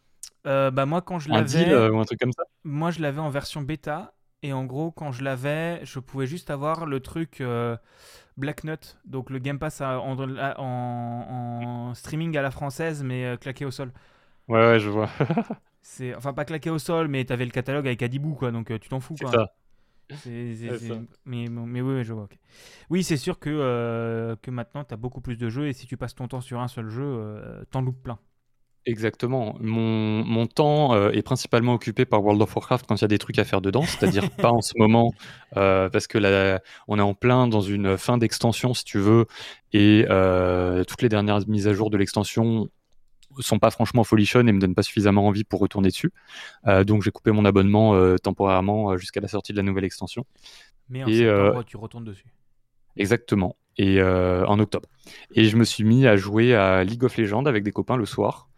[0.48, 1.70] euh, bah moi quand je l'avais.
[1.70, 2.44] Euh, ou un truc comme ça?
[2.64, 4.14] Moi je l'avais en version bêta.
[4.44, 7.44] Et en gros, quand je l'avais, je pouvais juste avoir le truc
[8.38, 10.18] Black Nut, donc le Game Pass en,
[10.58, 13.92] en, streaming à la française, mais claqué au sol.
[14.48, 15.10] Ouais, ouais, je vois.
[15.82, 18.90] c'est enfin pas claqué au sol, mais t'avais le catalogue avec Adibou, quoi, donc tu
[18.90, 19.32] t'en fous, quoi.
[19.32, 19.54] Ça.
[21.26, 22.28] Mais, mais, oui, je vois.
[22.90, 25.88] Oui, c'est sûr que, euh, que maintenant, tu as beaucoup plus de jeux et si
[25.88, 28.20] tu passes ton temps sur un seul jeu, euh, t'en loupes plein.
[28.86, 29.56] Exactement.
[29.60, 33.08] Mon, mon temps euh, est principalement occupé par World of Warcraft quand il y a
[33.08, 35.14] des trucs à faire dedans, c'est-à-dire pas en ce moment,
[35.54, 39.28] parce que là, on est en plein dans une fin d'extension, si tu veux,
[39.74, 40.06] et
[40.88, 42.70] toutes les dernières mises à jour de l'extension
[43.40, 46.12] sont pas franchement folichonnes et me donnent pas suffisamment envie pour retourner dessus.
[46.68, 49.86] Euh, donc j'ai coupé mon abonnement euh, temporairement euh, jusqu'à la sortie de la nouvelle
[49.86, 50.26] extension.
[50.90, 52.34] Mais en et, septembre, tu retournes dessus.
[52.98, 53.56] Exactement.
[53.78, 54.90] Et en octobre.
[55.34, 58.06] Et je me suis mis à jouer à League of Legends avec des copains le
[58.06, 58.50] soir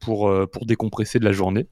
[0.00, 1.68] pour, pour décompresser de la journée.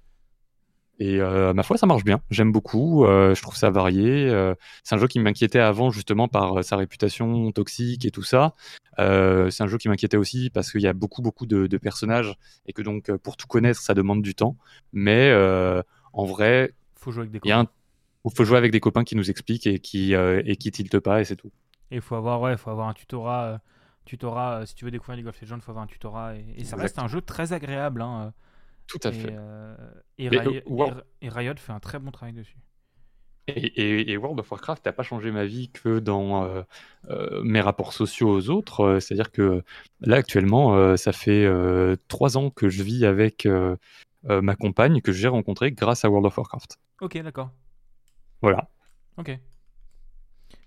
[1.00, 2.20] Et euh, ma foi, ça marche bien.
[2.30, 3.04] J'aime beaucoup.
[3.04, 4.28] Euh, je trouve ça varié.
[4.28, 4.54] Euh,
[4.84, 8.54] c'est un jeu qui m'inquiétait avant justement par sa réputation toxique et tout ça.
[8.98, 12.72] c'est un jeu qui m'inquiétait aussi parce qu'il y a beaucoup beaucoup de, personnages et
[12.72, 14.56] que donc pour tout connaître, ça demande du temps.
[14.92, 15.32] Mais
[16.12, 17.66] en vrai, faut jouer avec des copains.
[18.34, 21.24] faut jouer avec des copains qui nous expliquent et qui et qui tiltent pas et
[21.24, 21.50] c'est tout.
[21.90, 23.60] Et il faut avoir ouais, faut avoir un tutorat.
[24.04, 26.76] Tutorat si tu veux découvrir League of Legends, il faut avoir un tutorat et, ça
[26.76, 28.02] reste un jeu très agréable.
[28.02, 28.32] Hein,
[28.86, 29.32] tout à fait.
[29.32, 29.76] Euh,
[30.18, 32.56] et, Riot, fait un très bon travail dessus.
[33.46, 36.62] Et, World of Warcraft n'a pas changé ma vie que dans euh,
[37.10, 38.98] euh, mes rapports sociaux aux autres.
[39.00, 39.62] C'est-à-dire que
[40.00, 41.46] là, actuellement, ça fait
[42.08, 43.46] trois ans que je vis avec
[44.24, 46.78] ma compagne que j'ai rencontrée grâce à World of Warcraft.
[47.00, 47.50] Ok, d'accord.
[48.40, 48.68] Voilà.
[49.16, 49.38] Ok.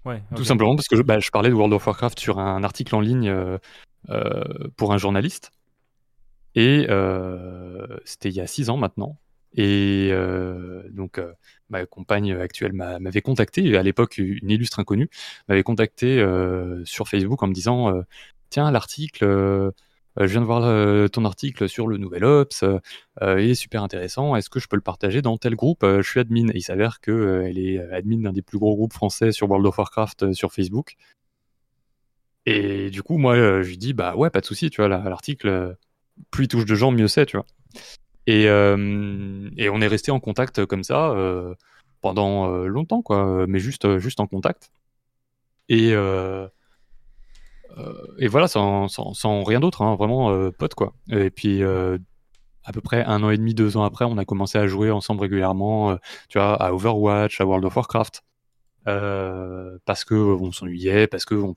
[0.05, 2.63] Ouais, Tout simplement parce que je, bah, je, parlais de World of Warcraft sur un
[2.63, 3.33] article en ligne
[4.77, 5.51] pour un journaliste.
[6.57, 9.19] Et euh, c'était il y a six ans maintenant.
[9.53, 11.33] Et euh, donc, euh,
[11.69, 15.07] ma compagne actuelle m'avait contacté, à l'époque une illustre inconnue,
[15.47, 16.23] m'avait contacté
[16.83, 17.93] sur Facebook en me disant
[18.49, 19.71] Tiens, l'article,
[20.19, 22.63] je viens de voir ton article sur le Nouvel Ops,
[23.21, 25.83] il est super intéressant, est-ce que je peux le partager dans tel groupe?
[25.83, 26.47] Je suis admin.
[26.53, 30.33] Il s'avère qu'elle est admin d'un des plus gros groupes français sur World of Warcraft
[30.33, 30.95] sur Facebook.
[32.45, 35.77] Et du coup, moi, je lui dis Bah ouais, pas de souci, tu vois, l'article
[36.31, 37.45] plus il touche de gens, mieux c'est, tu vois.
[38.25, 41.53] Et, euh, et, on est resté en contact comme ça euh,
[42.01, 44.71] pendant euh, longtemps, quoi, mais juste, juste en contact.
[45.69, 45.93] Et,
[48.17, 50.93] et voilà, sans, rien d'autre, hein, vraiment pote, quoi.
[51.09, 54.57] Et puis, à peu près un an et demi, deux ans après, on a commencé
[54.57, 55.97] à jouer ensemble régulièrement,
[56.29, 58.23] tu vois, à Overwatch, à World of Warcraft.
[58.87, 61.53] Euh, parce que on s'ennuyait, parce que on,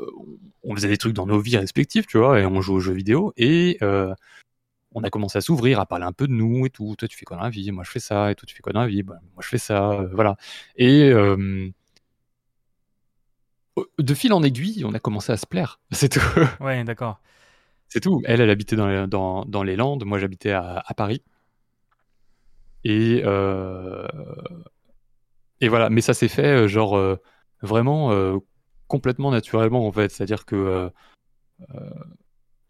[0.00, 2.94] euh, faisait des trucs dans nos vies respectives, tu vois, et on joue aux jeux
[2.94, 4.14] vidéo, et euh,
[4.94, 6.94] on a commencé à s'ouvrir, à parler un peu de nous et tout.
[6.96, 7.70] Toi, tu fais quoi dans la vie?
[7.72, 8.30] Moi, je fais ça.
[8.30, 9.02] Et toi, tu fais quoi dans la vie?
[9.02, 10.06] Bah, Moi, je fais ça.
[10.12, 10.36] voilà.
[10.76, 11.12] Et
[13.98, 15.80] de fil en aiguille, on a commencé à se plaire.
[15.92, 16.20] C'est tout.
[16.60, 17.20] Ouais, d'accord.
[17.88, 18.22] C'est tout.
[18.24, 20.04] Elle, elle habitait dans les, dans, dans les Landes.
[20.04, 21.22] Moi, j'habitais à, à, Paris.
[22.84, 23.22] Et
[25.60, 27.16] et voilà, mais ça s'est fait euh, genre euh,
[27.62, 28.38] vraiment euh,
[28.88, 30.10] complètement naturellement en fait.
[30.10, 30.90] C'est-à-dire que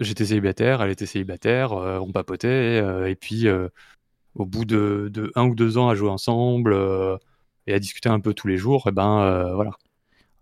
[0.01, 2.79] j'étais célibataire, elle était célibataire, on papotait,
[3.11, 3.47] et puis
[4.35, 6.75] au bout de, un ou deux ans à jouer ensemble
[7.67, 9.73] et à discuter un peu tous les jours, et ben voilà.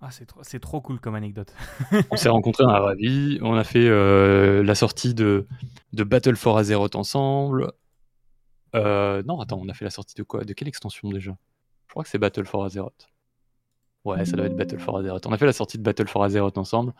[0.06, 1.55] Ah, c'est trop, trop, cool comme anecdote.
[2.10, 5.47] on s'est rencontrés dans la vraie vie, on a fait la sortie de,
[5.94, 7.72] de Battle for Azeroth ensemble.
[8.74, 10.44] non, attends, on a fait la sortie de quoi?
[10.44, 11.35] De quelle extension déjà?
[11.86, 13.09] Je crois que c'est Battle for Azeroth.
[14.05, 15.26] Ouais, ça doit être Battle for Azeroth.
[15.26, 16.93] On a fait la sortie de Battle for Azeroth ensemble.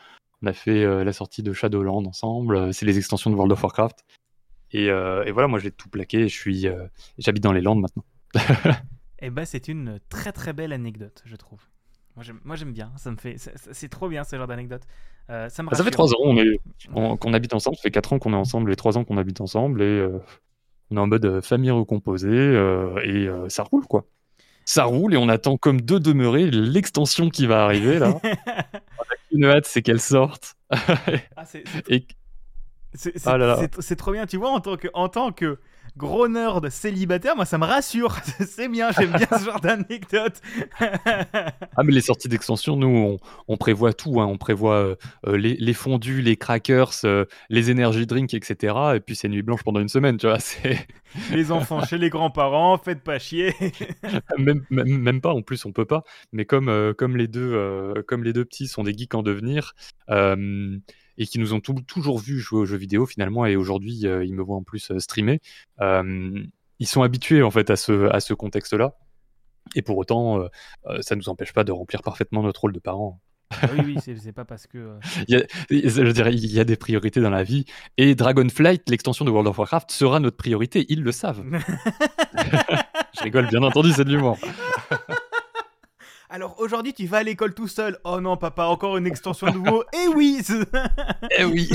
[0.43, 2.57] On a fait euh, la sortie de Shadowland ensemble.
[2.57, 4.05] Euh, c'est les extensions de World of Warcraft.
[4.73, 6.29] Et, euh, voilà, moi j'ai tout plaqué.
[6.29, 6.67] Je suis,
[7.19, 8.05] j'habite dans les Landes maintenant.
[8.35, 8.39] et
[9.27, 11.63] eh ben, c'est une très très belle anecdote, je trouve.
[12.17, 12.93] Moi j'aime bien.
[12.97, 14.83] Ça me fait, c'est trop bien ce genre d'anecdote.
[15.29, 16.35] ça, ça fait trois ans
[17.17, 17.77] qu'on habite ensemble.
[17.77, 20.09] Ça fait quatre ans qu'on est ensemble et trois ans qu'on habite ensemble et
[20.91, 22.55] on est en mode famille recomposée
[23.05, 24.07] et ça roule quoi
[24.65, 28.19] ça roule et on attend comme deux demeurés l'extension qui va arriver là.
[29.35, 30.55] on a hâte, c'est qu'elle sorte.
[30.71, 31.65] ah, c'est,
[32.95, 35.59] c'est, trop bien, tu vois, en tant que, en tant que
[35.97, 38.17] gros nerd célibataire, moi ça me rassure.
[38.47, 40.41] c'est bien, j'aime bien ce genre d'anecdote.
[40.81, 43.19] ah, mais les sorties d'extension, nous,
[43.49, 44.21] on, prévoit tout.
[44.21, 44.27] Hein.
[44.27, 44.97] On prévoit euh,
[45.27, 48.75] euh, les, fondus, les crackers, euh, les energy drinks, etc.
[48.97, 50.39] Et puis c'est nuit blanche pendant une semaine, tu vois.
[51.33, 53.55] les enfants chez les grands-parents, faites pas chier.
[54.39, 56.03] même, même, pas, en plus, on peut pas.
[56.33, 59.75] Mais comme, comme, les, deux, comme les deux petits sont des geeks en devenir,
[61.19, 64.43] et qui nous ont toujours vu jouer aux jeux vidéo finalement, et aujourd'hui ils me
[64.43, 65.41] voient en plus streamer,
[65.81, 68.95] ils sont habitués en fait à ce, à ce contexte-là.
[69.75, 70.49] Et pour autant, euh,
[70.87, 73.21] euh, ça ne nous empêche pas de remplir parfaitement notre rôle de parents.
[73.51, 74.79] Ah oui, oui, c'est pas parce que.
[74.79, 74.99] Euh,
[75.71, 77.65] je dirais, il y a des priorités dans la vie.
[77.97, 80.87] Et Dragonflight, l'extension de World of Warcraft, sera notre priorité.
[80.89, 81.45] Ils le savent.
[83.17, 84.39] je rigole, bien entendu, c'est de l'humour.
[86.35, 87.97] Alors aujourd'hui, tu vas à l'école tout seul.
[88.03, 89.85] Oh non, papa, encore une extension de nouveau.
[89.93, 90.43] Eh oui
[91.39, 91.71] Eh oui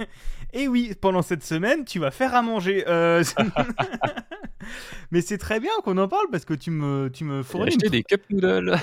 [0.52, 2.84] Eh oui, pendant cette semaine, tu vas faire à manger.
[2.88, 3.24] Euh,
[5.10, 7.74] mais c'est très bien qu'on en parle parce que tu me, tu me fournis.
[7.78, 8.76] Des cup noodles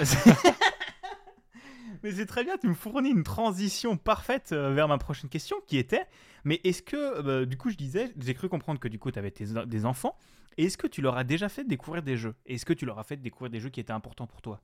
[2.02, 5.58] Mais c'est très bien, tu me fournis une transition parfaite euh, vers ma prochaine question
[5.68, 6.08] qui était
[6.44, 9.20] mais est-ce que, euh, du coup, je disais, j'ai cru comprendre que du coup, tu
[9.20, 9.32] avais
[9.68, 10.18] des enfants.
[10.58, 12.34] Et est-ce que tu leur as déjà fait découvrir des jeux?
[12.48, 14.60] Est-ce que tu leur as fait découvrir des jeux qui étaient importants pour toi?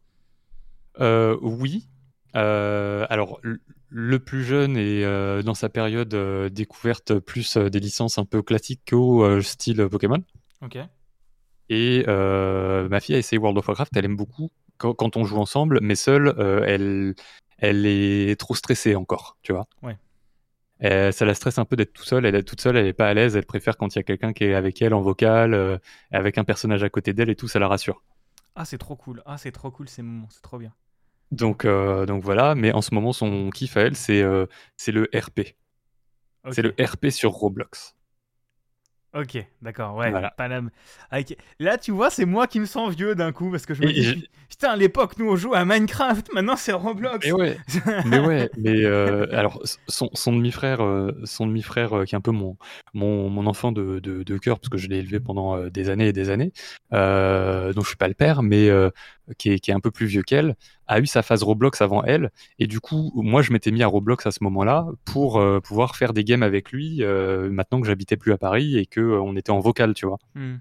[0.99, 1.87] Euh, oui.
[2.35, 3.39] Euh, alors,
[3.89, 6.15] le plus jeune est euh, dans sa période
[6.51, 10.23] découverte plus des licences un peu classiques au style Pokémon.
[10.61, 10.77] Ok.
[11.69, 15.79] Et ma fille a essayé World of Warcraft, elle aime beaucoup quand, on joue ensemble,
[15.81, 16.35] mais seule,
[16.67, 17.15] elle,
[17.57, 19.67] elle est trop stressée encore, tu vois.
[19.81, 19.97] Ouais.
[20.81, 22.25] ça la stresse un peu d'être tout seule.
[22.25, 23.37] Elle est toute seule, elle est pas à l'aise.
[23.37, 25.79] Elle préfère quand il y a quelqu'un qui est avec elle en vocal,
[26.11, 28.03] avec un personnage à côté d'elle et tout, ça la rassure.
[28.55, 29.21] Ah, c'est trop cool.
[29.25, 30.27] Ah, c'est trop cool ces moments.
[30.29, 30.73] C'est trop bien.
[31.35, 34.45] Donc, euh, donc voilà, mais en ce moment, son kiff à elle, c'est euh,
[34.77, 35.55] c'est le RP.
[36.51, 37.95] C'est le RP sur Roblox.
[39.15, 40.11] Ok, d'accord, ouais.
[40.11, 43.91] Là, tu vois, c'est moi qui me sens vieux d'un coup parce que je me
[43.91, 47.25] dis, putain, à l'époque, nous on jouait à Minecraft, maintenant c'est Roblox.
[47.25, 47.57] Mais ouais,
[48.05, 50.79] mais ouais, mais euh, alors son, demi-frère,
[51.23, 52.57] son demi-frère qui est un peu mon
[52.93, 56.09] mon, mon enfant de, de, de, cœur parce que je l'ai élevé pendant des années
[56.09, 56.51] et des années,
[56.91, 58.69] donc je suis pas le père, mais
[59.37, 60.55] qui est, qui est un peu plus vieux qu'elle,
[60.87, 62.31] a eu sa phase Roblox avant elle.
[62.59, 65.95] Et du coup, moi, je m'étais mis à Roblox à ce moment-là pour euh, pouvoir
[65.95, 69.21] faire des games avec lui euh, maintenant que j'habitais plus à Paris et que euh,
[69.21, 70.19] on était en vocal, tu vois.
[70.35, 70.57] Hmm.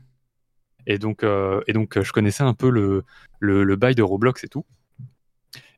[0.86, 1.24] Et donc,
[1.66, 3.04] et donc, je connaissais un peu le,
[3.40, 4.66] le, le bail de Roblox et tout.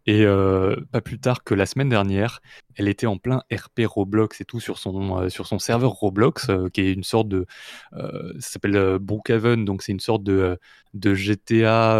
[0.06, 2.40] Et euh, pas plus tard que la semaine dernière,
[2.76, 6.48] elle était en plein RP Roblox et tout sur son, euh, sur son serveur Roblox,
[6.48, 7.44] euh, qui est une sorte de.
[7.92, 10.58] ça s'appelle Brookhaven, donc c'est une sorte de,
[10.94, 11.98] de GTA,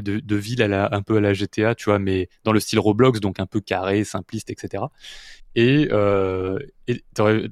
[0.00, 3.38] de, ville un peu à la GTA, tu vois, mais dans le style Roblox, donc
[3.38, 4.84] un peu carré, simpliste, etc.
[5.54, 5.88] Et
[7.14, 7.50] t'aurais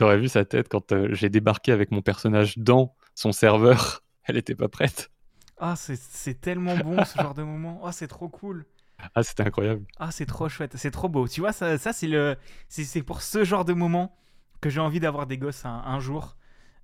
[0.00, 4.02] aurais vu sa tête quand j'ai débarqué avec mon personnage dans son serveur.
[4.24, 5.10] Elle était pas prête.
[5.58, 7.82] Ah, c'est tellement bon ce genre de moment.
[7.84, 8.64] Ah, c'est trop cool.
[9.14, 9.84] Ah, c'était incroyable.
[9.98, 11.26] Ah, c'est trop chouette, c'est trop beau.
[11.26, 12.36] Tu vois, ça, ça c'est le,
[12.68, 14.16] c'est pour ce genre de moment
[14.60, 16.36] que j'ai envie d'avoir des gosses un, jour.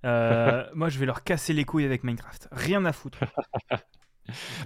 [0.05, 2.47] Euh, moi, je vais leur casser les couilles avec Minecraft.
[2.51, 3.19] Rien à foutre.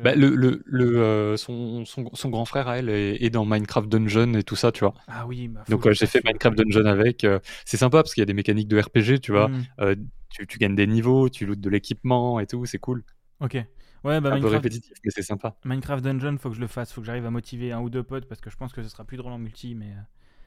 [0.04, 3.88] Bah, le, le, le euh, son, son, son, grand frère à elle est, dans Minecraft
[3.88, 4.96] Dungeon et tout ça, tu vois.
[5.08, 5.50] Ah oui.
[5.50, 7.24] Bah, Donc j'ai fait Minecraft Dungeon avec.
[7.24, 9.50] Euh, c'est sympa parce qu'il y a des mécaniques de RPG, tu vois.
[9.50, 9.96] Mm.
[10.32, 13.04] tu, tu, gagnes des niveaux, tu lootes de l'équipement et tout, c'est cool.
[13.40, 13.64] Ok.
[14.04, 14.42] Ouais, bah un Minecraft...
[14.42, 15.56] peu répétitif, mais c'est sympa.
[15.64, 18.04] Minecraft Dungeon, faut que je le fasse, faut que j'arrive à motiver un ou deux
[18.04, 19.94] potes parce que je pense que ce sera plus drôle en multi, mais.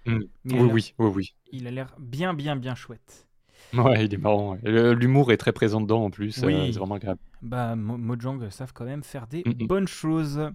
[0.08, 0.52] Euh, mm.
[0.52, 1.34] oui, oui, oui, oui.
[1.52, 3.28] Il a l'air bien, bien, bien chouette.
[3.72, 4.56] Ouais, il est marrant.
[4.62, 6.42] L'humour est très présent dedans en plus.
[6.42, 7.20] Euh, c'est vraiment agréable.
[7.42, 10.50] Bah, Mojang savent quand même faire des bonnes choses.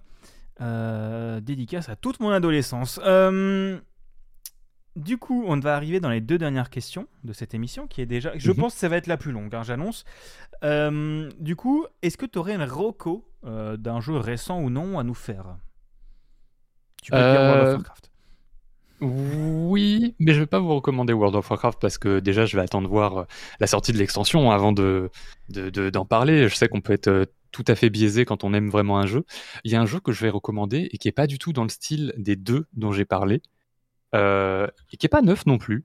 [0.61, 2.99] Euh, dédicace à toute mon adolescence.
[3.05, 3.79] Euh,
[4.99, 8.05] du coup, on va arriver dans les deux dernières questions de cette émission, qui est
[8.05, 8.31] déjà.
[8.35, 8.57] Je mhm.
[8.57, 10.03] pense que ça va être la plus longue, hein, j'annonce.
[10.63, 14.99] Euh, du coup, est-ce que tu aurais un roco euh, d'un jeu récent ou non
[14.99, 15.57] à nous faire?
[17.01, 18.11] Tu peux dire World of euh, Warcraft.
[19.01, 22.63] Oui, mais je vais pas vous recommander World of Warcraft parce que déjà, je vais
[22.63, 23.25] attendre de voir
[23.61, 25.09] la sortie de l'extension avant de,
[25.47, 26.49] d'en parler.
[26.49, 29.23] Je sais qu'on peut être tout à fait biaisé quand on aime vraiment un jeu.
[29.63, 31.53] Il y a un jeu que je vais recommander et qui est pas du tout
[31.53, 33.41] dans le style des deux dont j'ai parlé.
[34.15, 35.83] Euh, et qui est pas neuf non plus,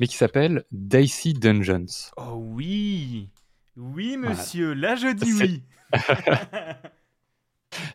[0.00, 2.10] mais qui s'appelle Dicey Dungeons.
[2.16, 3.30] Oh oui,
[3.76, 5.62] oui monsieur, là je dis oui.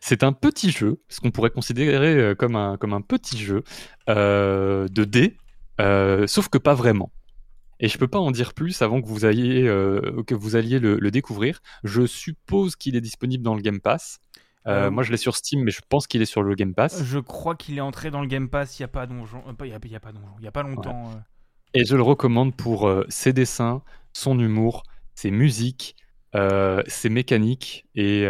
[0.00, 3.62] C'est un petit jeu, ce qu'on pourrait considérer euh, comme un, comme un petit jeu
[4.08, 5.36] euh, de dés,
[6.26, 7.12] sauf que pas vraiment.
[7.82, 10.98] Et je peux pas en dire plus avant que vous ayez, que vous alliez le,
[10.98, 11.62] le, découvrir.
[11.82, 14.20] Je suppose qu'il est disponible dans le Game Pass.
[14.66, 16.74] Euh, euh, moi, je l'ai sur Steam, mais je pense qu'il est sur le Game
[16.74, 17.02] Pass.
[17.02, 19.66] Je crois qu'il est entré dans le Game Pass il n'y a pas donjon, il
[19.68, 21.10] y a, pas donjon, il y a pas longtemps.
[21.10, 21.18] Euh.
[21.72, 23.82] Et je le recommande pour ses dessins,
[24.12, 24.82] son humour
[25.14, 25.94] c'est musique,
[26.34, 28.28] c'est mécanique et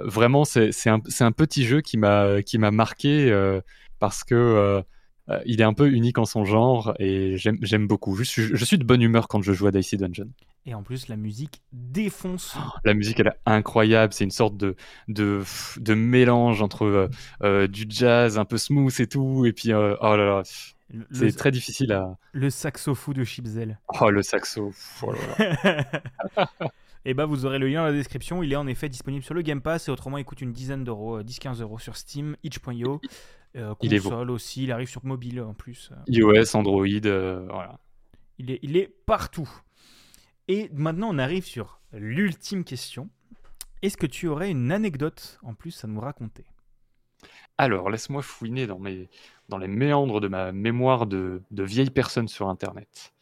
[0.00, 3.60] vraiment c'est un, un, petit jeu qui m'a marqué
[3.98, 4.84] parce que
[5.30, 8.16] euh, il est un peu unique en son genre et j'aime beaucoup.
[8.16, 10.28] Je suis, je suis, de bonne humeur quand je joue à Dicey Dungeon.
[10.66, 12.54] Et en plus, la musique défonce.
[12.58, 14.12] Oh, la musique, elle est incroyable.
[14.12, 14.76] C'est une sorte de,
[15.08, 15.42] de,
[15.78, 17.08] de mélange entre euh,
[17.42, 19.46] euh, du jazz un peu smooth et tout.
[19.46, 20.42] Et puis, oh là là,
[21.12, 22.18] c'est très difficile à.
[22.32, 23.78] Le saxo fou de Chipzel.
[24.00, 24.72] Oh, le saxo.
[25.02, 25.14] Oh
[27.04, 28.42] et bah, vous aurez le lien dans la description.
[28.42, 30.84] Il est en effet disponible sur le Game Pass et autrement, il coûte une dizaine
[30.84, 33.00] d'euros, 10-15 euros sur Steam, itch.io.
[33.56, 35.90] Euh, il est aussi, il arrive sur mobile en plus.
[36.06, 37.78] iOS, Android, euh, voilà.
[38.38, 39.48] Il est, il est partout.
[40.50, 43.08] Et maintenant, on arrive sur l'ultime question.
[43.82, 46.44] Est-ce que tu aurais une anecdote en plus à nous raconter?
[47.56, 49.08] Alors, laisse-moi fouiner dans, mes,
[49.48, 53.12] dans les méandres de ma mémoire de, de vieille personne sur Internet.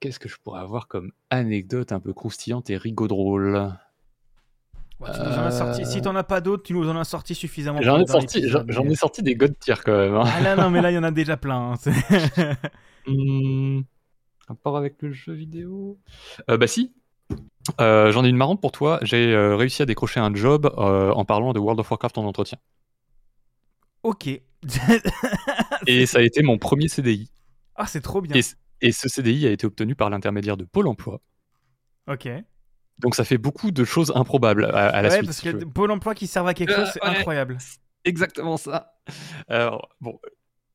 [0.00, 3.72] Qu'est-ce que je pourrais avoir comme anecdote un peu croustillante et drôle
[5.52, 5.86] sorti.
[5.86, 7.80] Si t'en as pas d'autres, tu nous en as sorti suffisamment.
[7.82, 9.54] J'en ai, sorti, j'en ai sorti des god
[9.84, 10.16] quand même.
[10.16, 10.24] Hein.
[10.26, 11.74] Ah là, non, mais là, il y en a déjà plein.
[11.74, 12.54] Hein.
[13.04, 13.80] Hmm,
[14.48, 15.98] rapport avec le jeu vidéo
[16.50, 16.92] euh, Bah si.
[17.80, 18.98] Euh, j'en ai une marrante pour toi.
[19.02, 22.58] J'ai euh, réussi à décrocher un job en parlant de World of Warcraft en entretien.
[24.02, 24.26] Ok.
[25.86, 27.30] et ça a été mon premier CDI.
[27.74, 28.36] Ah, c'est trop bien.
[28.80, 31.20] et ce CDI a été obtenu par l'intermédiaire de Pôle Emploi.
[32.08, 32.28] Ok.
[32.98, 35.26] Donc ça fait beaucoup de choses improbables à, la ouais, suite.
[35.26, 37.58] parce que Pôle emploi qui servent à quelque chose, c'est incroyable.
[38.04, 38.94] Exactement ça.
[39.48, 40.18] Alors, bon,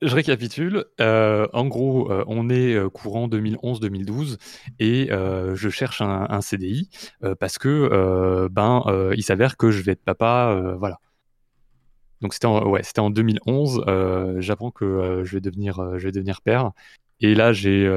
[0.01, 0.85] je récapitule.
[1.01, 4.37] Euh, en gros, euh, on est euh, courant 2011-2012
[4.79, 6.89] et je cherche un, CDI
[7.39, 8.83] parce que ben
[9.15, 10.99] il s'avère que je vais être papa, voilà.
[12.21, 13.83] Donc c'était en, ouais, c'était en 2011.
[14.39, 16.71] J'apprends que je vais devenir, je vais devenir père
[17.19, 17.89] et là j'ai,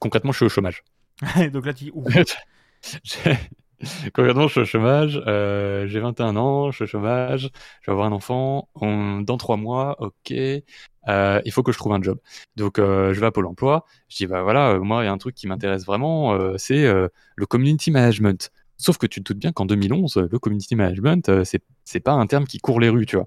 [0.00, 0.82] concrètement, je suis au chômage.
[1.52, 1.92] Donc là tu
[4.14, 7.50] Concrètement, je suis au chômage, euh, j'ai 21 ans, je suis au chômage,
[7.82, 11.92] je vais avoir un enfant dans trois mois, ok, euh, il faut que je trouve
[11.92, 12.18] un job.
[12.56, 15.12] Donc euh, je vais à Pôle emploi, je dis bah voilà, moi il y a
[15.12, 18.50] un truc qui m'intéresse vraiment, c'est le community management.
[18.78, 22.46] Sauf que tu te doutes bien qu'en 2011, le community management, c'est pas un terme
[22.46, 23.26] qui court les rues, tu vois.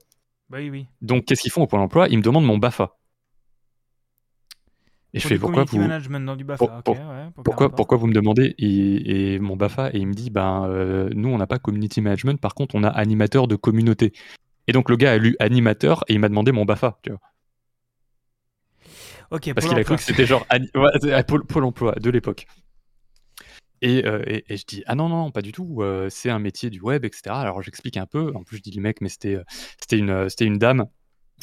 [0.49, 0.87] Bah oui, oui.
[1.01, 2.07] Donc qu'est-ce qu'ils font au Pôle emploi?
[2.09, 2.98] Ils me demandent mon BAFA.
[5.13, 5.79] Et je fais pourquoi vous
[7.43, 11.29] pourquoi, pourquoi vous me demandez et, mon Bafa et il me dit ben euh, nous
[11.29, 14.13] on n'a pas community management par contre on a animateur de communauté.
[14.67, 17.19] Et donc le gars a lu animateur et il m'a demandé mon Bafa tu vois.
[19.31, 20.45] Ok parce qu'il a cru que c'était genre
[21.27, 22.45] Pôle, emploi de l'époque.
[23.83, 26.69] Euh, et, et, je dis ah non non pas du tout euh, c'est un métier
[26.69, 28.31] du web etc alors j'explique un peu.
[28.35, 29.39] En plus je dis le mec mais c'était
[29.79, 30.85] c'était une c'était une dame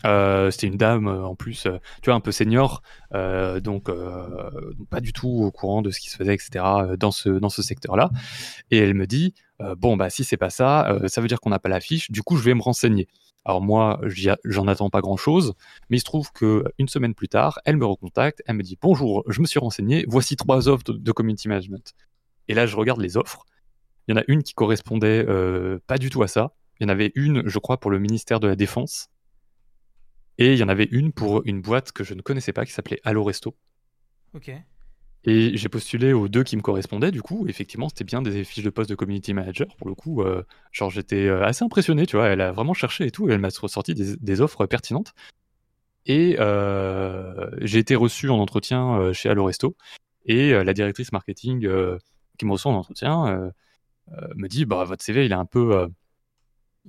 [0.05, 2.83] euh, c'était une dame euh, en plus, euh, tu vois, un peu senior,
[3.13, 3.91] donc
[4.91, 6.65] pas du tout au courant de ce qui se faisait, etc.
[6.99, 8.11] dans ce dans ce secteur-là.
[8.71, 9.35] Et elle me dit
[9.79, 12.11] bon bah si c'est pas ça, ça veut dire qu'on n'a pas la fiche.
[12.11, 13.09] Du coup, je vais me renseigner.
[13.45, 14.01] Alors moi,
[14.45, 15.55] j'en attends pas grand-chose,
[15.89, 18.77] mais il se trouve que une semaine plus tard, elle me recontacte, elle me dit
[18.81, 21.95] bonjour, je me suis renseigné, voici trois offres de, community management.
[22.49, 23.45] Et là, je regarde les offres.
[24.09, 25.25] Il y en a une qui correspondait
[25.87, 26.53] pas du tout à ça.
[26.79, 29.09] Il y en avait une, je crois, pour le ministère de la Défense.
[30.39, 32.73] Et il y en avait une pour une boîte que je ne connaissais pas qui
[32.73, 33.57] s'appelait Allo Resto.
[34.35, 34.53] Ok.
[35.29, 38.63] Et j'ai postulé aux deux qui me correspondaient, du coup, effectivement, c'était bien des fiches
[38.63, 39.67] de poste de community manager.
[39.77, 42.29] Pour le coup, euh, genre, j'étais euh, assez impressionné, tu vois.
[42.29, 45.15] Elle a vraiment cherché et tout, et elle m'a ressorti des, offres pertinentes.
[46.07, 49.77] Et euh, j'ai été reçu en entretien chez Allo Resto,
[50.25, 51.69] et la directrice marketing
[52.39, 53.53] qui me reçoit en entretien
[54.37, 55.89] me dit Bah, votre CV, il est un peu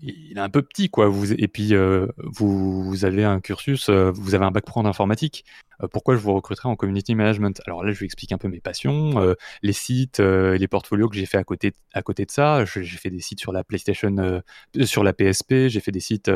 [0.02, 1.08] il est un peu petit, quoi.
[1.08, 4.86] Vous, et puis, euh, vous, avez un cursus, euh, vous avez un bac pro en
[4.86, 5.46] informatique.
[5.82, 7.62] Euh, pourquoi je vous recruterai en community management?
[7.66, 11.26] Alors là, je vous explique un peu mes passions, les sites, les portfolios que j'ai
[11.26, 12.66] fait à côté, à côté de ça.
[12.66, 14.42] J'ai fait des sites sur la PlayStation,
[14.84, 16.32] sur la PSP, j'ai fait des sites,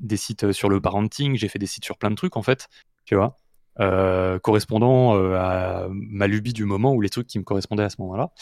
[0.00, 2.68] des sites sur le parenting, j'ai fait des sites sur plein de trucs, en fait,
[3.04, 3.38] tu vois.
[4.40, 8.32] correspondant à ma lubie du moment ou les trucs qui me correspondaient à ce moment-là,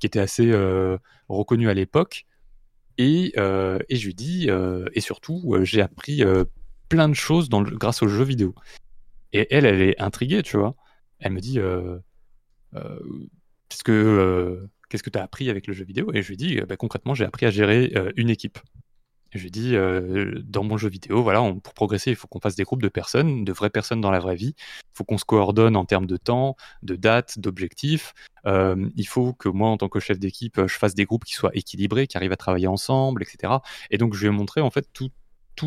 [0.00, 0.52] qui étaient assez
[1.28, 2.26] reconnus à l'époque.
[3.00, 6.22] Euh, et, je lui dis, euh, et surtout, euh, j'ai appris
[6.88, 8.54] plein de choses grâce aux jeux vidéo.
[9.32, 10.74] Et elle, elle est intriguée, tu vois.
[11.20, 11.58] Elle me dit,
[13.68, 16.10] qu'est-ce que qu'est-ce que tu as appris avec le jeu vidéo?
[16.14, 18.58] Et je lui dis, bah, concrètement, j'ai appris à gérer une équipe.
[19.32, 19.74] Je lui dis,
[20.44, 23.44] dans mon jeu vidéo, voilà, pour progresser, il faut qu'on fasse des groupes de personnes,
[23.44, 24.54] de vraies personnes dans la vraie vie.
[24.58, 28.14] Il faut qu'on se coordonne en termes de temps, de date, d'objectifs.
[28.46, 31.34] Euh, il faut que moi, en tant que chef d'équipe, je fasse des groupes qui
[31.34, 33.54] soient équilibrés, qui arrivent à travailler ensemble, etc.
[33.90, 35.10] Et donc, je lui ai montré en fait tout,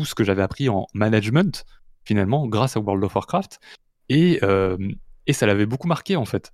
[0.04, 1.64] ce que j'avais appris en management,
[2.04, 3.60] finalement, grâce à World of Warcraft.
[4.08, 4.76] Et, euh,
[5.26, 6.52] Et ça l'avait beaucoup marqué en fait.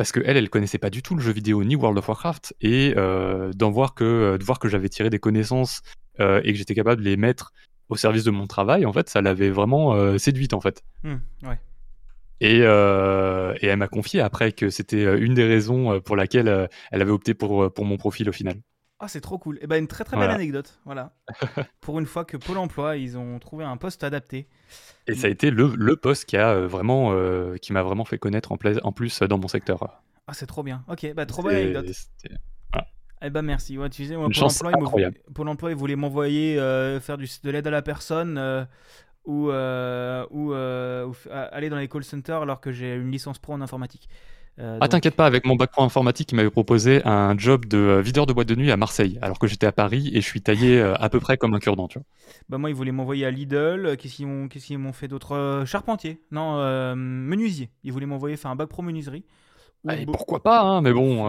[0.00, 2.54] Parce qu'elle, elle connaissait pas du tout le jeu vidéo ni World of Warcraft.
[2.62, 5.82] Et euh, d'en voir que, de voir que j'avais tiré des connaissances
[6.18, 7.52] et que j'étais capable de les mettre
[7.88, 10.82] au service de mon travail, en fait, ça l'avait vraiment séduite en fait.
[11.02, 11.14] Mmh,
[11.44, 11.58] ouais.
[12.40, 16.16] Et, euh, et, elle m'a confié après que c'était euh, une des raisons euh, pour
[16.16, 18.56] laquelle elle avait opté pour, pour mon profil au final.
[19.00, 19.56] Ah, c'est trop cool.
[19.56, 20.78] Et eh ben une très très belle anecdote.
[20.84, 21.14] Voilà.
[21.80, 24.46] pour une fois que Pôle emploi, ils ont trouvé un poste adapté.
[25.06, 27.14] Et ça a été le, le poste qui a vraiment
[27.56, 30.02] qui m'a vraiment fait connaître en, en, plus dans mon secteur.
[30.26, 30.84] Ah, c'est trop bien.
[30.88, 31.96] Ok, bah trop belle anecdote.
[33.22, 33.76] Eh ben merci.
[33.78, 34.28] Ouais, tu sais, moi,
[35.34, 36.56] Pôle, emploi, ils voulaient m'envoyer
[37.00, 38.66] faire du, de l'aide à la personne
[39.24, 43.52] ou, euh, ou, euh, aller dans les call centers alors que j'ai une licence pro
[43.52, 44.08] en informatique.
[44.58, 48.00] Euh, ah, t'inquiète pas, avec mon bac pro informatique, il m'avait proposé un job de
[48.02, 50.42] videur de boîte de nuit à Marseille, alors que j'étais à Paris et je suis
[50.42, 52.06] taillé à peu près comme un cure-dent, tu vois.
[52.48, 53.96] Bah, moi, ils voulaient m'envoyer à Lidl.
[53.96, 56.56] Qu'est-ce qu'ils m'ont, qu'est-ce qu'ils m'ont fait d'autre Charpentier, non,
[56.94, 57.70] menuisier.
[57.84, 59.24] Ils voulaient m'envoyer faire un bac pro menuiserie.
[59.88, 61.26] Ah, pourquoi pas, hein, mais bon.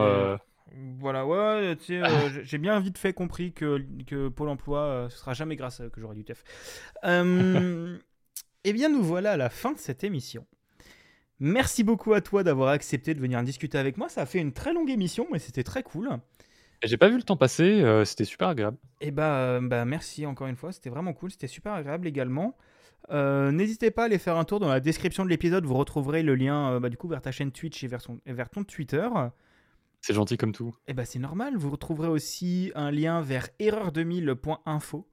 [0.99, 2.07] Voilà, ouais, tu sais, euh,
[2.43, 5.89] j'ai bien vite fait compris que, que Pôle emploi, euh, ce sera jamais grâce à
[5.89, 6.43] que j'aurai du TEF.
[7.03, 7.97] Euh,
[8.63, 10.45] eh bien, nous voilà à la fin de cette émission.
[11.43, 14.09] Merci beaucoup à toi d'avoir accepté de venir discuter avec moi.
[14.09, 16.09] Ça a fait une très longue émission, mais c'était très cool.
[16.83, 18.77] J'ai pas vu le temps passer, c'était super agréable.
[19.01, 22.55] Et eh bah, bah, merci encore une fois, c'était vraiment cool, c'était super agréable également.
[23.11, 26.35] N'hésitez pas à aller faire un tour dans la description de l'épisode, vous retrouverez le
[26.35, 29.07] lien bah, du coup vers ta chaîne Twitch et vers, et vers ton Twitter.
[30.01, 30.75] C'est gentil comme tout.
[30.87, 31.55] Eh ben c'est normal.
[31.57, 35.07] Vous retrouverez aussi un lien vers erreur2000.info,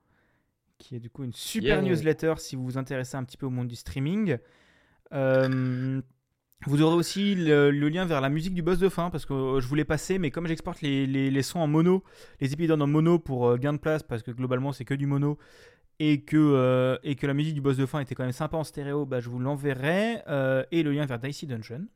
[0.78, 3.50] qui est du coup une super newsletter si vous vous intéressez un petit peu au
[3.50, 4.38] monde du streaming.
[5.12, 6.00] Euh,
[6.66, 9.60] vous aurez aussi le, lien vers la musique du boss de fin, parce que euh,
[9.60, 12.02] je voulais passer, mais comme j'exporte les, les, sons en mono,
[12.40, 15.06] les épisodes en mono pour euh, gain de place, parce que globalement c'est que du
[15.06, 15.38] mono,
[16.00, 18.62] et que, et que la musique du boss de fin était quand même sympa en
[18.64, 20.22] stéréo, bah, je vous l'enverrai.
[20.70, 21.88] et le lien vers Dicey Dungeon.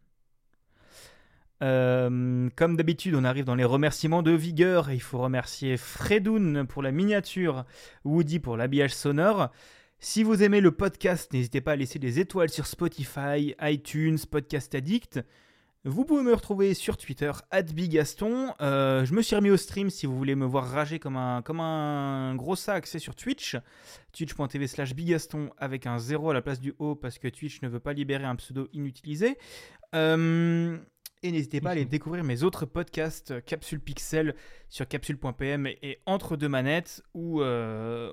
[1.63, 4.91] Euh, comme d'habitude, on arrive dans les remerciements de vigueur.
[4.91, 7.65] Il faut remercier Fredoun pour la miniature,
[8.05, 9.51] Woody pour l'habillage sonore.
[10.05, 14.75] Si vous aimez le podcast, n'hésitez pas à laisser des étoiles sur Spotify, iTunes, Podcast
[14.75, 15.21] Addict.
[15.85, 17.31] Vous pouvez me retrouver sur Twitter,
[17.73, 18.53] @bigaston.
[18.61, 21.41] Euh, je me suis remis au stream si vous voulez me voir rager comme un,
[21.43, 23.57] comme un gros sac, c'est sur Twitch.
[24.13, 27.69] Twitch.tv slash bigaston avec un 0 à la place du O parce que Twitch ne
[27.69, 29.39] veut pas libérer un pseudo inutilisé.
[29.95, 30.79] Euh,
[31.23, 34.35] et n'hésitez pas à aller découvrir mes autres podcasts Capsule Pixel
[34.69, 38.13] sur capsule.pm et Entre deux manettes euh,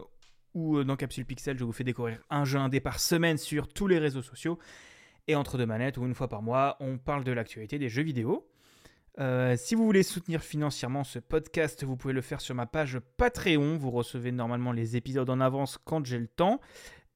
[0.77, 3.87] euh, dans Capsule Pixel, je vous fais découvrir un jeu indé par semaine sur tous
[3.87, 4.59] les réseaux sociaux.
[5.27, 8.01] Et Entre deux manettes, ou une fois par mois, on parle de l'actualité des jeux
[8.01, 8.47] vidéo.
[9.57, 13.77] si vous voulez soutenir financièrement ce podcast, vous pouvez le faire sur ma page Patreon.
[13.77, 16.59] Vous recevez normalement les épisodes en avance quand j'ai le temps.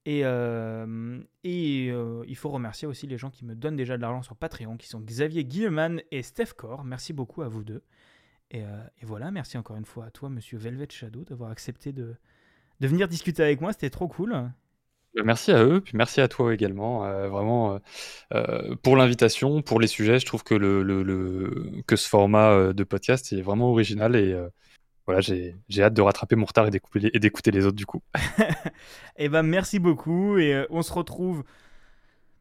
[0.05, 4.21] Et, euh, euh, il faut remercier aussi les gens qui me donnent déjà de l'argent
[4.21, 6.83] sur Patreon, qui sont Xavier Guilleman et Steph Core.
[6.83, 7.83] Merci beaucoup à vous deux.
[8.51, 11.93] Et, euh, et, voilà, merci encore une fois à toi, monsieur Velvet Shadow, d'avoir accepté
[11.93, 12.15] de,
[12.83, 13.73] de venir discuter avec moi.
[13.73, 14.31] C'était trop cool.
[15.15, 16.99] Bah, merci à eux, puis merci à toi également,
[17.29, 17.79] vraiment
[18.81, 20.19] pour l'invitation, pour les sujets.
[20.19, 24.35] Je trouve que, le, le, le, que ce format de podcast est vraiment original et
[25.05, 26.71] voilà, j'ai hâte de rattraper mon retard et
[27.19, 28.01] d'écouter les, autres du coup.
[28.15, 28.45] et
[29.17, 31.43] eh ben merci beaucoup et euh, on se retrouve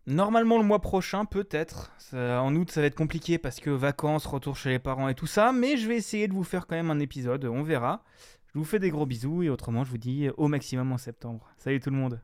[0.06, 1.92] normalement le mois prochain peut-être.
[2.12, 5.26] En août ça va être compliqué parce que vacances, retour chez les parents et tout
[5.26, 8.04] ça, mais je vais essayer de vous faire quand même un épisode, on verra.
[8.54, 11.48] Je vous fais des gros bisous et autrement je vous dis au maximum en septembre.
[11.56, 12.20] Salut tout le monde.